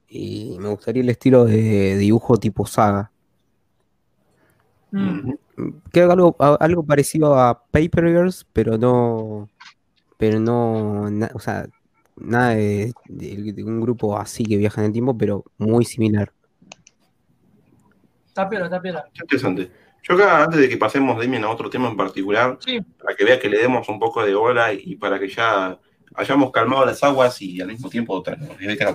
[0.08, 3.12] Y me gustaría el estilo de dibujo tipo saga.
[4.90, 5.80] Mm, Ujú.
[5.92, 9.48] Creo que algo, algo parecido a Paper Girls, pero no.
[10.18, 11.10] Pero no.
[11.10, 11.66] na- o sea,
[12.16, 16.32] nada de, de- de un grupo así que viaja en el tiempo, pero muy similar.
[18.32, 19.04] Está piola, está piola.
[19.12, 19.70] Qué interesante.
[20.02, 23.24] Yo acá, antes de que pasemos, Damien, a otro tema en particular, Sí, para que
[23.24, 25.78] vea que le demos un poco de bola y para que ya
[26.14, 28.34] hayamos calmado las aguas y al mismo tiempo que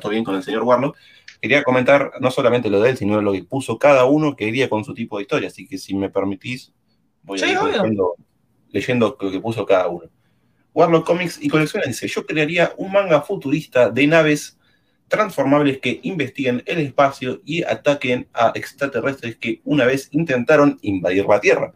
[0.01, 0.97] todo bien con el señor Warlock,
[1.39, 4.69] quería comentar no solamente lo de él, sino lo que puso cada uno que iría
[4.69, 5.49] con su tipo de historia.
[5.49, 6.73] Así que si me permitís,
[7.22, 7.59] voy a ir
[8.69, 10.09] leyendo lo que puso cada uno.
[10.73, 14.56] Warlock Comics y Colecciones dice, yo crearía un manga futurista de naves
[15.07, 21.39] transformables que investiguen el espacio y ataquen a extraterrestres que una vez intentaron invadir la
[21.39, 21.73] Tierra.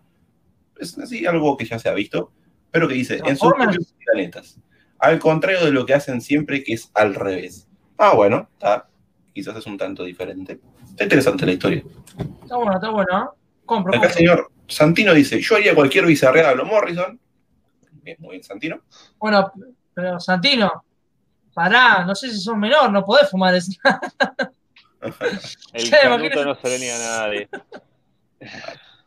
[0.77, 2.31] Es así algo que ya se ha visto,
[2.71, 3.53] pero que dice, en sus
[4.05, 4.59] planetas.
[4.99, 7.67] Al contrario de lo que hacen siempre, que es al revés.
[7.97, 8.87] Ah, bueno, está.
[9.33, 10.59] Quizás es un tanto diferente.
[10.89, 11.83] Está interesante la historia.
[12.43, 13.23] está bueno, está bueno.
[13.23, 13.37] ¿eh?
[13.65, 17.19] Compro, Acá el señor Santino dice, yo haría cualquier bizarreada a lo Morrison.
[18.03, 18.81] Bien, muy bien, Santino.
[19.17, 19.51] Bueno,
[19.93, 20.83] pero Santino,
[21.53, 23.71] pará, no sé si sos menor, no podés fumar eso.
[25.73, 27.49] El canuto no se le niega a nadie.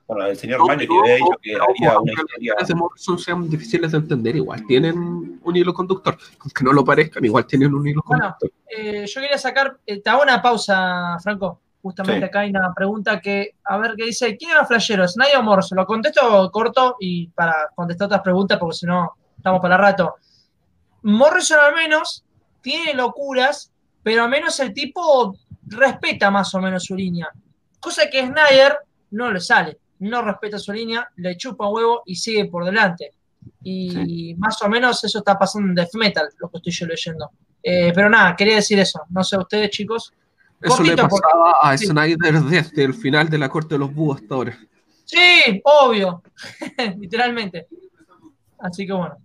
[0.06, 2.54] Bueno, el señor Mario que no, había dicho que aunque una historia...
[2.58, 6.18] Las sean difíciles de entender, igual tienen un hilo conductor.
[6.40, 8.50] Aunque no lo parezcan, igual tienen un hilo Bueno, conductor.
[8.68, 11.60] Eh, yo quería sacar, eh, te hago una pausa, Franco.
[11.80, 12.28] Justamente Sí.
[12.28, 15.06] acá hay una pregunta que, a ver, qué dice, ¿quién era flashero?
[15.06, 15.74] ¿Snide o Morse?
[15.74, 20.16] Lo contesto corto y para contestar otras preguntas, porque si no, estamos para rato.
[21.02, 22.24] Morrison al menos
[22.65, 23.70] tiene locuras,
[24.03, 25.36] pero al menos el tipo
[25.66, 27.28] respeta más o menos su línea.
[27.78, 28.78] Cosa que Snyder
[29.11, 29.78] no le sale.
[29.99, 33.12] No respeta su línea, le chupa huevo y sigue por delante.
[33.62, 37.31] Y más o menos eso está pasando en Death Metal, lo que estoy yo leyendo.
[37.62, 39.03] Eh, pero nada, quería decir eso.
[39.11, 40.12] No sé ustedes, chicos.
[40.61, 41.86] Eso le porque- pasaba a sí.
[41.86, 44.59] Snyder desde el final de la corte de los búhos hasta ahora.
[45.05, 46.23] Sí, obvio.
[46.99, 47.66] Literalmente.
[48.59, 49.16] Así que bueno.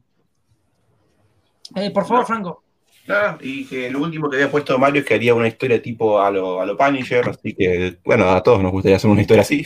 [1.76, 2.64] Eh, por favor, Franco.
[3.41, 6.30] Y que lo último que había puesto Mario es que haría una historia tipo a
[6.31, 9.65] lo, a lo Punisher, así que, bueno, a todos nos gustaría hacer una historia así.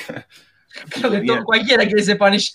[0.90, 2.54] Creo que todo- cualquiera quiere ese Spanish.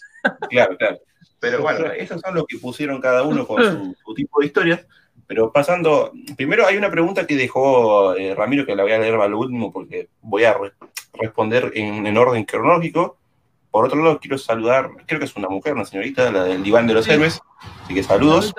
[0.50, 0.98] Claro, claro.
[1.40, 4.86] Pero bueno, esos son los que pusieron cada uno con su, su tipo de historias.
[5.26, 9.14] Pero pasando, primero hay una pregunta que dejó eh, Ramiro, que la voy a leer
[9.14, 10.72] al último porque voy a re-
[11.12, 13.18] responder en, en orden cronológico.
[13.70, 16.86] Por otro lado, quiero saludar, creo que es una mujer, una señorita, la del diván
[16.86, 17.10] de los Sí.
[17.12, 17.40] héroes,
[17.84, 18.54] Así que saludos.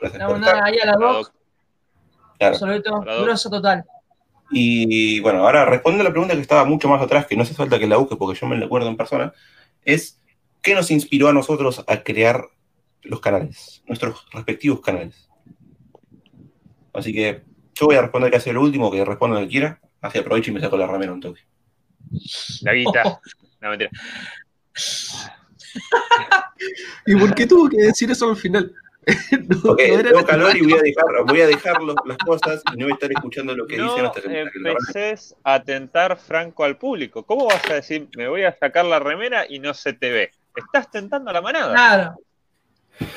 [0.00, 0.62] Gracias Le por mandamos estar.
[0.64, 1.32] ahí a la doc.
[2.44, 2.58] Claro.
[2.58, 3.02] Saludito.
[3.02, 3.24] A la doc.
[3.24, 3.84] Grosso total.
[4.50, 7.54] Y bueno, ahora responde a la pregunta que estaba mucho más atrás, que no hace
[7.54, 9.32] falta que la busque porque yo me la acuerdo en persona,
[9.84, 10.20] es
[10.62, 12.48] ¿qué nos inspiró a nosotros a crear
[13.02, 15.28] los canales, nuestros respectivos canales?
[16.92, 17.42] Así que
[17.74, 20.54] yo voy a responder casi lo último, que responda el que quiera, así aprovecho y
[20.54, 21.40] me saco la remera un toque.
[22.62, 23.20] La guita.
[23.60, 23.90] No, mentira.
[27.06, 28.72] ¿Y por qué tuvo que decir eso al final?
[29.48, 32.62] No, Ok, no tengo calor y voy a dejar, voy a dejar los- las cosas
[32.72, 36.16] y no voy a estar escuchando lo que dicen No hasta que empeces a tentar
[36.16, 37.22] franco al público.
[37.24, 40.30] ¿Cómo vas a decir, me voy a sacar la remera y no se te ve?
[40.56, 41.72] Estás tentando a la manada.
[41.74, 42.14] Claro.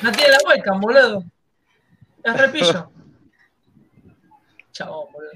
[0.02, 1.24] No tiene la webcam, boludo.
[2.24, 2.90] Es repillo.
[4.72, 5.30] Chao, boludo.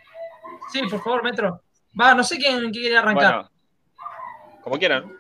[0.72, 1.62] Sí, por favor, Metro.
[1.98, 3.34] Va, no sé quién, quién quiere arrancar.
[3.34, 3.50] Bueno,
[4.62, 5.18] como quieran.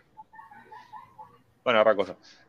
[1.64, 2.04] Bueno, arranco.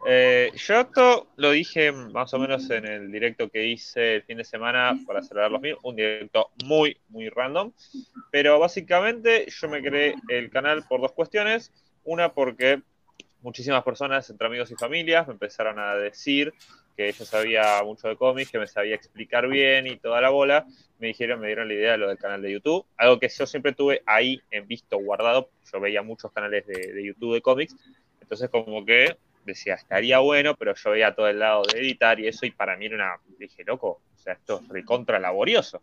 [0.07, 4.37] Eh, yo esto lo dije más o menos en el directo que hice el fin
[4.37, 7.71] de semana para celebrar los mil, un directo muy, muy random,
[8.31, 11.71] pero básicamente yo me creé el canal por dos cuestiones.
[12.05, 12.81] Una porque
[13.41, 16.51] muchísimas personas, entre amigos y familias, me empezaron a decir
[16.97, 20.65] que yo sabía mucho de cómics, que me sabía explicar bien y toda la bola.
[20.99, 23.45] Me dijeron, me dieron la idea de lo del canal de YouTube, algo que yo
[23.45, 25.49] siempre tuve ahí en visto, guardado.
[25.71, 27.75] Yo veía muchos canales de, de YouTube de cómics,
[28.23, 32.27] entonces como que decía, estaría bueno, pero yo veía todo el lado de editar y
[32.27, 35.81] eso, y para mí era una, dije, loco, o sea, esto es recontra laborioso.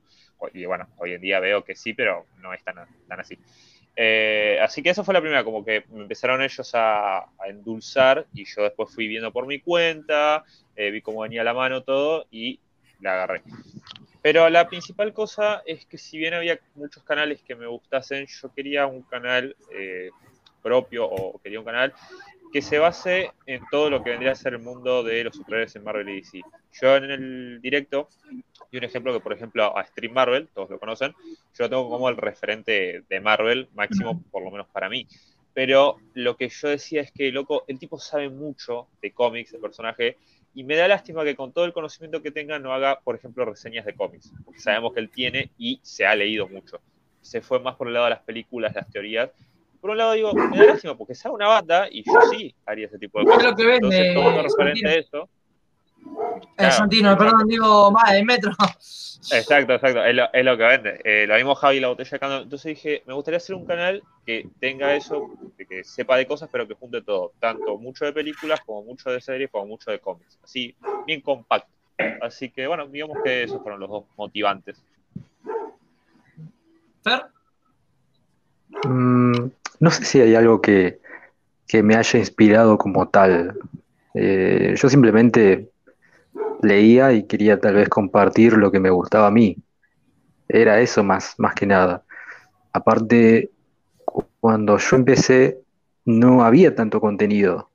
[0.54, 2.78] Y bueno, hoy en día veo que sí, pero no es tan,
[3.10, 3.38] así.
[3.94, 8.26] Eh, así que eso fue la primera, como que me empezaron ellos a, a endulzar
[8.32, 10.44] y yo después fui viendo por mi cuenta,
[10.74, 12.58] eh, vi cómo venía la mano todo y
[13.00, 13.42] la agarré.
[14.22, 18.52] Pero la principal cosa es que si bien había muchos canales que me gustasen, yo
[18.52, 20.10] quería un canal eh,
[20.60, 21.92] propio o quería un canal
[22.52, 25.76] que se base en todo lo que vendría a ser el mundo de los superhéroes
[25.76, 26.40] en Marvel y DC.
[26.80, 28.08] Yo en el directo,
[28.70, 31.88] y un ejemplo que por ejemplo a Stream Marvel, todos lo conocen, yo lo tengo
[31.88, 35.06] como el referente de Marvel máximo, por lo menos para mí.
[35.52, 39.58] Pero lo que yo decía es que, loco, el tipo sabe mucho de cómics, de
[39.58, 40.16] personaje,
[40.54, 43.44] y me da lástima que con todo el conocimiento que tenga no haga, por ejemplo,
[43.44, 46.80] reseñas de cómics, porque sabemos que él tiene y se ha leído mucho.
[47.20, 49.30] Se fue más por el lado de las películas, las teorías.
[49.80, 52.86] Por un lado digo, me da lástima porque sabe una banda y yo sí haría
[52.86, 53.50] ese tipo de Es cosas.
[53.50, 55.28] lo que vende, Entonces, tomando eh, referente a eso,
[56.02, 57.24] Eh, Claro, Santino, exacto.
[57.32, 58.52] perdón, digo, va, el Metro.
[59.32, 61.00] Exacto, exacto, es lo, es lo que vende.
[61.04, 62.42] Eh, lo mismo Javi, la botella de Cando.
[62.42, 65.30] Entonces dije, me gustaría hacer un canal que tenga eso,
[65.68, 69.20] que sepa de cosas, pero que junte todo, tanto mucho de películas, como mucho de
[69.20, 70.38] series, como mucho de cómics.
[70.42, 70.74] Así,
[71.06, 71.70] bien compacto.
[72.22, 74.82] Así que bueno, digamos que esos fueron los dos motivantes.
[77.04, 77.26] Fer,
[78.86, 79.50] Mm,
[79.80, 81.00] no sé si hay algo que,
[81.68, 83.58] que me haya inspirado como tal.
[84.14, 85.70] Eh, yo simplemente
[86.62, 89.56] leía y quería tal vez compartir lo que me gustaba a mí.
[90.48, 92.04] Era eso más, más que nada.
[92.72, 93.50] Aparte,
[94.04, 95.60] cu- cuando yo empecé,
[96.06, 97.70] no había tanto contenido.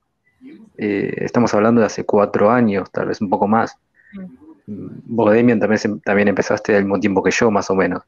[0.77, 3.77] Eh, estamos hablando de hace cuatro años, tal vez un poco más.
[4.67, 8.03] Mm, Vos, Demian, también, también empezaste al mismo tiempo que yo, más o menos.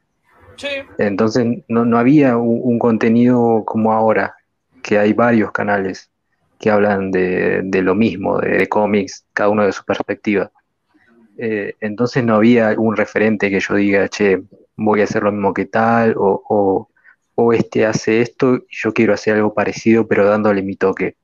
[0.98, 4.36] Entonces no, no había un, contenido como ahora,
[4.82, 6.10] que hay varios canales
[6.60, 10.52] que hablan de, de lo mismo, de, de cómics, cada uno de su perspectiva.
[11.38, 14.42] Eh, entonces no había un referente que yo diga, che,
[14.76, 16.90] voy a hacer lo mismo que tal, o, o,
[17.36, 21.16] o este hace esto y yo quiero hacer algo parecido, pero dándole mi toque.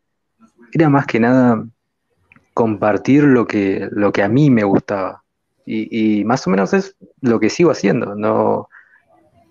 [0.72, 1.66] Era más que nada
[2.54, 5.24] compartir lo que, lo que a mí me gustaba.
[5.66, 8.16] Y, y más o menos es lo que sigo haciendo.
[8.16, 8.70] No,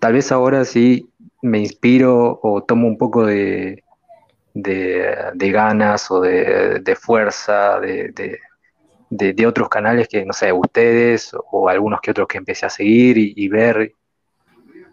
[0.03, 1.09] tal vez ahora sí
[1.41, 3.85] me inspiro o tomo un poco de,
[4.53, 12.01] de, ganas o de, de fuerza de, otros canales que, no sé, ustedes o algunos
[12.01, 13.93] que otros que empecé a seguir y, ver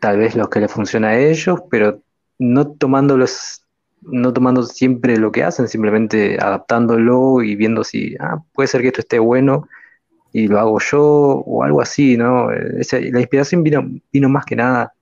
[0.00, 2.00] tal vez los que les funciona a ellos, pero
[2.38, 3.64] no tomándolos,
[4.02, 8.88] no tomando siempre lo que hacen, simplemente adaptándolo y viendo si, ah, puede ser que
[8.88, 9.66] esto esté bueno
[10.32, 12.48] y lo hago yo o algo así, ¿no?
[12.52, 14.94] La inspiración vino, vino más que nada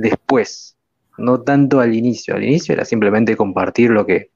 [0.00, 0.76] después,
[1.18, 2.34] no tanto al inicio.
[2.34, 4.30] Al inicio era simplemente compartir lo que,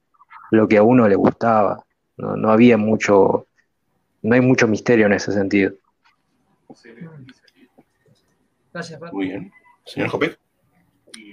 [0.51, 1.85] lo que a uno le gustaba.
[2.17, 3.47] No, no había mucho,
[4.23, 5.73] no hay mucho misterio en ese sentido.
[8.73, 9.13] gracias, Fer.
[9.13, 9.53] Muy bien.
[9.85, 10.37] Señor Jope.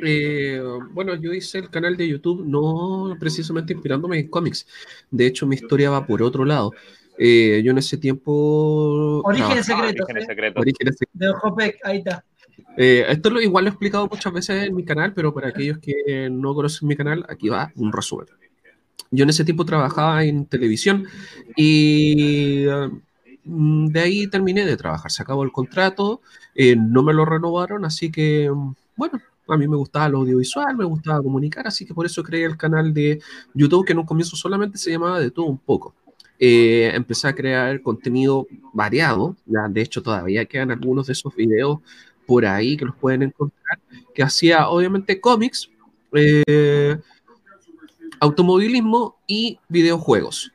[0.03, 4.67] Eh, bueno, yo hice el canal de YouTube no precisamente inspirándome en cómics.
[5.09, 6.71] De hecho, mi historia va por otro lado.
[7.17, 9.21] Eh, yo en ese tiempo.
[9.23, 10.01] Orígenes secretos.
[10.01, 10.27] Orígenes ¿eh?
[10.27, 10.61] secretos.
[10.61, 12.25] Orígenes De Ojopec, ahí está.
[12.77, 15.79] Eh, esto lo, igual lo he explicado muchas veces en mi canal, pero para aquellos
[15.79, 18.27] que no conocen mi canal, aquí va un resumen.
[19.11, 21.05] Yo en ese tiempo trabajaba en televisión
[21.57, 22.65] y
[23.43, 25.11] mm, de ahí terminé de trabajar.
[25.11, 26.21] Se acabó el contrato,
[26.55, 30.77] eh, no me lo renovaron, así que, mm, bueno, a mí me gustaba lo audiovisual,
[30.77, 33.21] me gustaba comunicar, así que por eso creé el canal de
[33.53, 35.93] YouTube, que en un comienzo solamente se llamaba De todo un poco.
[36.39, 41.79] Eh, empecé a crear contenido variado, ya, de hecho todavía quedan algunos de esos videos
[42.25, 43.79] por ahí que los pueden encontrar,
[44.13, 45.69] que hacía obviamente cómics,
[46.13, 46.97] eh,
[48.19, 50.51] automovilismo y videojuegos.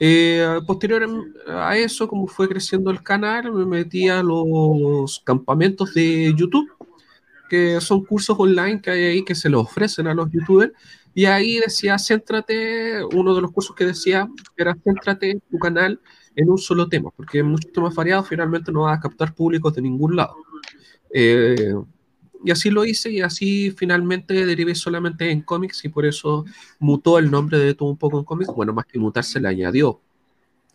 [0.00, 1.08] Eh, posterior
[1.48, 6.70] a eso, como fue creciendo el canal, me metí a los campamentos de YouTube,
[7.48, 10.72] que son cursos online que hay ahí que se los ofrecen a los youtubers.
[11.14, 16.00] Y ahí decía, céntrate, uno de los cursos que decía era, céntrate tu canal
[16.36, 19.82] en un solo tema, porque muchos temas variados finalmente no vas a captar públicos de
[19.82, 20.36] ningún lado.
[21.12, 21.74] Eh,
[22.44, 26.44] y así lo hice y así finalmente derivé solamente en cómics y por eso
[26.78, 28.52] mutó el nombre de todo un poco en cómics.
[28.54, 30.00] Bueno, más que mutar se le añadió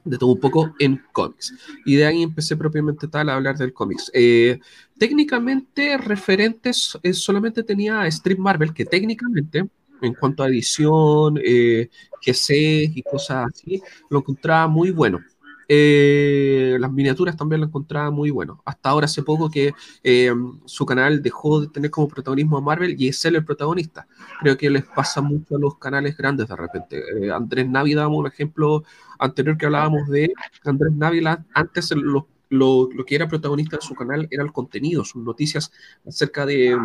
[0.04, 1.54] de todo un poco en cómics.
[1.86, 4.12] Y de ahí empecé propiamente tal a hablar del cómics.
[4.14, 4.60] Eh,
[4.98, 9.66] técnicamente referentes eh, solamente tenía Street Marvel, que técnicamente
[10.02, 11.90] en cuanto a edición, eh,
[12.22, 15.20] GC y cosas así, lo encontraba muy bueno.
[15.68, 18.62] Eh, las miniaturas también lo encontraba muy bueno.
[18.66, 19.74] Hasta ahora hace poco que
[20.04, 20.34] eh,
[20.66, 24.08] su canal dejó de tener como protagonismo a Marvel y es él el protagonista.
[24.42, 27.04] Creo que les pasa mucho a los canales grandes de repente.
[27.26, 28.84] Eh, Andrés Navi damos un ejemplo
[29.20, 30.34] anterior que hablábamos de
[30.64, 31.24] Andrés Navi.
[31.54, 35.72] Antes lo, lo, lo que era protagonista de su canal era el contenido, sus noticias
[36.06, 36.78] acerca de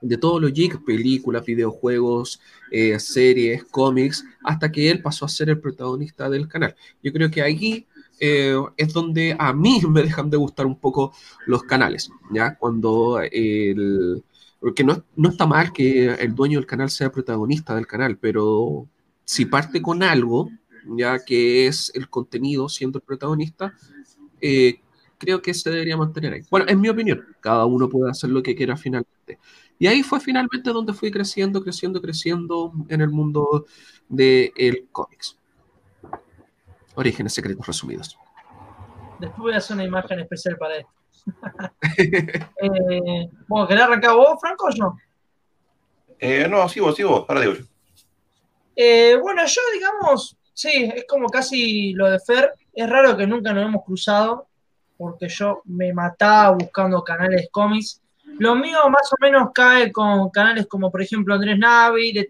[0.00, 2.40] de todos los geeks, películas, videojuegos,
[2.70, 6.74] eh, series, cómics, hasta que él pasó a ser el protagonista del canal.
[7.02, 7.86] Yo creo que ahí
[8.20, 11.12] eh, es donde a mí me dejan de gustar un poco
[11.46, 12.56] los canales, ¿ya?
[12.56, 14.22] Cuando el...
[14.60, 18.88] Porque no, no está mal que el dueño del canal sea protagonista del canal, pero
[19.24, 20.48] si parte con algo,
[20.96, 23.74] ya que es el contenido siendo el protagonista,
[24.40, 24.80] eh,
[25.18, 26.42] creo que se debería mantener ahí.
[26.50, 29.38] Bueno, en mi opinión, cada uno puede hacer lo que quiera finalmente.
[29.78, 33.66] Y ahí fue finalmente donde fui creciendo, creciendo, creciendo en el mundo
[34.08, 35.38] del el cómics.
[36.94, 38.16] Orígenes secretos resumidos.
[39.18, 40.90] Después voy a hacer una imagen especial para esto.
[41.98, 44.98] eh, bueno, ¿querés arrancar vos, Franco, o no?
[46.18, 47.64] Eh, no, sí vos, sí vos, ahora digo yo.
[48.76, 52.52] Eh, bueno, yo, digamos, sí, es como casi lo de Fer.
[52.72, 54.46] Es raro que nunca nos hemos cruzado,
[54.96, 58.00] porque yo me mataba buscando canales cómics.
[58.38, 62.26] Lo mío más o menos cae con canales como, por ejemplo, Andrés Navi, de,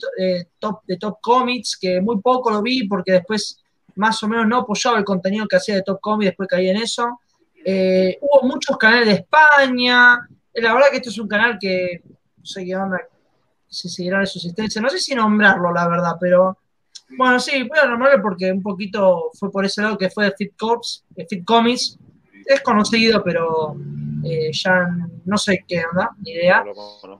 [0.58, 3.62] Top, de Top Comics, que muy poco lo vi porque después
[3.96, 6.76] más o menos no apoyaba el contenido que hacía de Top Comics, después caí en
[6.76, 7.20] eso.
[7.64, 10.18] Eh, hubo muchos canales de España.
[10.54, 13.00] La verdad que este es un canal que no sé onda,
[13.68, 14.82] si seguirá de su existencia.
[14.82, 16.58] No sé si nombrarlo, la verdad, pero
[17.16, 20.32] bueno, sí, voy a nombrarlo porque un poquito fue por ese lado que fue de
[20.36, 20.52] Fit
[21.10, 21.98] de Fit Comics.
[22.46, 23.76] Es conocido, pero
[24.24, 24.88] eh, ya
[25.24, 26.64] no sé qué onda, ni idea.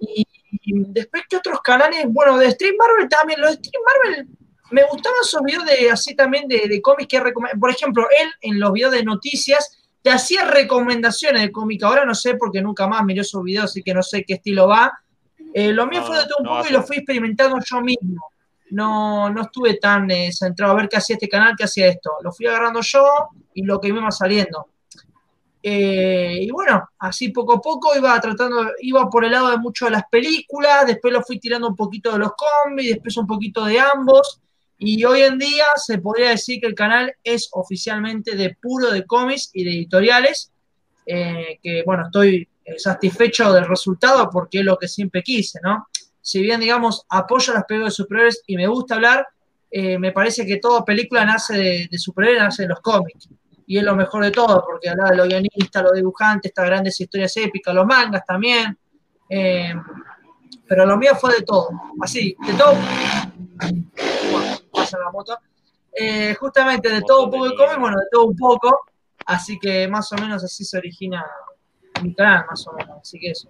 [0.01, 2.07] Y, y, después, ¿qué otros canales?
[2.09, 3.41] Bueno, de Stream Marvel también.
[3.41, 4.29] Los de Stream Marvel
[4.71, 7.23] me gustaban esos videos de así también de, de cómics que
[7.61, 11.83] Por ejemplo, él en los videos de noticias te hacía recomendaciones de cómic.
[11.83, 14.69] Ahora no sé porque nunca más miré esos videos, así que no sé qué estilo
[14.69, 14.93] va.
[15.55, 18.27] Eh, lo mío fue de todo un poco y lo fui experimentando yo mismo.
[18.71, 22.11] No, no estuve tan eh, centrado a ver qué hacía este canal, qué hacía esto.
[22.23, 23.05] Lo fui agarrando yo
[23.55, 24.69] y lo que me iba saliendo.
[25.67, 29.87] Eh, y bueno, así poco a poco iba tratando, iba por el lado de mucho
[29.87, 33.65] de las películas, después lo fui tirando un poquito de los cómics, después un poquito
[33.65, 34.43] de ambos.
[34.77, 39.07] Y hoy en día se podría decir que el canal es oficialmente de puro de
[39.07, 40.53] cómics y de editoriales.
[41.07, 45.89] eh, que bueno, estoy eh, satisfecho del resultado porque es lo que siempre quise, ¿no?
[46.21, 49.27] Si bien, digamos, apoyo las películas de superhéroes y me gusta hablar,
[49.73, 53.29] me parece que toda película nace de, de superhéroes, nace de los cómics.
[53.67, 57.01] Y es lo mejor de todo, porque habla de los guionistas, los dibujantes, estas grandes
[57.01, 58.77] historias épicas, los mangas también.
[59.29, 59.73] Eh,
[60.69, 61.69] pero lo mío fue de todo,
[62.03, 62.75] así, de todo.
[64.31, 65.39] Bueno, pasa la moto.
[65.97, 68.81] Eh, justamente de todo un poco de cómic, bueno, de todo un poco.
[69.27, 71.25] Así que más o menos así se origina
[72.03, 72.99] mi canal, más o menos.
[73.01, 73.49] Así que eso.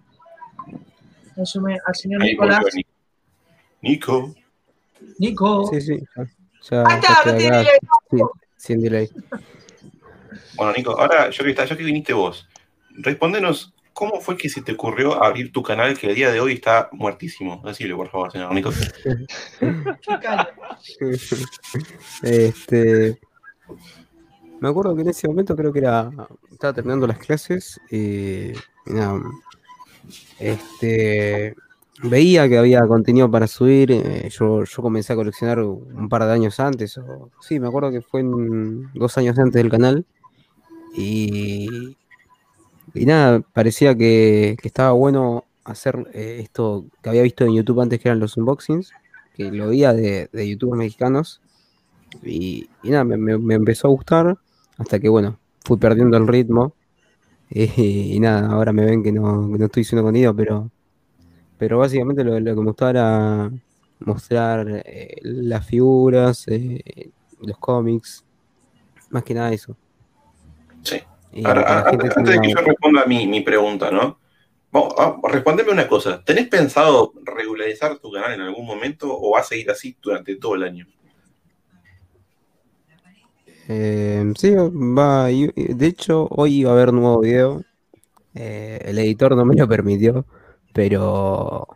[1.37, 2.61] Eso me- al señor Ahí Nicolás.
[3.83, 4.35] Nico.
[5.19, 5.67] Nico.
[5.73, 5.99] Sí, sí.
[6.71, 7.79] ya- Ahí está, no tiene delay.
[8.11, 8.19] sí,
[8.57, 9.11] sin delay.
[10.57, 12.49] Bueno, Nico, ahora yo que, está, ya que viniste vos,
[12.91, 16.55] respóndenos cómo fue que se te ocurrió abrir tu canal que el día de hoy
[16.55, 17.63] está muertísimo.
[17.65, 18.71] Decirle, por favor, señor Nico.
[22.23, 23.19] Este,
[24.61, 26.11] me acuerdo que en ese momento creo que era
[26.51, 28.53] estaba terminando las clases y,
[30.39, 31.55] este
[32.03, 33.93] veía que había contenido para subir.
[33.93, 36.99] eh, yo, yo comencé a coleccionar un par de años antes,
[37.41, 40.05] sí, me acuerdo que fue en- dos años antes del canal.
[40.95, 41.97] Y,
[42.95, 47.81] y nada, parecía que, que estaba bueno hacer eh, esto que había visto en YouTube
[47.81, 48.93] antes que eran los unboxings,
[49.35, 51.41] que lo veía de, de youtubers mexicanos.
[52.25, 54.37] Y, y nada, me, me- empezó a gustar
[54.79, 56.75] hasta que, bueno, fui perdiendo el ritmo.
[57.51, 60.71] Y, nada, ahora me ven que no, que no estoy haciendo contenido, pero,
[61.59, 63.53] pero básicamente lo, lo que me gustaba era
[64.01, 67.11] mostrar eh, las figuras, eh,
[67.43, 68.25] los cómics,
[69.11, 69.77] más que nada eso.
[70.85, 71.03] Sí.
[71.45, 74.19] Ahora, antes, antes de que yo responda mi, mi pregunta, ¿no?
[74.71, 76.23] Vamos, ah, respondeme una cosa.
[76.25, 80.57] ¿Tenés pensado regularizar tu canal en algún momento o va a seguir así durante todo
[80.57, 80.87] el año?
[83.69, 85.27] Eh, sí, va.
[85.27, 87.63] De hecho, hoy iba a haber nuevo video.
[88.35, 90.27] Eh, el editor no me lo permitió,
[90.73, 91.69] pero.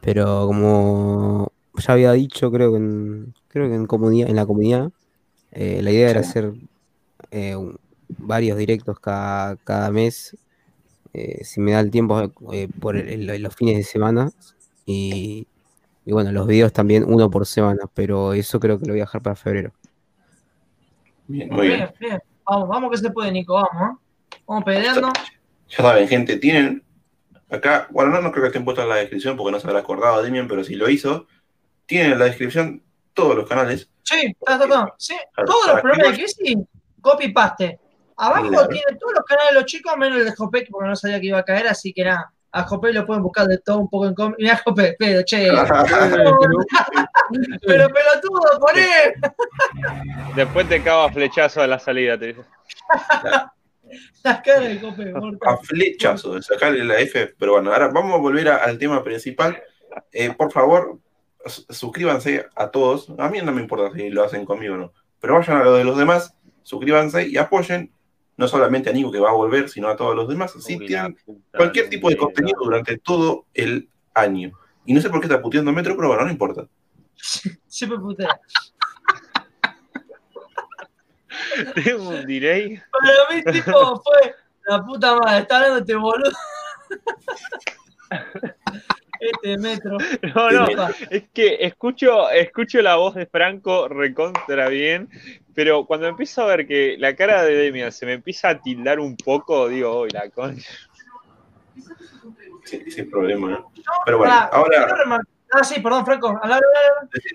[0.00, 4.90] Pero como ya había dicho, creo que en, creo que en comunidad, en la comunidad,
[5.52, 6.52] eh, la idea era hacer
[7.30, 7.78] eh, un-
[8.18, 10.36] varios directos cada, cada mes,
[11.12, 14.30] eh, si me da el tiempo, eh, por el- el- los fines de semana.
[14.86, 15.46] Y,
[16.06, 19.04] y bueno, los videos también uno por semana, pero eso creo que lo voy a
[19.04, 19.72] dejar para febrero.
[21.26, 21.78] Bien, muy bien.
[21.80, 22.22] Bien, bien.
[22.46, 23.98] Vamos, vamos que se puede, Nico, vamos.
[23.98, 24.38] ¿eh?
[24.46, 25.08] Vamos peleando.
[25.68, 26.82] Ya saben, gente, tienen
[27.50, 29.80] acá, bueno, no, no creo que estén puestos en la descripción porque no se habrá
[29.80, 31.26] acordado Demian, pero si lo hizo,
[31.84, 32.82] tienen en la descripción
[33.12, 33.90] todos los canales.
[34.02, 34.94] Sí, está, está, está.
[34.96, 36.56] Sí, todos los programas de que crisis,
[37.00, 37.78] copy paste.
[38.16, 38.68] Abajo Claro.
[38.68, 41.26] tiene todos los canales de los chicos, menos el de Jopé, porque no sabía que
[41.28, 42.32] iba a caer, así que nada.
[42.50, 44.34] A Jopé lo pueden buscar de todo un poco en com.
[44.38, 45.48] Mira, Jopé, pero che.
[47.66, 49.14] pero pelotudo, poné.
[50.34, 52.40] Después te cago a flechazo a la salida, te dice.
[54.22, 55.12] Las caras de Jopé,
[55.46, 59.02] a flechazo de sacarle la F, pero bueno, ahora vamos a volver a- al tema
[59.02, 59.62] principal.
[60.12, 60.98] Eh, por favor,
[61.46, 63.10] suscríbanse a todos.
[63.18, 65.74] A mí no me importa si lo hacen conmigo o no, pero vayan a lo
[65.74, 66.34] de los demás,
[66.68, 67.90] suscríbanse y apoyen
[68.36, 70.54] no solamente a Nico que va a volver, sino a todos los demás.
[70.54, 74.52] Uy, la tienen puta cualquier tipo de contenido durante todo el año.
[74.84, 76.66] Y no sé por qué está puteando Metro, pero bueno, no importa.
[77.66, 78.38] Siempre putea.
[81.84, 82.80] Tengo un delay.
[82.90, 84.34] Para mí, tipo, fue
[84.66, 86.30] la puta madre, está hablando este boludo.
[89.20, 89.98] Este metro.
[90.34, 95.08] No, no, es que escucho, escucho la voz de Franco recontra bien,
[95.58, 99.00] pero cuando empiezo a ver que la cara de Demian se me empieza a tildar
[99.00, 100.70] un poco, digo, uy, la concha.
[102.62, 103.72] Sí, sin problema, ¿no?
[104.04, 105.18] Pero bueno, Pará, ahora,
[105.50, 106.40] Ah, sí, perdón, Franco.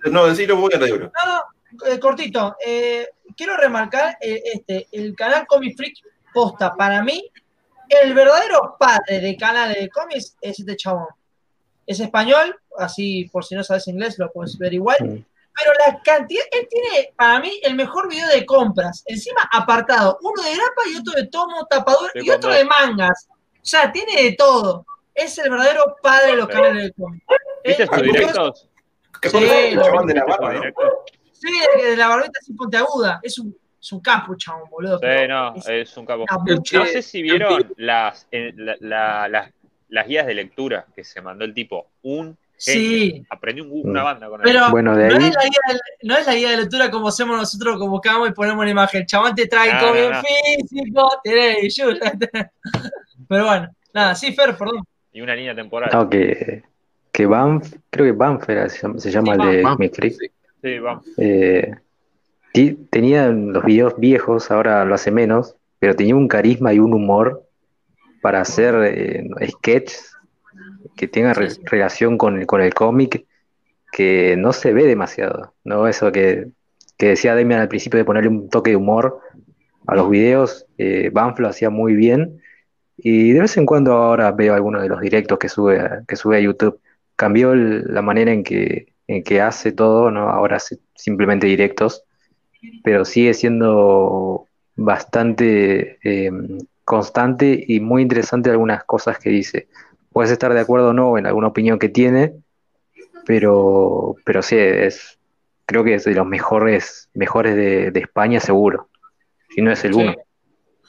[0.10, 1.00] No, vos que te digo.
[1.00, 2.56] No, no, eh, cortito.
[2.66, 5.96] Eh, quiero remarcar eh, este, el canal Comic Freak
[6.34, 6.76] posta.
[6.76, 7.30] Para mí,
[7.90, 11.10] el verdadero padre de canales de cómics es este chabón.
[11.86, 15.26] Es español, así por si no sabes inglés lo puedes ver igual.
[15.56, 19.04] Pero la cantidad, él tiene para mí el mejor video de compras.
[19.06, 23.28] Encima apartado, uno de grapa y otro de tomo, tapadura Sí, y otro de mangas.
[23.30, 24.86] O sea, tiene de todo.
[25.14, 27.26] Es el verdadero padre de los Pero- canales de cómics.
[27.64, 28.70] ¿Viste sus directos?
[29.22, 30.62] Que Sí, el de la ¿Viste sus barba, ¿no?
[31.32, 31.52] Sí,
[31.84, 33.20] de la barbita sin puntiaguda.
[33.22, 34.98] Es un, es un capo, chabón, boludo.
[35.00, 36.26] Sí, no, es es un capo.
[36.46, 39.52] mucha- No sé si vieron las, eh, la- la- las,
[39.90, 41.92] las guías de lectura que se mandó el tipo.
[42.02, 42.38] Un
[42.72, 44.06] Sí, aprendí un- una Mm.
[44.06, 44.44] banda con él.
[44.46, 46.90] pero Bueno, de no, ahí, es la guía de, no es la guía de lectura
[46.90, 49.06] como hacemos nosotros, como buscamos y ponemos la imagen.
[49.06, 50.22] Chabón te trae No, cómic no, no.
[50.70, 51.88] físico, tenés, yo,
[53.28, 54.84] Pero bueno, nada, sí, Fer, perdón.
[55.12, 55.90] Y una línea temporal.
[55.94, 56.64] no, que,
[57.12, 60.10] que Banff, creo que Banff era, se llama, se llama Sí, el de Banff, sí.
[60.62, 60.80] Sí.
[61.18, 61.76] Eh,
[62.90, 67.44] tenía los videos viejos, ahora lo hace menos, pero tenía un carisma y un humor
[68.22, 70.13] para hacer eh, sketches
[70.96, 71.62] que re- sí.
[71.66, 73.26] relación con el, con el cómic
[73.92, 75.88] que no se ve demasiado, ¿no?
[75.88, 76.48] Eso que,
[76.98, 79.20] que decía Demian al principio de ponerle un toque de humor
[79.88, 82.42] a los videos, eh, Banff lo hacía muy bien
[82.98, 86.16] y de vez en cuando ahora veo algunos de los directos que sube a, que
[86.16, 86.80] sube a YouTube.
[87.16, 90.30] Cambió el- la manera en que, en que hace todo, ¿no?
[90.30, 92.04] Ahora hace simplemente directos,
[92.84, 96.32] pero sigue siendo bastante eh,
[96.86, 99.68] constante y muy interesante algunas cosas que dice.
[100.14, 102.34] Puedes estar de acuerdo o no en alguna opinión que tiene,
[103.26, 105.18] pero, pero sí, es,
[105.66, 108.90] creo que es de los mejores, mejores de, de España seguro,
[109.50, 110.00] si no es el Sí.
[110.02, 110.16] uno.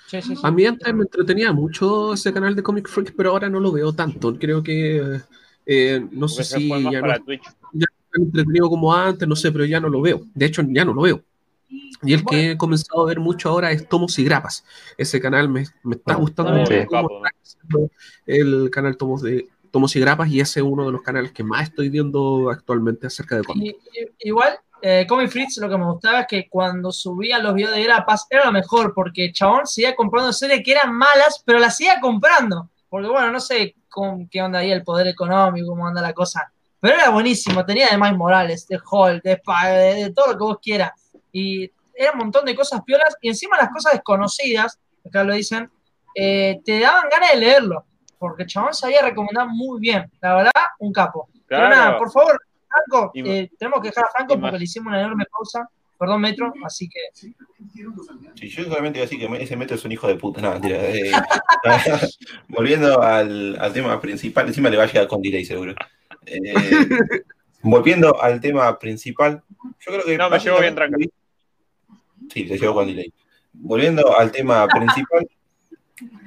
[0.06, 0.42] Sí, sí, sí.
[0.44, 3.72] A mí antes me entretenía mucho ese canal de Comic Freak, pero ahora no lo
[3.72, 4.38] veo tanto.
[4.38, 5.20] Creo que
[5.66, 9.88] eh, no sé si ya no tan entretenido como antes, no sé, pero ya no
[9.88, 10.20] lo veo.
[10.34, 11.22] De hecho, ya no lo veo.
[12.02, 14.64] Y el que he comenzado a ver mucho ahora es Tomos y Grapas.
[14.98, 16.60] Ese canal me, me está gustando sí.
[16.60, 16.86] mucho Sí.
[16.86, 17.16] cómo Capo.
[17.16, 17.43] está creciendo
[18.26, 21.42] el canal Tomos, de, Tomos y Grapas y ese es uno de los canales que
[21.42, 23.76] más estoy viendo actualmente acerca de cómics.
[24.20, 27.82] Igual, eh, Comic Fritz lo que me gustaba es que cuando subía los videos de
[27.82, 32.00] Grapas era lo mejor, porque Chabón seguía comprando series que eran malas, pero las seguía
[32.00, 32.68] comprando.
[32.88, 36.52] Porque bueno, no sé con, qué onda ahí el poder económico, cómo anda la cosa.
[36.80, 40.44] Pero era buenísimo, tenía de Miles Morales, de Hulk, de, de, de todo lo que
[40.44, 40.92] vos quieras.
[41.32, 45.70] Y era un montón de cosas piolas, y encima las cosas desconocidas, acá lo dicen,
[46.14, 47.84] eh, te daban ganas de leerlo.
[48.18, 50.10] Porque Chabón sabía recomendar muy bien.
[50.20, 51.28] La verdad, un capo.
[51.46, 51.98] Pero nada, Claro.
[51.98, 55.68] por favor, Franco, eh, tenemos que dejar a Franco porque le hicimos una enorme pausa.
[55.98, 56.98] Perdón, Metro, así que.
[57.12, 60.40] Sí, yo solamente iba a decir que ese metro es un hijo de puta.
[60.40, 60.78] No, mentira.
[60.80, 61.12] eh,
[62.48, 65.74] volviendo al, al tema principal, encima le va a llegar con delay seguro.
[66.26, 66.40] Eh,
[67.62, 69.42] volviendo al tema principal,
[69.80, 70.18] yo creo que.
[70.18, 70.96] No, me llevo bien tranca.
[72.32, 73.12] Sí, se llevó con delay.
[73.52, 75.28] Volviendo al tema principal,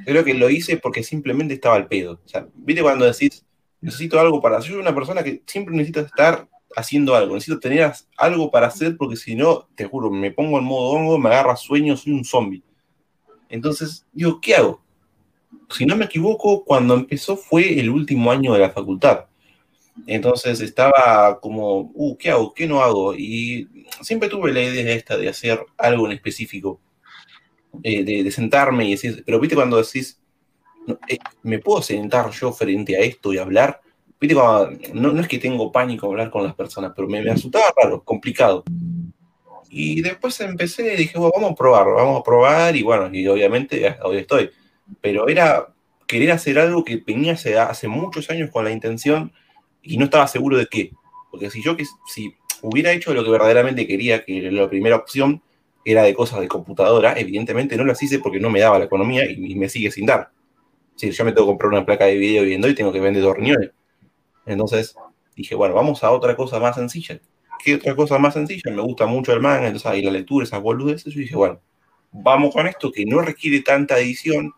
[0.08, 2.22] creo que lo hice porque simplemente estaba al pedo.
[2.24, 3.46] O sea, ¿viste cuando decís,
[3.82, 4.70] necesito algo para hacer?
[4.70, 6.48] Yo soy una persona que siempre necesita estar
[6.78, 10.64] haciendo algo, necesito tener algo para hacer porque si no, te juro, me pongo en
[10.64, 12.64] modo hongo, me agarra sueño, soy un zombie.
[13.50, 14.82] Entonces, digo, ¿qué hago?
[15.72, 19.26] Si no me equivoco, cuando empezó fue el último año de la facultad.
[20.06, 22.54] Entonces estaba como, uh, ¿qué hago?
[22.54, 23.14] ¿Qué no hago?
[23.14, 23.68] Y
[24.02, 26.80] siempre tuve la idea esta de hacer algo en específico,
[27.84, 30.20] eh, de, de sentarme y decir, pero viste cuando decís,
[30.86, 33.82] no, eh, ¿me puedo sentar yo frente a esto y hablar?
[34.20, 37.34] Viste cuando, no, no es que tengo pánico hablar con las personas, pero me, me
[37.34, 38.64] resultaba raro, complicado.
[39.70, 43.28] Y después empecé y dije, bueno, vamos a probar, vamos a probar, y bueno, y
[43.28, 44.50] obviamente hoy estoy.
[45.02, 45.68] Pero era
[46.08, 49.34] querer hacer algo que venía hace, hace muchos años con la intención
[49.84, 50.92] y no estaba seguro de qué.
[51.30, 51.76] Porque si yo
[52.08, 55.44] si hubiera hecho lo que verdaderamente quería, que la primera opción
[55.88, 59.24] era de cosas de computadora, evidentemente no las hice porque no me daba la economía
[59.32, 60.32] y, me sigue sin dar.
[60.98, 63.24] Si yo me tengo que comprar una placa de video viendo y tengo que vender
[63.24, 63.72] dos riñones.
[64.46, 64.96] Entonces
[65.34, 67.22] dije, bueno, vamos a otra cosa más sencilla.
[67.64, 68.70] ¿Qué otra cosa más sencilla?
[68.70, 71.14] Me gusta mucho el manga, entonces ahí la lectura, esas boludeces.
[71.14, 71.62] Yo dije, bueno,
[72.12, 74.54] vamos con esto que no requiere tanta edición,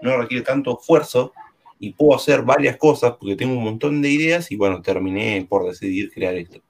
[0.00, 1.32] no requiere tanto esfuerzo
[1.80, 5.66] y puedo hacer varias cosas porque tengo un montón de ideas y bueno, terminé por
[5.68, 6.60] decidir crear esto.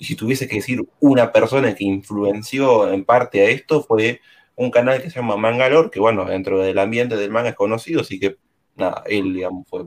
[0.00, 4.20] Y si tuviese que decir una persona que influenció en parte a esto fue
[4.56, 8.00] un canal que se llama Mangalore, que bueno, dentro del ambiente del manga es conocido,
[8.00, 8.38] así que
[8.76, 9.84] nada, él, digamos, fue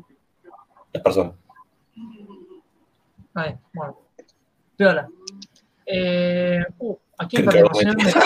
[0.94, 1.34] la persona.
[3.34, 3.98] Ahí, bueno.
[4.78, 5.10] Piola.
[5.86, 7.96] Eh, uh, ¿A quién Creo que perdemos?
[7.96, 8.24] lo señor?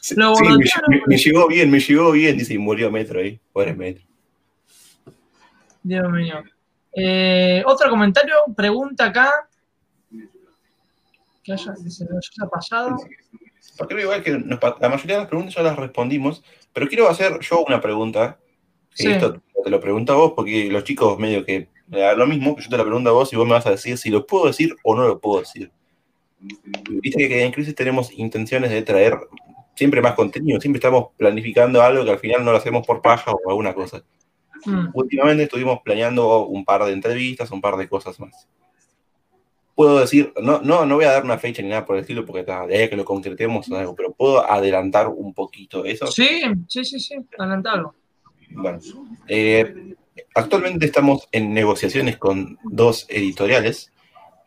[0.00, 2.90] Sí, Lo sí, me, voluntario- me- me llegó bien, me llegó bien, dice, y murió
[2.92, 4.04] Metro ahí, pobre Metro.
[5.82, 6.42] Dios mío.
[6.94, 9.32] Eh, otro comentario, pregunta acá.
[11.48, 12.96] Que haya, que se nos haya pasado.
[13.78, 16.42] Porque creo igual que nos la mayoría de las preguntas ya las respondimos,
[16.74, 18.38] pero quiero hacer yo una pregunta.
[18.94, 19.10] que Sí.
[19.12, 22.68] Esto te lo pregunto a vos, porque los chicos medio que lo mismo, que yo
[22.68, 24.76] te lo pregunto a vos y vos me vas a decir si lo puedo decir
[24.82, 25.70] o no lo puedo decir.
[26.90, 29.16] Viste que en Crisis tenemos intenciones de traer
[29.74, 33.32] siempre más contenido, siempre estamos planificando algo que al final no lo hacemos por paja
[33.32, 34.04] o alguna cosa.
[34.66, 38.48] Mm, Últimamente estuvimos planeando un par de entrevistas, un par de cosas más.
[39.78, 42.26] Puedo decir, no, no, no voy a dar una fecha ni nada por el estilo,
[42.26, 46.08] porque ta, de ahí que lo concretemos algo, pero puedo adelantar un poquito eso.
[46.08, 47.94] Sí, sí, sí, sí, adelantalo.
[48.50, 48.80] Bueno,
[49.28, 49.94] eh,
[50.34, 53.92] actualmente estamos en negociaciones con dos editoriales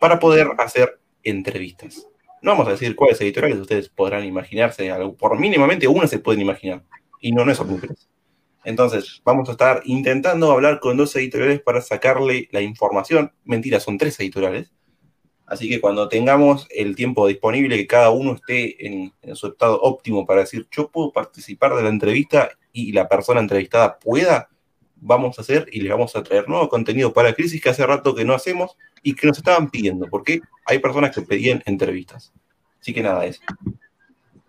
[0.01, 2.05] para poder hacer entrevistas.
[2.41, 6.41] No vamos a decir cuáles editoriales ustedes podrán imaginarse, algo- por mínimamente una se pueden
[6.41, 6.83] imaginar,
[7.21, 8.09] y no, no es Omnipres.
[8.65, 13.31] Entonces, vamos a estar intentando hablar con dos editoriales para sacarle la información.
[13.45, 14.73] Mentira, son tres editoriales.
[15.51, 20.25] Así que cuando tengamos el tiempo disponible, que cada uno esté en, su estado óptimo
[20.25, 24.47] para decir, yo puedo participar de la entrevista y la persona entrevistada pueda,
[24.95, 28.15] vamos a hacer y le vamos a traer nuevo contenido para Crisis que hace rato
[28.15, 32.31] que no hacemos y que nos estaban pidiendo, porque hay personas que pedían entrevistas.
[32.79, 33.41] Así que nada, eso.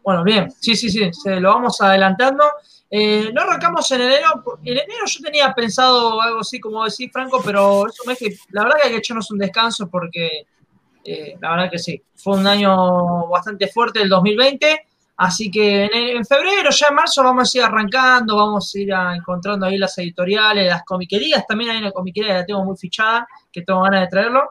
[0.05, 2.45] Bueno, bien, sí, sí, sí, se lo vamos adelantando.
[2.89, 4.45] Eh, no arrancamos en enero.
[4.63, 8.37] En enero yo tenía pensado algo así como decir Franco, pero es un mes que
[8.51, 10.47] la verdad que hay que echarnos un descanso porque
[11.05, 14.87] eh, la verdad que sí, fue un año bastante fuerte el 2020.
[15.17, 18.93] Así que en, en febrero, ya en marzo, vamos a ir arrancando, vamos a ir
[18.95, 21.47] a- encontrando ahí las editoriales, las comiquerías.
[21.47, 24.51] También hay una comiquería que la tengo muy fichada, que tengo ganas de traerlo.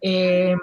[0.00, 0.54] Eh,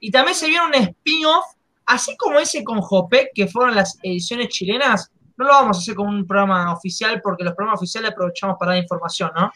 [0.00, 1.44] y también se viene un spin-off
[1.86, 5.94] así como ese con Jopec, que fueron las ediciones chilenas, no lo vamos a hacer
[5.94, 9.52] con un programa oficial porque los programas oficiales aprovechamos para dar información, ¿no?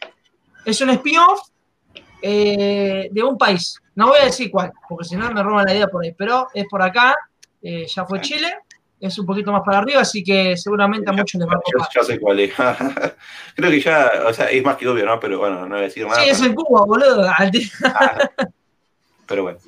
[0.64, 1.40] Es un spin-off
[2.22, 3.80] eh, de un país.
[3.94, 6.48] No voy a decir cuál, porque si no me roban la idea por ahí, pero
[6.55, 7.14] es por acá,
[7.62, 8.59] eh, ya fue Chile,
[9.01, 11.72] es un poquito más para arriba, así que seguramente a muchos les va a Ya,
[11.72, 11.88] copar.
[11.94, 12.52] ya sé cuál es.
[13.56, 15.18] Creo que ya, o sea, es más que obvio, ¿no?
[15.20, 16.22] Pero bueno, no voy a decir nada.
[16.22, 17.22] Sí, es en Cuba, boludo.
[17.84, 18.28] Ah,
[19.26, 19.59] pero bueno.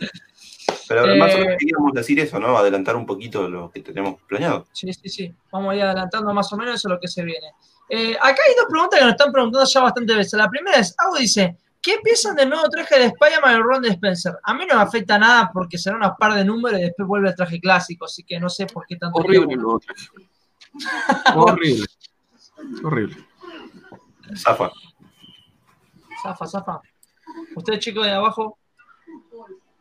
[0.89, 2.57] Pero más o Eh, menos queríamos decir eso, ¿no?
[2.57, 4.66] Adelantar un poquito lo que tenemos planeado.
[4.73, 5.35] Sí, sí, sí.
[5.51, 7.53] Vamos a ir adelantando más o menos eso es lo que se viene.
[7.91, 10.33] Eh, acá hay dos preguntas que nos están preguntando ya bastante veces.
[10.35, 13.83] La primera es, Agu dice, ¿qué piensan del nuevo traje de Spider-Man y el Ron
[13.83, 14.35] de Spencer?
[14.43, 17.29] A mí no me afecta nada porque será una par de números y después vuelve
[17.29, 19.19] el traje clásico, así que no sé por qué tanto...
[19.19, 20.07] Horrible el nuevo traje.
[21.35, 21.87] Horrible.
[22.83, 23.17] Horrible.
[24.37, 24.71] Zafa.
[26.23, 26.81] Zafa, zafa.
[27.55, 28.59] Usted, chico de abajo,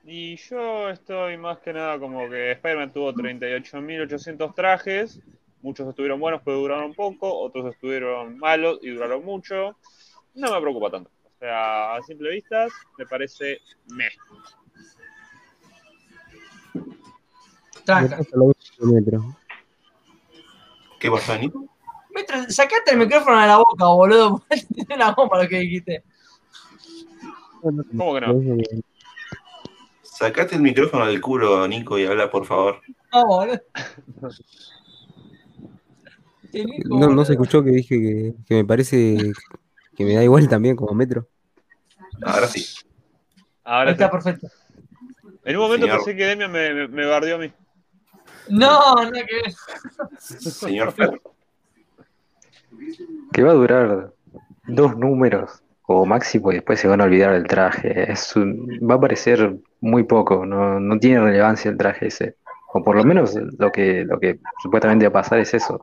[0.05, 5.19] Y yo estoy más que nada como que Spider-Man tuvo 38.800 trajes.
[5.61, 7.39] Muchos estuvieron buenos, pero duraron poco.
[7.39, 9.75] Otros estuvieron malos y duraron mucho.
[10.35, 11.11] No me preocupa tanto.
[11.37, 13.59] O sea, a simple vista, me parece
[13.91, 14.09] meh.
[17.85, 18.19] tranca.
[20.99, 21.67] ¿Qué pasa, Nico?
[22.13, 24.43] Mientras- Sacate el micrófono de la boca, boludo.
[24.75, 26.03] Tiene una bomba lo que dijiste.
[27.61, 28.57] ¿Cómo que no?
[30.01, 32.81] Sacate el micrófono del culo, Nico, y habla, por favor.
[33.13, 33.61] No, boludo.
[36.51, 39.33] Nico, No, no se escuchó que dije que, que me parece
[39.97, 41.27] que me da igual también como metro.
[42.23, 42.65] Ahora sí.
[43.65, 44.11] Ahora Ahí está sí.
[44.11, 44.47] perfecto.
[45.43, 45.97] En un momento Señor.
[46.05, 47.51] pensé que Demian me, me, me bardeó a mí.
[48.49, 49.53] No, no que ver.
[50.19, 51.19] Señor Fer.
[53.33, 54.13] Que va a durar
[54.67, 58.11] dos números o máximo y después se van a olvidar del traje.
[58.11, 62.35] Es un- va a parecer muy poco, no, no tiene relevancia el traje ese.
[62.73, 65.81] O por lo menos lo que, lo que supuestamente va a pasar es eso.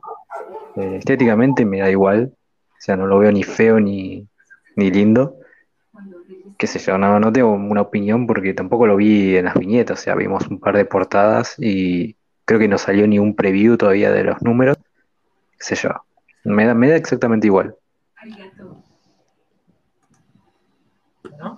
[0.75, 2.33] Eh, estéticamente me da igual,
[2.77, 4.27] o sea, no lo veo ni feo ni,
[4.75, 5.37] ni lindo.
[6.57, 9.99] Qué sé yo, no, no tengo una opinión porque tampoco lo vi en las viñetas,
[9.99, 12.15] o sea, vimos un par de portadas y
[12.45, 14.77] creo que no salió ni un preview todavía de los números.
[15.57, 15.89] Qué sé yo,
[16.43, 17.75] me da, me da exactamente igual.
[21.37, 21.57] ¿no?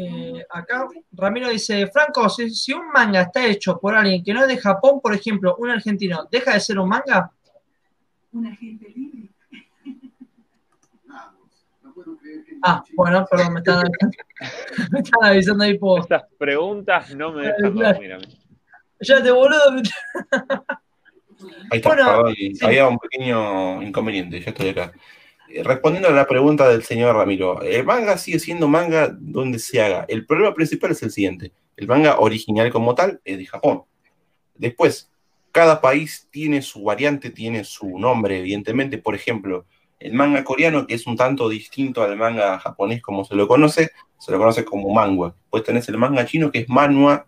[0.00, 4.42] Eh, acá Ramiro dice, Franco, si, si un manga está hecho por alguien que no
[4.42, 7.32] es de Japón, por ejemplo, un argentino, ¿deja de ser un manga?
[8.32, 9.27] Un agente libre.
[12.62, 13.84] Ah, bueno, perdón, me están,
[14.92, 16.00] me están avisando ahí por...
[16.00, 18.24] Estas preguntas no me dejan dormir a mí.
[19.00, 19.82] Ya te boludo.
[21.70, 22.52] Ahí está, Bueno, perdón, sí.
[22.62, 24.92] había un pequeño inconveniente, ya estoy acá.
[25.48, 29.80] Eh, Respondiendo a la pregunta del señor Ramiro, el manga sigue siendo manga donde se
[29.80, 30.04] haga.
[30.08, 33.84] El problema principal es el siguiente: el manga original como tal es de Japón.
[34.56, 35.10] Después,
[35.52, 38.98] cada país tiene su variante, tiene su nombre, evidentemente.
[38.98, 39.64] Por ejemplo,
[40.00, 43.90] el manga coreano, que es un tanto distinto al manga japonés como se lo conoce,
[44.18, 45.34] se lo conoce como manga.
[45.42, 47.26] Después tenés el manga chino, que es manhwa.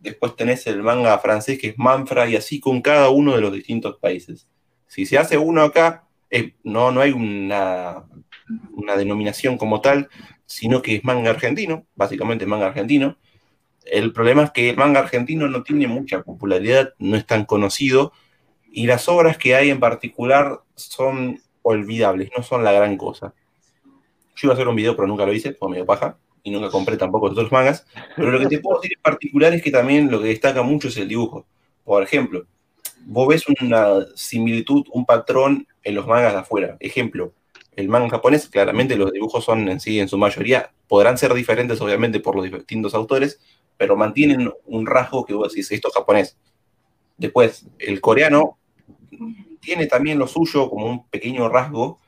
[0.00, 3.52] Después tenés el manga francés, que es manfra, y así con cada uno de los
[3.52, 4.48] distintos países.
[4.86, 6.06] Si se hace uno acá,
[6.64, 8.04] no, no hay una,
[8.72, 10.08] una denominación como tal,
[10.46, 13.18] sino que es manga argentino, básicamente manga argentino.
[13.84, 18.12] El problema es que el manga argentino no tiene mucha popularidad, no es tan conocido,
[18.72, 23.34] y las obras que hay en particular son olvidables, no son la gran cosa.
[24.36, 26.70] Yo iba a hacer un video, pero nunca lo hice, fue medio paja, y nunca
[26.70, 29.70] compré tampoco los otros mangas, pero lo que te puedo decir en particular es que
[29.70, 31.46] también lo que destaca mucho es el dibujo.
[31.84, 32.46] Por ejemplo,
[33.04, 36.76] vos ves una similitud, un patrón en los mangas de afuera.
[36.80, 37.32] Ejemplo,
[37.76, 41.80] el manga japonés, claramente los dibujos son en sí, en su mayoría, podrán ser diferentes
[41.80, 43.40] obviamente por los distintos autores,
[43.76, 46.36] pero mantienen un rasgo que vos decís, esto es japonés.
[47.16, 48.58] Después, el coreano
[49.60, 51.98] tiene también lo suyo como un pequeño rasgo,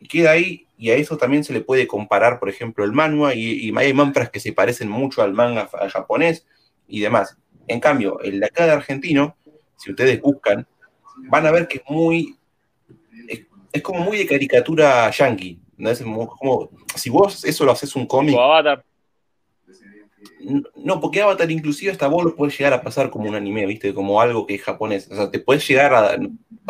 [0.00, 3.34] y queda ahí, y a eso también se le puede comparar, por ejemplo, el manhwa,
[3.34, 6.46] y, hay mantras que se parecen mucho al manga japonés
[6.86, 7.38] y demás.
[7.68, 9.36] En cambio, el de acá de argentino,
[9.76, 10.66] si ustedes buscan,
[11.28, 12.36] van a ver que es muy.
[13.72, 15.60] Es, como muy de caricatura yankee.
[15.76, 15.90] ¿no?
[15.90, 16.02] Es
[16.94, 18.36] si vos eso lo haces un cómic.
[18.36, 18.84] Avatar.
[20.76, 23.92] No, porque Avatar inclusive hasta vos lo puedes llegar a pasar como un anime, ¿viste?
[23.92, 25.08] Como algo que es japonés.
[25.10, 26.16] O sea, te puedes llegar a,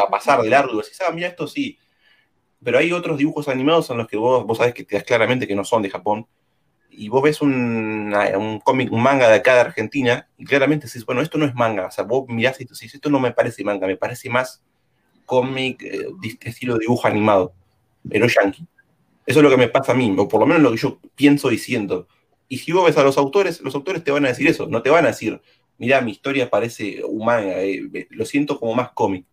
[0.09, 1.79] pasar de largo y decís, ah, mira, esto sí.
[2.65, 5.47] Pero hay otros dibujos animados en los que vos, vos sabés que te das claramente
[5.47, 6.27] que no son de Japón.
[6.91, 11.05] Y vos ves un, un cómic, un manga de acá de Argentina, y claramente decís,
[11.05, 11.87] bueno, esto no es manga.
[11.87, 14.63] O sea, vos mirás y esto no me parece manga, me parece más
[15.27, 17.53] cómic, eh, de estilo dibujo animado,
[18.09, 18.67] pero yankee.
[19.27, 20.99] Eso es lo que me pasa a mí, o por lo menos lo que yo
[21.15, 22.09] pienso y siento.
[22.49, 24.83] Y si vos ves a los autores, los autores te van a decir eso, no
[24.83, 25.41] te van a decir,
[25.79, 29.27] mira, mi historia parece un manga, eh, lo siento como más cómic.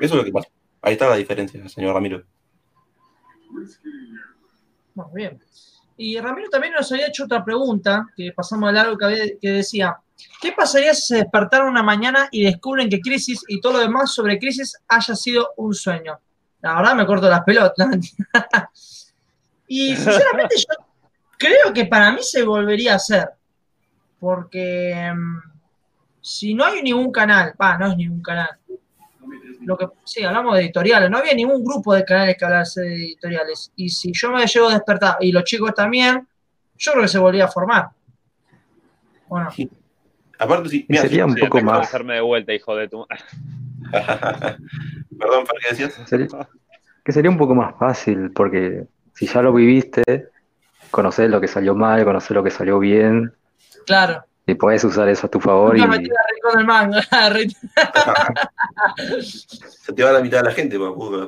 [0.00, 0.48] Eso es lo que pasa.
[0.82, 2.24] Ahí está la diferencia, señor Ramiro.
[4.94, 5.40] Muy bien.
[5.96, 9.96] Y Ramiro también nos había hecho otra pregunta, que pasamos de largo, que decía,
[10.40, 14.12] ¿qué pasaría si se despertaron una mañana y descubren que Crisis y todo lo demás
[14.12, 16.18] sobre Crisis haya sido un sueño?
[16.60, 17.86] La verdad me corto las pelotas.
[19.68, 20.83] y sinceramente yo
[21.48, 23.28] creo que para mí se volvería a hacer.
[24.20, 25.38] Porque mm,
[26.20, 28.50] si no hay ningún canal, va, no es ningún canal.
[29.60, 32.94] Lo que, sí, hablamos de editoriales, no había ningún grupo de canales que hablase de
[32.94, 33.72] editoriales.
[33.76, 36.26] Y si yo me llevo a despertar y los chicos también,
[36.76, 37.88] yo creo que se volvía a formar.
[39.28, 39.70] Bueno, Sí.
[40.38, 43.06] Aparte, sí, mira, sería un Sí, poco más, de vuelta, hijo de tu.
[43.92, 46.02] Perdón, ¿qué decías?
[46.06, 46.26] sería-
[47.04, 50.02] que sería un poco más fácil, porque si ya lo viviste,
[50.94, 53.34] conoces lo que salió mal, conoces lo que salió bien,
[53.84, 54.24] claro.
[54.46, 55.76] y podés usar eso a tu favor.
[55.76, 56.96] Nunca Y, la rincón del mango.
[59.20, 60.78] Se te va la mitad de la gente,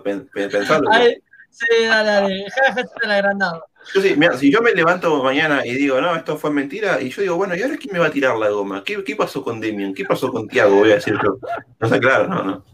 [0.05, 0.89] pen- pensarlo.
[0.93, 1.17] Ay,
[1.51, 2.35] sí, dale, dale.
[2.35, 3.65] Deja de hacer el agrandado.
[3.95, 7.11] Yo sí, mira, si yo me levanto mañana y digo, no, esto fue mentira, y
[7.11, 8.83] yo digo, bueno, ¿y ahora quién me va a tirar la goma?
[8.85, 9.95] ¿Qué, qué pasó con Demian?
[9.95, 10.77] ¿Qué pasó con Tiago?
[10.77, 11.39] Voy a decir yo.
[11.81, 12.65] No sé, claro, no, no.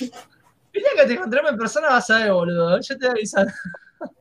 [0.00, 2.80] El día que te encontremos en persona vas a ver, boludo.
[2.80, 3.46] Yo te voy a avisar.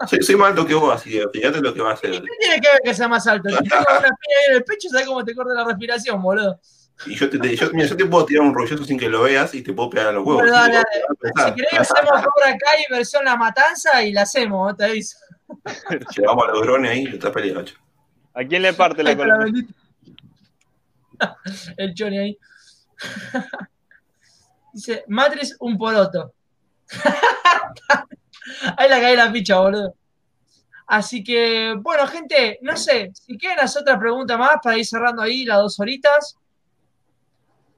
[0.07, 2.11] Soy, soy más alto que vos, así que fíjate lo que va a hacer.
[2.11, 3.49] ¿Qué tiene que ver que sea más alto?
[3.49, 6.59] Si tengo una ahí en el pecho, ¿sabes cómo te corta la respiración, boludo?
[7.05, 9.21] Y yo te, te- yo, mira, yo te puedo tirar un rolloso sin que lo
[9.21, 10.41] veas y te puedo pegar a los huevos.
[10.41, 10.83] Bueno, Y dale,
[11.45, 15.17] Si querés, hacemos Cobra Kai versión La Matanza y la hacemos, te aviso.
[16.17, 17.63] Llevamos a los drones ahí y está peleado.
[17.63, 17.75] che.
[18.33, 19.63] ¿A quién le parte la columna?
[21.77, 22.37] El Johnny ahí.
[24.73, 26.33] Dice, Matrix, un poroto.
[28.77, 29.93] ahí la caí la picha, boludo.
[30.87, 35.21] Así que, bueno, gente, no sé, si quieren hacer otra pregunta más para ir cerrando
[35.21, 36.37] ahí las dos horitas.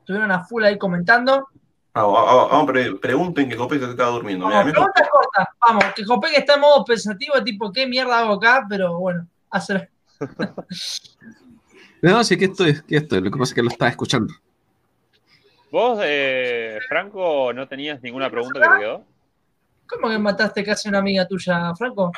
[0.01, 1.47] Estuvieron a full ahí comentando.
[1.93, 4.45] Vamos, vamos, vamos, pre- pregunten que Copé se estaba durmiendo.
[4.45, 4.73] Vamos, mira.
[4.75, 5.47] preguntas cortas.
[5.59, 8.65] Vamos, que Jopé que está en modo pensativo, tipo, ¿qué mierda hago acá?
[8.69, 9.89] Pero bueno, hacer.
[12.01, 13.21] No, sí, que esto es, que esto es.
[13.21, 14.33] Lo que pasa es que lo estaba escuchando.
[15.69, 19.03] ¿Vos, eh, Franco, no tenías ninguna pregunta que te quedó?
[19.90, 22.11] ¿Cómo que mataste casi una amiga tuya, Franco?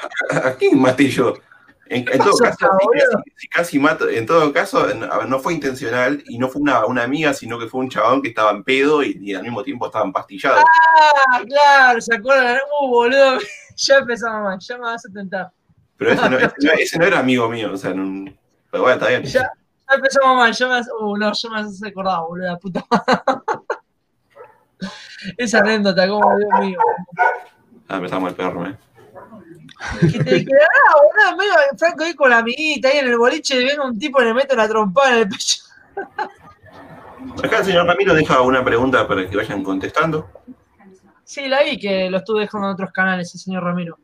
[0.44, 1.34] ¿A quién maté yo?
[1.88, 3.22] En, en todo caso, está, si, boludo.
[3.26, 7.04] si- si casi mato, en todo caso, no, fue intencional y no fue una, una
[7.04, 9.88] amiga, sino que fue un chabón que estaba en pedo y, y al mismo tiempo
[9.88, 10.58] estaba empastillado.
[10.62, 12.60] Ah, claro, ¿se acuerdan?
[12.82, 13.40] Uh, boludo,
[13.76, 15.52] ya empezamos mal, ya me vas a tentar.
[15.98, 18.32] Pero ese no, ese no- ese no era amigo mío, o sea, no-
[18.70, 19.24] pero bueno, está bien.
[19.24, 22.58] Ya, ya empezamos mal, ya me vas, uh, no, ya me has acordado, boludo, la
[22.58, 22.86] puta.
[25.38, 26.80] Esa anécdota, como Dios mío.
[27.92, 28.78] Ah, empezamos el perro, ¿eh?
[30.00, 33.66] Que te quedará, boludo, medio Franco ahí con la amiguita, ahí en el boliche, y
[33.66, 35.64] venga un tipo y le mete una trompada en el pecho.
[37.44, 40.30] Acá el señor Ramiro deja una pregunta para que vayan contestando.
[41.26, 44.00] Sí, la vi que lo estuve dejando en otros canales, el señor Ramiro.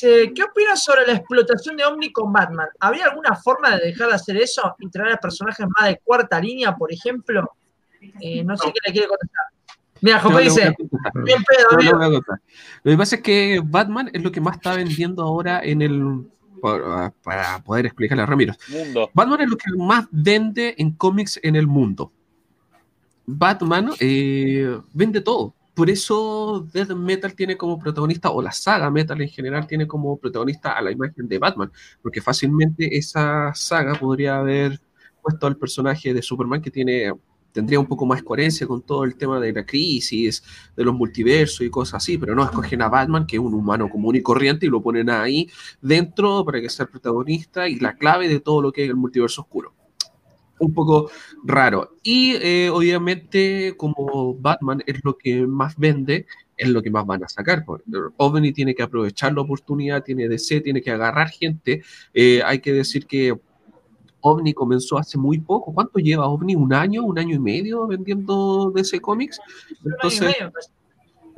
[0.00, 2.68] ¿Qué opinas sobre la explotación de Omni con Batman?
[2.80, 6.40] ¿Habría alguna forma de dejar de hacer eso y traer a personajes más de cuarta
[6.40, 7.52] línea, por ejemplo?
[8.20, 9.44] Eh, no sé qué le quiere contestar.
[10.00, 10.74] Mira, Jope dice,
[11.24, 12.20] bien pedo, No, no.
[12.82, 16.26] Lo que pasa es que Batman es lo que más está vendiendo ahora en el.
[16.60, 18.54] Para, para poder explicarle a Ramiro.
[18.68, 19.10] Mundo.
[19.14, 22.12] Batman es lo que más vende en cómics en el mundo.
[23.30, 25.54] Batman eh, vende todo.
[25.74, 30.16] Por eso Death Metal tiene como protagonista, o la saga Metal en general tiene como
[30.16, 31.70] protagonista a la imagen de Batman,
[32.02, 34.80] porque fácilmente esa saga podría haber
[35.22, 37.12] puesto al personaje de Superman que tiene
[37.58, 40.44] tendría un poco más coherencia con todo el tema de la crisis,
[40.76, 43.90] de los multiversos y cosas así, pero no escogen a Batman, que es un humano
[43.90, 45.50] común y corriente, y lo ponen ahí
[45.82, 49.42] dentro para que sea protagonista y la clave de todo lo que es el multiverso
[49.42, 49.74] oscuro.
[50.60, 51.10] Un poco
[51.42, 51.96] raro.
[52.04, 56.26] Y eh, obviamente, como Batman es lo que más vende,
[56.56, 57.64] es lo que más van a sacar.
[58.18, 61.82] OVNI tiene que aprovechar la oportunidad, tiene DC, tiene que agarrar gente.
[62.14, 63.36] Eh, hay que decir que
[64.20, 65.72] OVNI comenzó hace muy poco.
[65.72, 66.56] ¿Cuánto lleva OVNI?
[66.56, 67.04] ¿Un año?
[67.04, 69.40] ¿Un año y medio vendiendo DC Comics?
[69.84, 70.34] Entonces,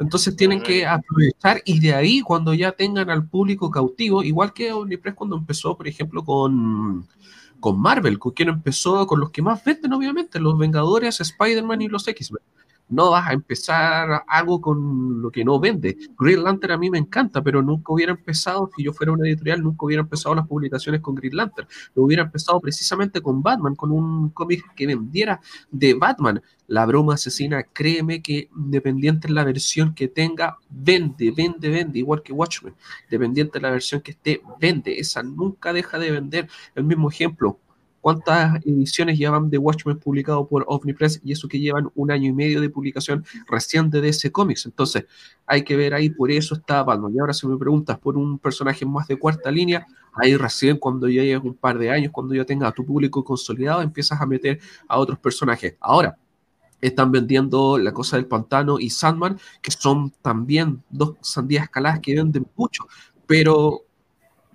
[0.01, 4.73] entonces tienen que aprovechar y de ahí cuando ya tengan al público cautivo, igual que
[4.73, 7.07] Omnipress cuando empezó, por ejemplo, con,
[7.61, 11.89] con Marvel, con quien empezó con los que más venden, obviamente, los Vengadores, Spider-Man y
[11.89, 12.43] los X-Men.
[12.91, 15.97] No vas a empezar algo con lo que no vende.
[16.19, 19.62] Green Lantern a mí me encanta, pero nunca hubiera empezado, si yo fuera una editorial,
[19.62, 21.69] nunca hubiera empezado las publicaciones con Green Lantern.
[21.95, 25.41] Lo hubiera empezado precisamente con Batman, con un cómic que vendiera
[25.71, 26.43] de Batman.
[26.67, 32.23] La broma asesina, créeme que dependiente de la versión que tenga, vende, vende, vende, igual
[32.23, 32.75] que Watchmen.
[33.11, 34.99] Dependiente de la versión que esté, vende.
[34.99, 36.49] Esa nunca deja de vender.
[36.75, 37.59] El mismo ejemplo.
[38.01, 42.32] ¿Cuántas ediciones llevan de Watchmen publicado por Omnipress y eso que llevan un año y
[42.32, 44.64] medio de publicación recién de DC Comics?
[44.66, 45.05] Entonces,
[45.47, 47.12] hay que ver ahí, por eso está Batman.
[47.14, 51.09] Y ahora si me preguntas por un personaje más de cuarta línea, ahí recién cuando
[51.09, 54.27] ya llegues un par de años, cuando ya tengas a tu público consolidado, empiezas a
[54.27, 55.74] meter a otros personajes.
[55.81, 56.16] Ahora,
[56.81, 62.14] están vendiendo La Cosa del Pantano y Sandman, que son también dos sandías caladas que
[62.14, 62.86] venden mucho,
[63.27, 63.82] pero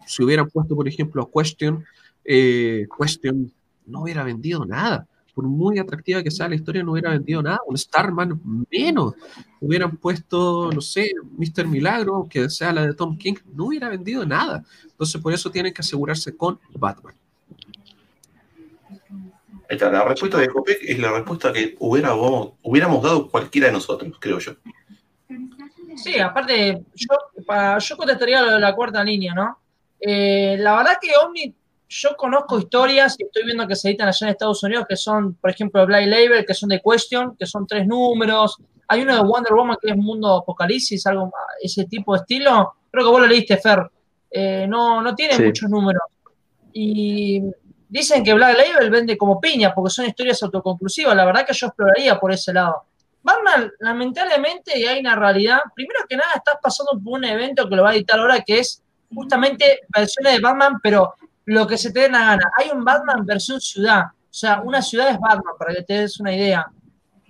[0.06, 1.84] si hubieran puesto, por ejemplo, a Question,
[2.26, 3.52] eh, Question
[3.86, 5.08] no hubiera vendido nada.
[5.34, 7.60] Por muy atractiva que sea la historia, no hubiera vendido nada.
[7.68, 8.40] Un Starman
[8.72, 9.14] menos.
[9.60, 11.68] Hubieran puesto, no sé, Mr.
[11.68, 14.64] Milagro, que sea la de Tom King, no hubiera vendido nada.
[14.84, 17.14] Entonces, por eso tienen que asegurarse con Batman.
[19.70, 24.40] La respuesta de Jopek es la respuesta que hubiéramos, hubiéramos dado cualquiera de nosotros, creo
[24.40, 24.54] yo.
[25.96, 29.60] Sí, aparte, yo, para, yo contestaría lo de la cuarta línea, ¿no?
[30.00, 31.54] Eh, la verdad que Omni,
[31.98, 35.36] yo conozco historias y estoy viendo que se editan allá en Estados Unidos que son,
[35.36, 38.58] por ejemplo, Black Label, que son de Question, que son tres números.
[38.90, 41.32] Hay uno de Wonder Woman que es Mundo Apocalipsis, algo
[41.62, 42.74] ese tipo de estilo.
[42.92, 43.90] Creo que vos lo leíste, Fer.
[44.30, 45.44] Eh, no, no tiene Sí.
[45.44, 46.04] muchos números.
[46.74, 47.42] Y
[47.88, 51.16] dicen que Black Label vende como piña porque son historias autoconclusivas.
[51.16, 52.84] La verdad que yo exploraría por ese lado.
[53.24, 55.60] Batman, lamentablemente, y hay una realidad.
[55.74, 58.60] Primero que nada, estás pasando por un evento que lo va a editar ahora que
[58.60, 61.14] es justamente versiones de Batman, pero
[61.46, 62.52] lo que se te dé la gana.
[62.58, 64.04] Hay un Batman versión ciudad.
[64.06, 66.66] O sea, una ciudad es Batman, para que te des una idea.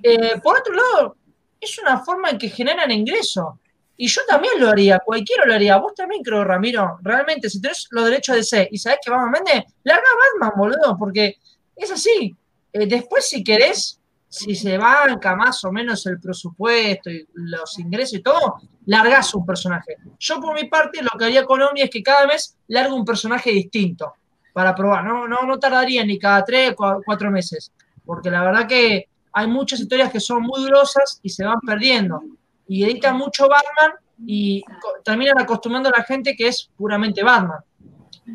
[0.02, 1.18] Eh, por otro lado,
[1.60, 3.60] es una forma en que generan ingreso.
[3.98, 5.78] Y yo también lo haría, cualquiera lo haría.
[5.78, 6.98] Vos también creo, Ramiro.
[7.02, 10.10] Realmente, si tenés los derechos de C y sabés que Batman vende, larga
[10.42, 11.38] Batman, boludo, porque
[11.76, 12.36] es así.
[12.74, 14.00] Eh, después, si querés,
[14.38, 18.56] si se banca más o menos el presupuesto y los ingresos y todo,
[18.86, 19.98] largás un personaje.
[20.20, 23.06] Yo, por mi parte, lo que haría con Omni es que cada mes largo un
[23.06, 24.14] personaje distinto
[24.54, 25.04] para probar.
[25.04, 27.72] No, no, no tardaría ni cada tres, cua- cuatro meses.
[28.06, 32.22] Porque la verdad que hay muchas historias que son muy grosas y se van perdiendo.
[32.68, 34.64] Y editan mucho Batman y
[35.04, 37.60] terminan acostumbrando a la gente que es puramente Batman.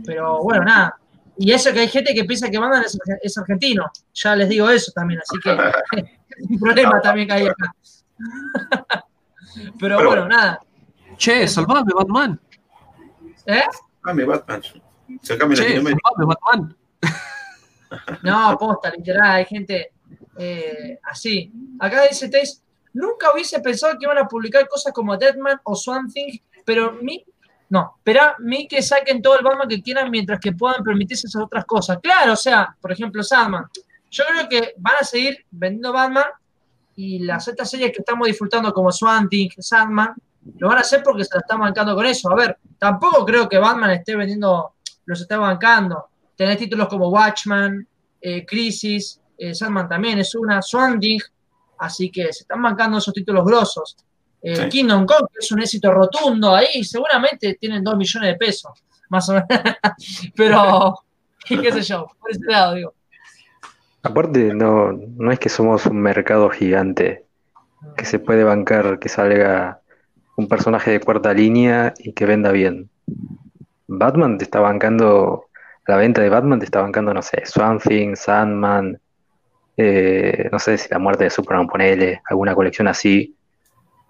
[0.05, 1.00] Pero bueno, nada.
[1.43, 3.91] Y eso que hay gente que piensa que Batman es, es argentino.
[4.13, 5.51] Ya les digo eso también, así que
[6.39, 7.75] es un problema también que hay acá.
[9.79, 10.61] Pero Pero bueno, nada.
[11.17, 12.39] Che, salvame, Batman.
[13.47, 13.63] ¿Eh?
[14.05, 14.63] Dame Batman.
[15.23, 16.77] Sacame Che, salvame, Batman.
[18.23, 19.93] No, posta, literal, hay gente
[20.37, 21.51] eh, así.
[21.79, 22.61] Acá dice Taze,
[22.93, 27.25] nunca hubiese pensado que iban a publicar cosas como Deadman o Swamp Thing, pero mi,
[27.71, 28.01] no,
[28.41, 31.99] mí que saquen todo el Batman que quieran mientras que puedan permitirse esas otras cosas.
[32.03, 33.65] Claro, o sea, por ejemplo, Sandman.
[34.11, 36.25] Yo creo que van a seguir vendiendo Batman
[36.97, 40.15] y las otras series que estamos disfrutando como Swamp Thing, Sandman,
[40.59, 42.29] lo van a hacer porque se la están bancando con eso.
[42.29, 44.75] A ver, tampoco creo que Batman esté vendiendo,
[45.05, 46.09] los está bancando.
[46.35, 47.87] Tenés títulos como Watchman,
[48.21, 51.21] eh, Crisis, eh, Sandman también es una, Swamp Thing,
[51.79, 53.97] así que se están bancando esos títulos grosos.
[54.43, 54.69] Eh, Sí.
[54.69, 58.73] Kingdom Come, que es un éxito rotundo ahí, seguramente tienen 2 millones de pesos,
[59.09, 59.49] más o menos.
[60.37, 60.95] Pero,
[61.47, 62.95] qué sé yo, por ese lado, digo.
[64.03, 67.27] Aparte, no, no es que somos un mercado gigante
[67.97, 69.81] que se puede bancar que salga
[70.37, 72.89] un personaje de cuarta línea y que venda bien.
[73.87, 75.47] Batman te está bancando,
[75.87, 78.99] la venta de Batman te está bancando, no sé, Swamp Thing, Sandman,
[79.77, 83.37] eh, no sé si la muerte de Superman, ponele, alguna colección así,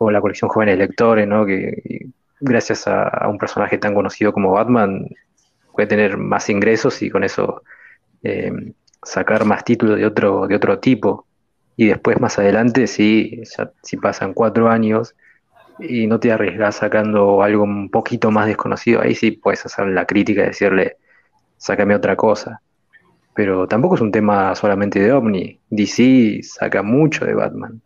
[0.03, 1.45] o la colección Jóvenes Lectores, ¿no?
[1.45, 2.07] Que
[2.41, 5.07] gracias a, un personaje tan conocido como Batman
[5.75, 7.63] puede tener más ingresos y con eso
[8.23, 8.73] eh,
[9.03, 11.27] sacar más títulos de otro, de otro tipo.
[11.77, 13.43] Y después más adelante, si,
[13.83, 15.15] si pasan cuatro años
[15.79, 20.07] y no te arriesgas sacando algo un poquito más desconocido, ahí sí puedes hacer la
[20.07, 20.97] crítica y decirle,
[21.59, 22.63] sácame otra cosa.
[23.35, 25.61] Pero tampoco es un tema solamente de Omni.
[25.69, 27.83] DC saca mucho de Batman.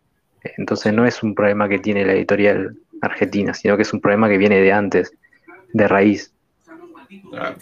[0.57, 4.27] Entonces no es un problema que tiene la editorial argentina, sino que es un problema
[4.29, 5.13] que viene de antes,
[5.73, 6.33] de raíz.
[7.37, 7.53] Ah,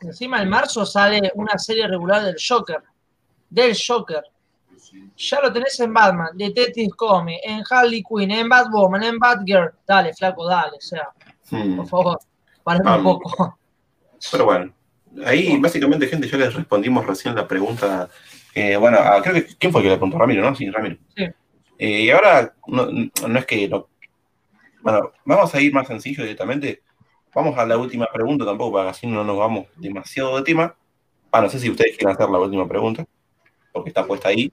[0.00, 2.80] Encima en marzo sale una serie regular del Joker.
[3.50, 4.22] Del Joker.
[5.16, 9.72] Ya lo tenés en Batman, Detective Comics, en Harley Quinn, en Batwoman, en Batgirl.
[9.86, 10.76] Dale, flaco, dale.
[10.76, 11.08] O sea,
[11.50, 11.76] hmm.
[11.76, 12.18] por favor,
[12.62, 13.58] paremos Ah, un poco.
[14.32, 14.72] Pero bueno,
[15.26, 18.08] ahí básicamente, gente, ya les respondimos recién la pregunta.
[18.54, 19.46] eh, bueno, a- creo que.
[19.58, 20.18] ¿Quién fue que le preguntó?
[20.18, 20.54] Ramiro, ¿no?
[20.54, 20.96] Sí, Ramiro.
[21.16, 21.24] Sí.
[21.78, 22.88] Eh, y ahora, no,
[23.28, 23.68] no es que.
[23.68, 23.86] no-
[24.80, 26.82] bueno, vamos a ir más sencillo directamente.
[27.34, 30.74] Vamos a la última pregunta tampoco, para que así no nos vamos demasiado de tema.
[31.30, 33.06] Ah, no sé si ustedes quieren hacer la última pregunta,
[33.72, 34.50] porque está puesta ahí.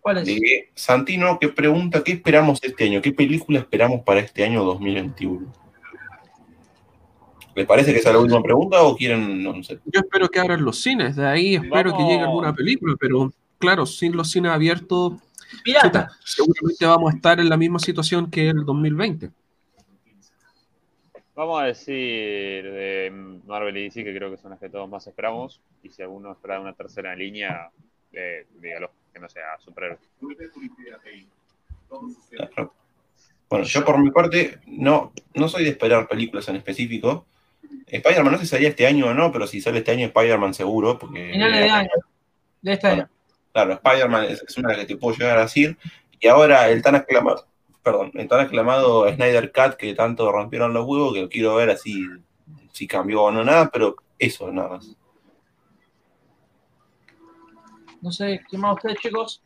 [0.00, 0.26] ¿Cuál es?
[0.26, 3.00] De Santino, que pregunta: ¿qué esperamos este año?
[3.00, 5.52] ¿Qué película esperamos para este año 2021?
[7.54, 9.42] ¿Les parece que esa es la última pregunta o quieren.?
[9.42, 9.78] No, no sé.
[9.86, 13.86] Yo espero que abran los cines, de ahí espero que llegue alguna película, pero claro,
[13.86, 15.14] sin los cines abiertos.
[15.82, 19.30] Chuta, seguramente vamos a estar en la misma situación que el 2020.
[21.34, 23.10] Vamos a decir de
[23.46, 25.60] Marvel y DC, que creo que son las que todos más esperamos.
[25.82, 27.70] Y si alguno espera una tercera línea,
[28.12, 29.98] eh, dígalo, que no sea superhéroe.
[33.48, 37.26] Bueno, yo por mi parte no, no soy de esperar películas en específico.
[37.86, 40.54] Spider-Man no sé si salía este año o no, pero si sale este año Spider-Man
[40.54, 41.90] seguro, porque Finales de año.
[42.62, 43.08] de este año.
[43.52, 45.76] Claro, Spider-Man es, es una que te puedo llegar a decir.
[46.20, 47.46] Y ahora el tan aclamado,
[47.82, 52.04] perdón, el tan aclamado Snyder Cut que tanto rompieron los huevos, que quiero ver así
[52.72, 54.96] si cambió o no nada, pero eso nada más.
[58.00, 59.42] No sé, ¿qué más ustedes, chicos?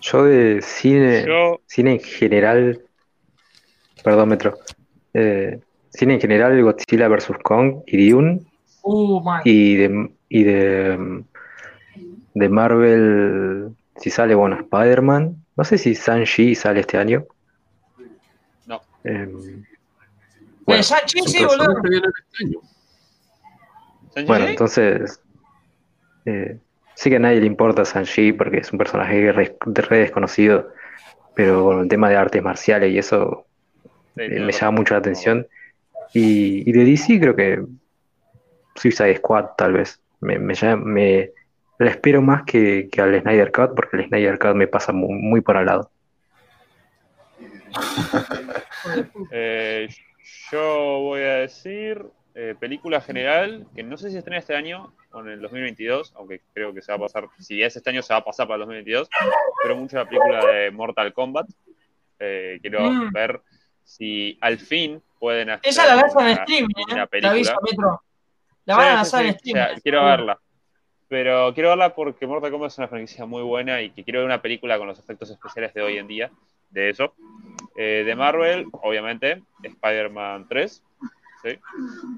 [0.00, 2.82] Yo de cine, Yo, cine en general,
[4.02, 4.58] perdón, Metro,
[5.12, 5.60] eh,
[5.90, 7.32] cine en general, Godzilla vs.
[7.42, 8.40] Kong y Dune,
[8.82, 11.22] Uh, y de, y de,
[12.40, 17.24] de Marvel, si sale, bueno, Spider-Man, no sé si Shang-Chi sale este año.
[18.66, 18.80] No.
[19.04, 19.64] Em, Eh,
[20.66, 21.76] bueno, un sí, boludo.
[21.84, 22.58] Este.
[24.12, 25.20] ¿Sanji Bueno, entonces,
[26.24, 26.58] eh,
[26.94, 30.68] sí que a nadie le importa Sanji porque es un personaje re, re desconocido,
[31.34, 33.46] pero con el tema de artes marciales y eso
[34.16, 35.46] Sí, eh, me llama mucho la atención.
[36.12, 37.62] Y, y de DC creo que
[38.76, 40.00] Suicide Squad tal vez.
[40.20, 41.30] Me, me, llama- me-
[41.84, 45.14] la espero más que, que al Snyder Cut porque el Snyder Cut me pasa muy,
[45.14, 45.90] muy por al lado.
[49.30, 49.88] Eh,
[50.50, 52.04] yo voy a decir
[52.34, 56.40] eh, película general, que no sé si estrena este año o en el 2022, aunque
[56.54, 58.56] creo que se va a pasar, si es este año se va a pasar para
[58.56, 59.08] el 2022,
[59.62, 61.46] pero mucho la película de Mortal Kombat.
[62.18, 63.12] Eh, quiero Mm.
[63.12, 63.40] ver
[63.84, 67.08] si al fin pueden hacer Esa la lanzan en streaming, una ¿eh?
[67.20, 67.88] Te aviso, película.
[67.88, 68.02] Metro.
[68.64, 69.62] La van a lanzar sí, en sí, streaming.
[69.62, 70.38] o sea, quiero verla.
[71.10, 74.26] Pero quiero verla porque Mortal Kombat es una franquicia muy buena y que quiero ver
[74.26, 76.30] una película con los efectos especiales de hoy en día,
[76.70, 77.14] de eso.
[77.76, 80.82] Eh, de Marvel, obviamente, Spider-Man 3.
[81.42, 81.48] ¿sí?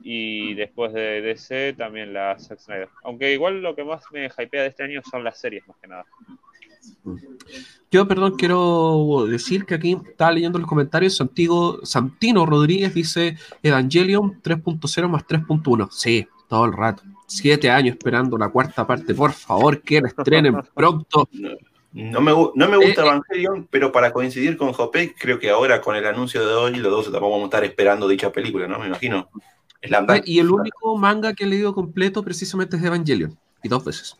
[0.03, 2.91] Y después de DC, también la Zack Snyder.
[3.03, 5.89] Aunque igual lo que más me hypea de este año son las series, más que
[5.89, 6.05] nada.
[7.91, 11.17] Yo, perdón, quiero decir que aquí estaba leyendo los comentarios.
[11.17, 15.89] Santiago, Santino Rodríguez dice Evangelion 3.0 más 3.1.
[15.91, 17.03] Sí, todo el rato.
[17.35, 19.15] Siete años esperando la cuarta parte.
[19.15, 21.29] Por favor, que la estrenen pronto.
[21.93, 23.09] No me, no me gusta Eh, eh.
[23.09, 26.91] Evangelion, pero para coincidir con Jopek, creo que ahora con el anuncio de hoy, los
[26.91, 28.79] dos tampoco vamos a estar esperando dicha película, ¿no?
[28.79, 29.31] Me imagino.
[30.25, 33.39] Y el único manga que he leído completo precisamente es Evangelion.
[33.63, 34.17] Y dos veces.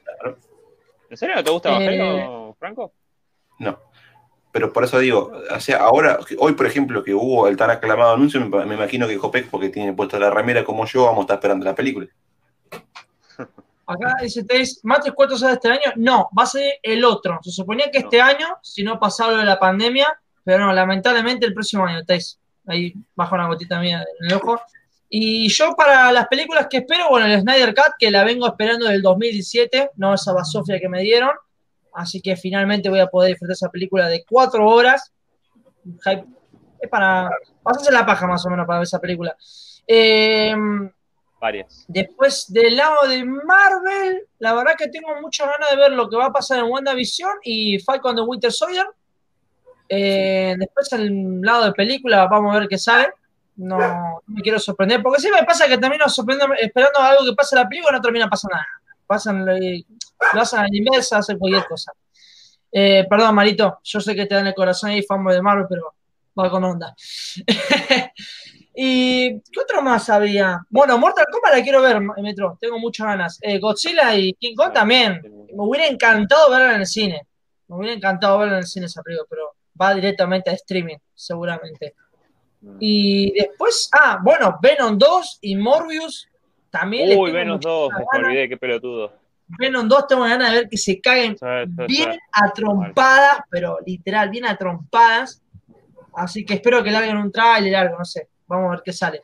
[1.11, 2.93] ¿En serio no te gusta Eh, Evangelio, Franco?
[3.59, 3.79] No.
[4.53, 8.15] Pero por eso digo, o sea, ahora, hoy por ejemplo, que hubo el tan aclamado
[8.15, 11.23] anuncio, me, me imagino que Jopek, porque tiene puesta la remera como yo, vamos a
[11.23, 12.07] estar esperando la película.
[13.87, 15.93] Acá dice Teis, ¿Matrix 4 sale este año?
[15.97, 17.39] No, va a ser el otro.
[17.43, 18.05] Se suponía que No.
[18.05, 20.07] este año, si no pasaba lo de la pandemia,
[20.45, 22.39] pero no, lamentablemente el próximo año, Teis.
[22.67, 24.61] Ahí baja una gotita mía en el ojo.
[25.09, 28.87] Y yo para las películas que espero, bueno, el Snyder Cut, que la vengo esperando
[28.87, 31.33] del 2017, no esa basofia que me dieron.
[31.93, 35.13] Así que finalmente voy a poder disfrutar esa película de cuatro horas.
[36.81, 37.29] Es para
[37.63, 39.37] pasarse la paja más o menos para ver esa película.
[39.87, 40.55] Eh,
[41.43, 41.85] Varias.
[41.89, 46.15] Después del lado de Marvel, la verdad que tengo muchas ganas de ver lo que
[46.15, 48.87] va a pasar en WandaVision y Falcon de Winter Soldier.
[49.89, 53.09] Eh, después el lado de película, vamos a ver qué sale.
[53.57, 57.35] No, no me quiero sorprender, porque siempre me pasa que termino sorprendiendo, esperando algo que
[57.35, 58.69] pase en la película y no termina pasando nada.
[59.05, 61.93] Pasan, lo, lo hacen a la inversa, hacen cualquier cosa.
[62.71, 65.93] Eh, perdón, Marito, yo sé que te dan el corazón ahí, fanboy de Marvel, pero
[66.39, 66.95] va con onda.
[68.75, 70.61] ¿Y qué otro más había?
[70.71, 72.57] Bueno, Mortal Kombat la quiero ver, Metro.
[72.61, 73.39] Tengo muchas ganas.
[73.43, 75.21] Eh, Godzilla y King Kong también.
[75.23, 77.27] Me hubiera encantado verla en el cine.
[77.69, 81.95] Me hubiera encantado verla en el cine esa película, pero va directamente a streaming, seguramente.
[82.79, 86.29] Y después, ah, bueno, Venom 2 y Morbius
[86.71, 87.19] también.
[87.19, 89.13] Uy, Venom 2, muchísimas me olvidé, qué pelotudo.
[89.59, 91.37] Venom 2 tengo ganas de ver que se caguen
[91.87, 95.43] bien a trompadas, pero literal, bien a trompadas.
[96.15, 98.29] Así que espero que larguen un trailer, algo, no sé.
[98.47, 99.23] Vamos a ver qué sale.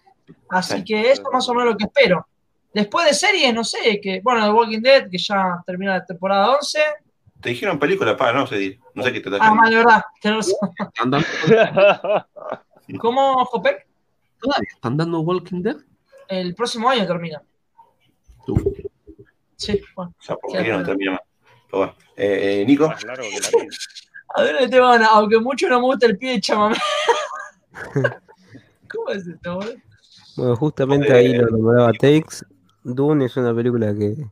[0.49, 0.85] Así Sí.
[0.85, 2.27] que eso más o menos lo que espero.
[2.73, 6.51] Después de series, no sé, que bueno, The Walking Dead, que ya termina la temporada
[6.57, 6.79] 11.
[7.41, 10.03] Te dijeron película, pa, no sé, no sé qué te Ah, mal, de verdad.
[10.21, 10.71] tenés razón.
[10.95, 11.27] ¿Están dando,
[13.01, 13.87] ¿Cómo, Jopek?
[14.41, 15.77] todavía ¿Están dando Walking Dead?
[16.29, 17.41] El próximo año termina.
[18.45, 18.75] Tú.
[19.57, 20.15] Sí, bueno.
[20.19, 21.21] O sea, por qué no termina más.
[21.71, 21.95] Pero bueno.
[22.17, 23.49] Eh, eh, Nico, la vida.
[24.35, 26.77] A ver, tengo ganas, aunque mucho no me gusta el pie de chamamé.
[28.91, 29.75] ¿Cómo es esto, boludo?
[30.37, 32.45] Bueno, justamente ahí lo nombraba Takes.
[32.85, 34.31] Dune es una película que,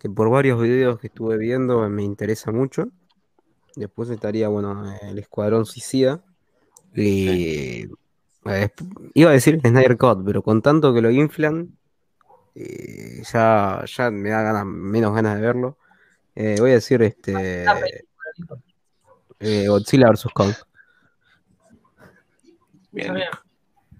[0.00, 2.88] que por varios videos que estuve viendo me interesa mucho.
[3.76, 6.22] Después estaría, bueno, el Escuadrón Suicida.
[6.94, 7.88] Y
[8.46, 8.70] eh,
[9.14, 11.76] iba a decir Snyder Cut, pero con tanto que lo inflan,
[12.54, 15.78] eh, ya, ya me da ganas, menos ganas de verlo.
[16.34, 17.64] Eh, voy a decir este
[19.40, 20.28] eh, Godzilla vs.
[20.32, 20.52] Kong.
[22.92, 23.14] bien.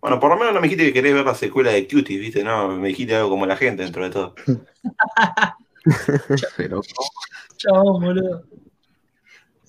[0.05, 2.44] Bueno, por lo menos no me dijiste que querés ver la secuela de Cutie, ¿viste?
[2.44, 4.35] No, me dijiste algo como la gente dentro de todo.
[6.59, 6.82] Pero
[7.56, 8.43] Chabón, boludo.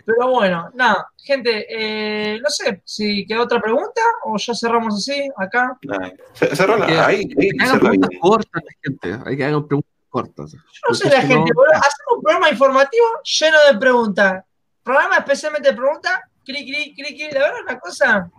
[0.05, 5.25] Pero bueno, nada, gente, eh, no sé si queda otra pregunta o ya cerramos así,
[5.37, 5.77] acá.
[5.83, 9.17] Nah, ce- cerrala, Que- ahí, ahí, que hagan preguntas cortas, gente.
[9.25, 10.51] Hay que hagan preguntas cortas.
[10.51, 10.59] Yo
[10.89, 11.75] no sé la gente, no- boludo.
[11.75, 14.43] Hacemos un programa informativo lleno de preguntas.
[14.83, 16.19] Programa especialmente de preguntas.
[16.43, 17.31] Cri, cri, cri, cri.
[17.31, 18.29] La verdad, una cosa.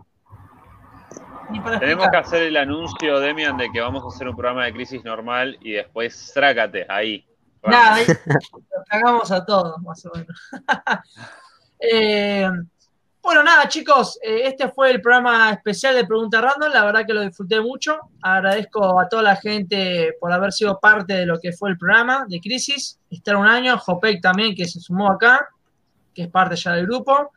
[1.50, 4.64] Ni para Tenemos que hacer el anuncio, Demian, de que vamos a hacer un programa
[4.64, 7.24] de crisis normal y después trácate ahí.
[7.62, 10.50] Nada, ahí lo cagamos a todos, más o menos.
[11.78, 12.48] Eh,
[13.26, 16.72] bueno, nada, chicos, eh, este fue el programa especial de Pregunta Random.
[16.72, 17.98] La verdad que lo disfruté mucho.
[18.22, 22.24] Agradezco a toda la gente por haber sido parte de lo que fue el programa
[22.28, 23.00] de Crisis.
[23.10, 25.48] Estar un año, Jopek también, que se sumó acá,
[26.14, 27.32] que es parte ya del grupo.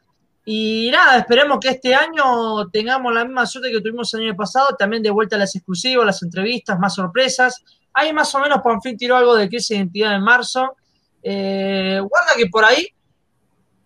[0.52, 4.76] Y nada, esperemos que este año tengamos la misma suerte que tuvimos el año pasado,
[4.76, 7.64] también de vuelta a las exclusivas, las entrevistas, más sorpresas.
[7.94, 10.76] Ahí más o menos Panfín tiró algo de crisis de identidad en marzo.
[11.22, 12.88] Eh, guarda que por ahí,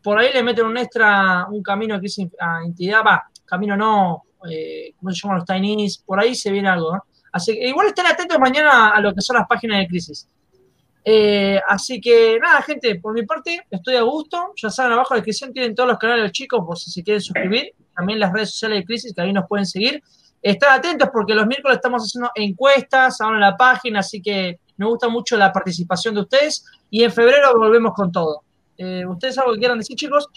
[0.02, 4.23] por ahí le meten un extra, un camino de crisis a identidad, va, camino no,
[4.49, 5.98] eh, ¿cómo se llaman los Tinys?
[5.98, 6.98] Por ahí se viene algo.
[7.34, 10.30] Así que igual estén atentos mañana a lo que son las páginas de crisis.
[11.05, 14.53] Eh, así que nada, gente, por mi parte estoy a gusto.
[14.55, 17.21] Ya saben, abajo en la descripción tienen todos los canales chicos por si se quieren
[17.21, 17.73] suscribir.
[17.95, 20.01] También las redes sociales de Crisis, que ahí nos pueden seguir.
[20.41, 24.85] Están atentos porque los miércoles estamos haciendo encuestas ahora en la página, así que me
[24.85, 26.65] gusta mucho la participación de ustedes.
[26.89, 28.43] Y en febrero volvemos con todo.
[28.77, 30.27] Eh, ¿Ustedes algo que quieran decir, chicos?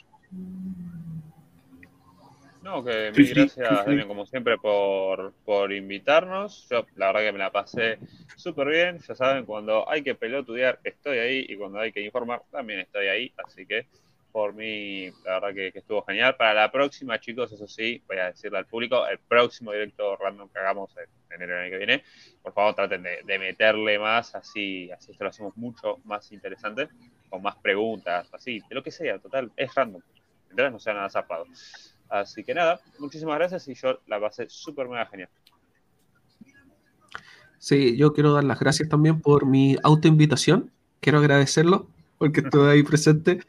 [2.67, 4.05] No, que mil sí, gracias, sí, sí.
[4.09, 6.67] Como siempre, por, por invitarnos.
[6.69, 7.99] Yo, la verdad que me la pasé
[8.35, 8.99] súper bien.
[8.99, 11.47] Ya saben, cuando hay que pelotudear, estoy ahí.
[11.49, 13.33] Y cuando hay que informar, también estoy ahí.
[13.37, 13.87] Así que,
[14.33, 16.35] por mí, la verdad que, que estuvo genial.
[16.35, 20.49] Para la próxima, chicos, eso sí, voy a decirle al público, el próximo directo random
[20.49, 21.07] que hagamos en
[21.37, 22.05] enero del año que viene,
[22.43, 26.89] por favor, traten de, de meterle más, así, así esto lo hacemos mucho más interesante,
[27.31, 30.03] con más preguntas, así, de lo que sea, total, es random.
[30.51, 31.47] Entonces no sea nada zapado.
[32.09, 35.29] Así que nada, muchísimas gracias y yo la pasé súper mega genial.
[37.59, 40.71] Sí, yo quiero dar las gracias también por mi autoinvitación.
[41.01, 41.89] Quiero agradecerlo
[42.19, 43.41] porque estuve ahí presente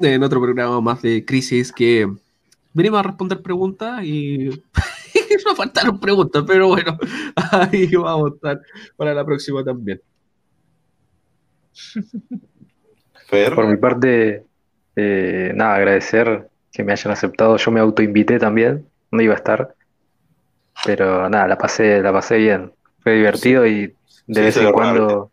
[0.00, 2.10] en otro programa más de crisis que
[2.72, 4.48] venimos a responder preguntas y
[5.44, 6.96] nos faltaron preguntas, pero bueno,
[7.52, 8.60] ahí vamos a estar
[8.96, 10.00] para la próxima también.
[13.26, 14.44] Fer, Por mi parte,
[14.96, 17.56] eh, nada, agradecer que me hayan aceptado.
[17.56, 19.74] Yo me autoinvité también, no iba a estar,
[20.84, 22.72] pero nada, la pasé, la pasé bien.
[23.02, 23.86] Fue divertido y
[24.26, 25.30] de Sí, vez en cuando,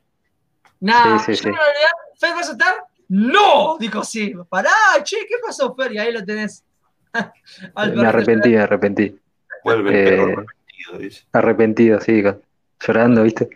[0.80, 1.50] Nada, Sí, sí, yo sí.
[1.50, 1.90] en realidad,
[2.20, 2.76] ¿Fer vas a estar?
[3.10, 3.78] ¡No!
[3.80, 4.34] Dijo sí.
[4.50, 4.72] Pará,
[5.04, 5.92] che, ¿qué pasó, Fer?
[5.94, 6.64] Y ahí lo tenés.
[7.96, 9.20] Me arrepentí, me arrepentí.
[9.64, 11.24] vuelve el eh, arrepentido, dice.
[11.32, 12.24] Arrepentido, sí,
[12.86, 13.50] llorando, ¿viste?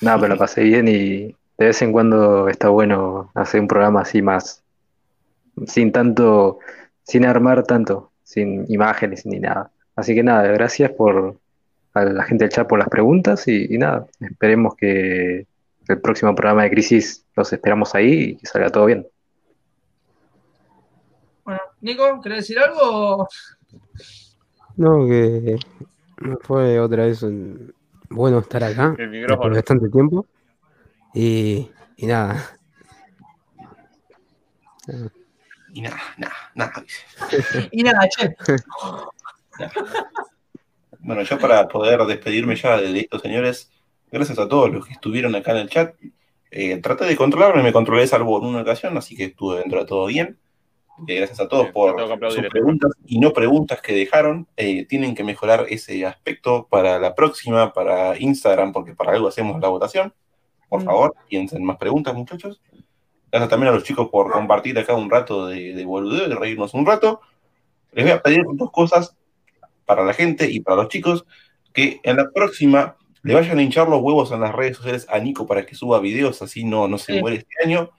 [0.00, 4.00] Nada, pero la pasé bien y de vez en cuando está bueno hacer un programa
[4.02, 4.62] así más,
[5.66, 6.58] sin tanto,
[7.02, 9.70] sin armar tanto, sin imágenes ni nada.
[9.94, 11.38] Así que nada, gracias por
[11.94, 15.46] a la gente del chat por las preguntas y, y nada, esperemos que
[15.88, 19.06] el próximo programa de Crisis los esperamos ahí y que salga todo bien.
[21.44, 23.26] Bueno, Nico, ¿querés decir algo?
[24.76, 25.56] No, que
[26.42, 27.72] fue otra vez un-
[28.10, 29.50] bueno estar acá El después micrófono.
[29.50, 30.26] de bastante tiempo.
[31.14, 32.44] Y, y nada,
[35.76, 37.68] Y nada, nada, nada, dice.
[37.70, 38.34] Y nada, che.
[41.00, 43.70] Bueno, yo para poder despedirme ya de estos señores,
[44.10, 45.94] gracias a todos los que estuvieron acá en el chat.
[46.50, 49.84] Eh, traté de controlarme, me controlé salvo en una ocasión, así que estuve dentro de
[49.86, 50.38] todo bien.
[51.06, 51.94] Eh, gracias a todos por
[52.32, 54.48] sus preguntas y no preguntas que dejaron.
[54.56, 59.60] Eh, tienen que mejorar ese aspecto para la próxima, para Instagram, porque para algo hacemos
[59.60, 60.14] la votación.
[60.70, 60.84] Por Mm.
[60.86, 62.62] favor, piensen más preguntas, muchachos.
[63.30, 66.74] Gracias también a los chicos por compartir acá un rato de, de boludeo, de reírnos
[66.74, 67.20] un rato.
[67.92, 69.16] Les voy a pedir dos cosas
[69.84, 71.26] para la gente y para los chicos,
[71.72, 75.18] que en la próxima le vayan a hinchar los huevos en las redes sociales a
[75.18, 77.20] Nico para que suba videos, así no, no se Sí.
[77.20, 77.90] muere este año,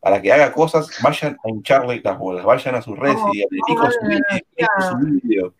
[0.00, 3.42] para que haga cosas, vayan a hincharle las bolas, vayan a sus redes Vamos, y
[3.42, 4.20] vamos Nico, subí,
[4.90, 5.54] subí video.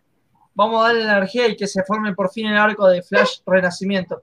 [0.54, 4.22] Vamos a darle energía y que se forme por fin el arco de Flash Renacimiento.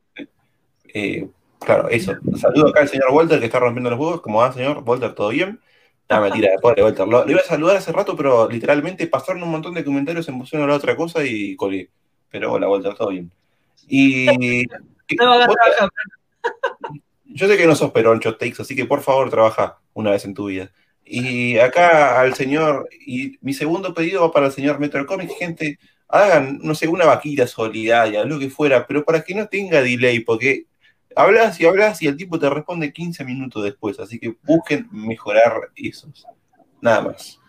[0.93, 1.27] Eh,
[1.65, 2.13] claro, eso.
[2.35, 4.21] Saludo acá al señor Walter que está rompiendo los huevos.
[4.21, 4.83] ¿Cómo va, señor?
[4.85, 5.59] Walter, ¿todo bien?
[6.09, 7.07] No, mentira, pobre Walter.
[7.07, 10.37] Lo, lo iba a saludar hace rato, pero literalmente pasaron un montón de comentarios en
[10.37, 11.89] función a la otra cosa y colgué.
[12.29, 13.31] Pero hola, Walter, todo bien.
[13.87, 14.65] Y.
[15.17, 15.47] No,
[17.25, 20.33] yo sé que no sos peroncho, Takes, así que por favor trabaja una vez en
[20.33, 20.71] tu vida.
[21.05, 25.79] Y acá al señor, y mi segundo pedido va para el señor Metro Comics, gente,
[26.07, 30.21] hagan, no sé, una vaquita solidaria, lo que fuera, pero para que no tenga delay,
[30.21, 30.65] porque
[31.15, 35.69] Hablas y hablas y el tipo te responde 15 minutos después, así que busquen mejorar
[35.75, 36.25] esos.
[36.81, 37.39] Nada más.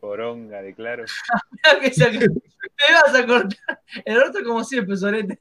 [0.00, 1.04] Poronga, declaro.
[1.80, 5.40] Te vas a cortar el orto como siempre, Sorete.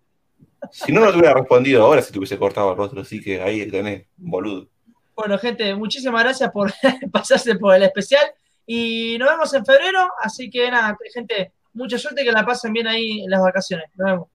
[0.71, 3.41] Si no, no te hubiera respondido ahora si te hubiese cortado el rostro, así que
[3.41, 4.67] ahí tenés, boludo.
[5.15, 6.71] Bueno, gente, muchísimas gracias por
[7.11, 8.25] pasarse por el especial.
[8.65, 10.09] Y nos vemos en febrero.
[10.21, 13.85] Así que nada, gente, mucha suerte que la pasen bien ahí en las vacaciones.
[13.95, 14.27] Nos vemos.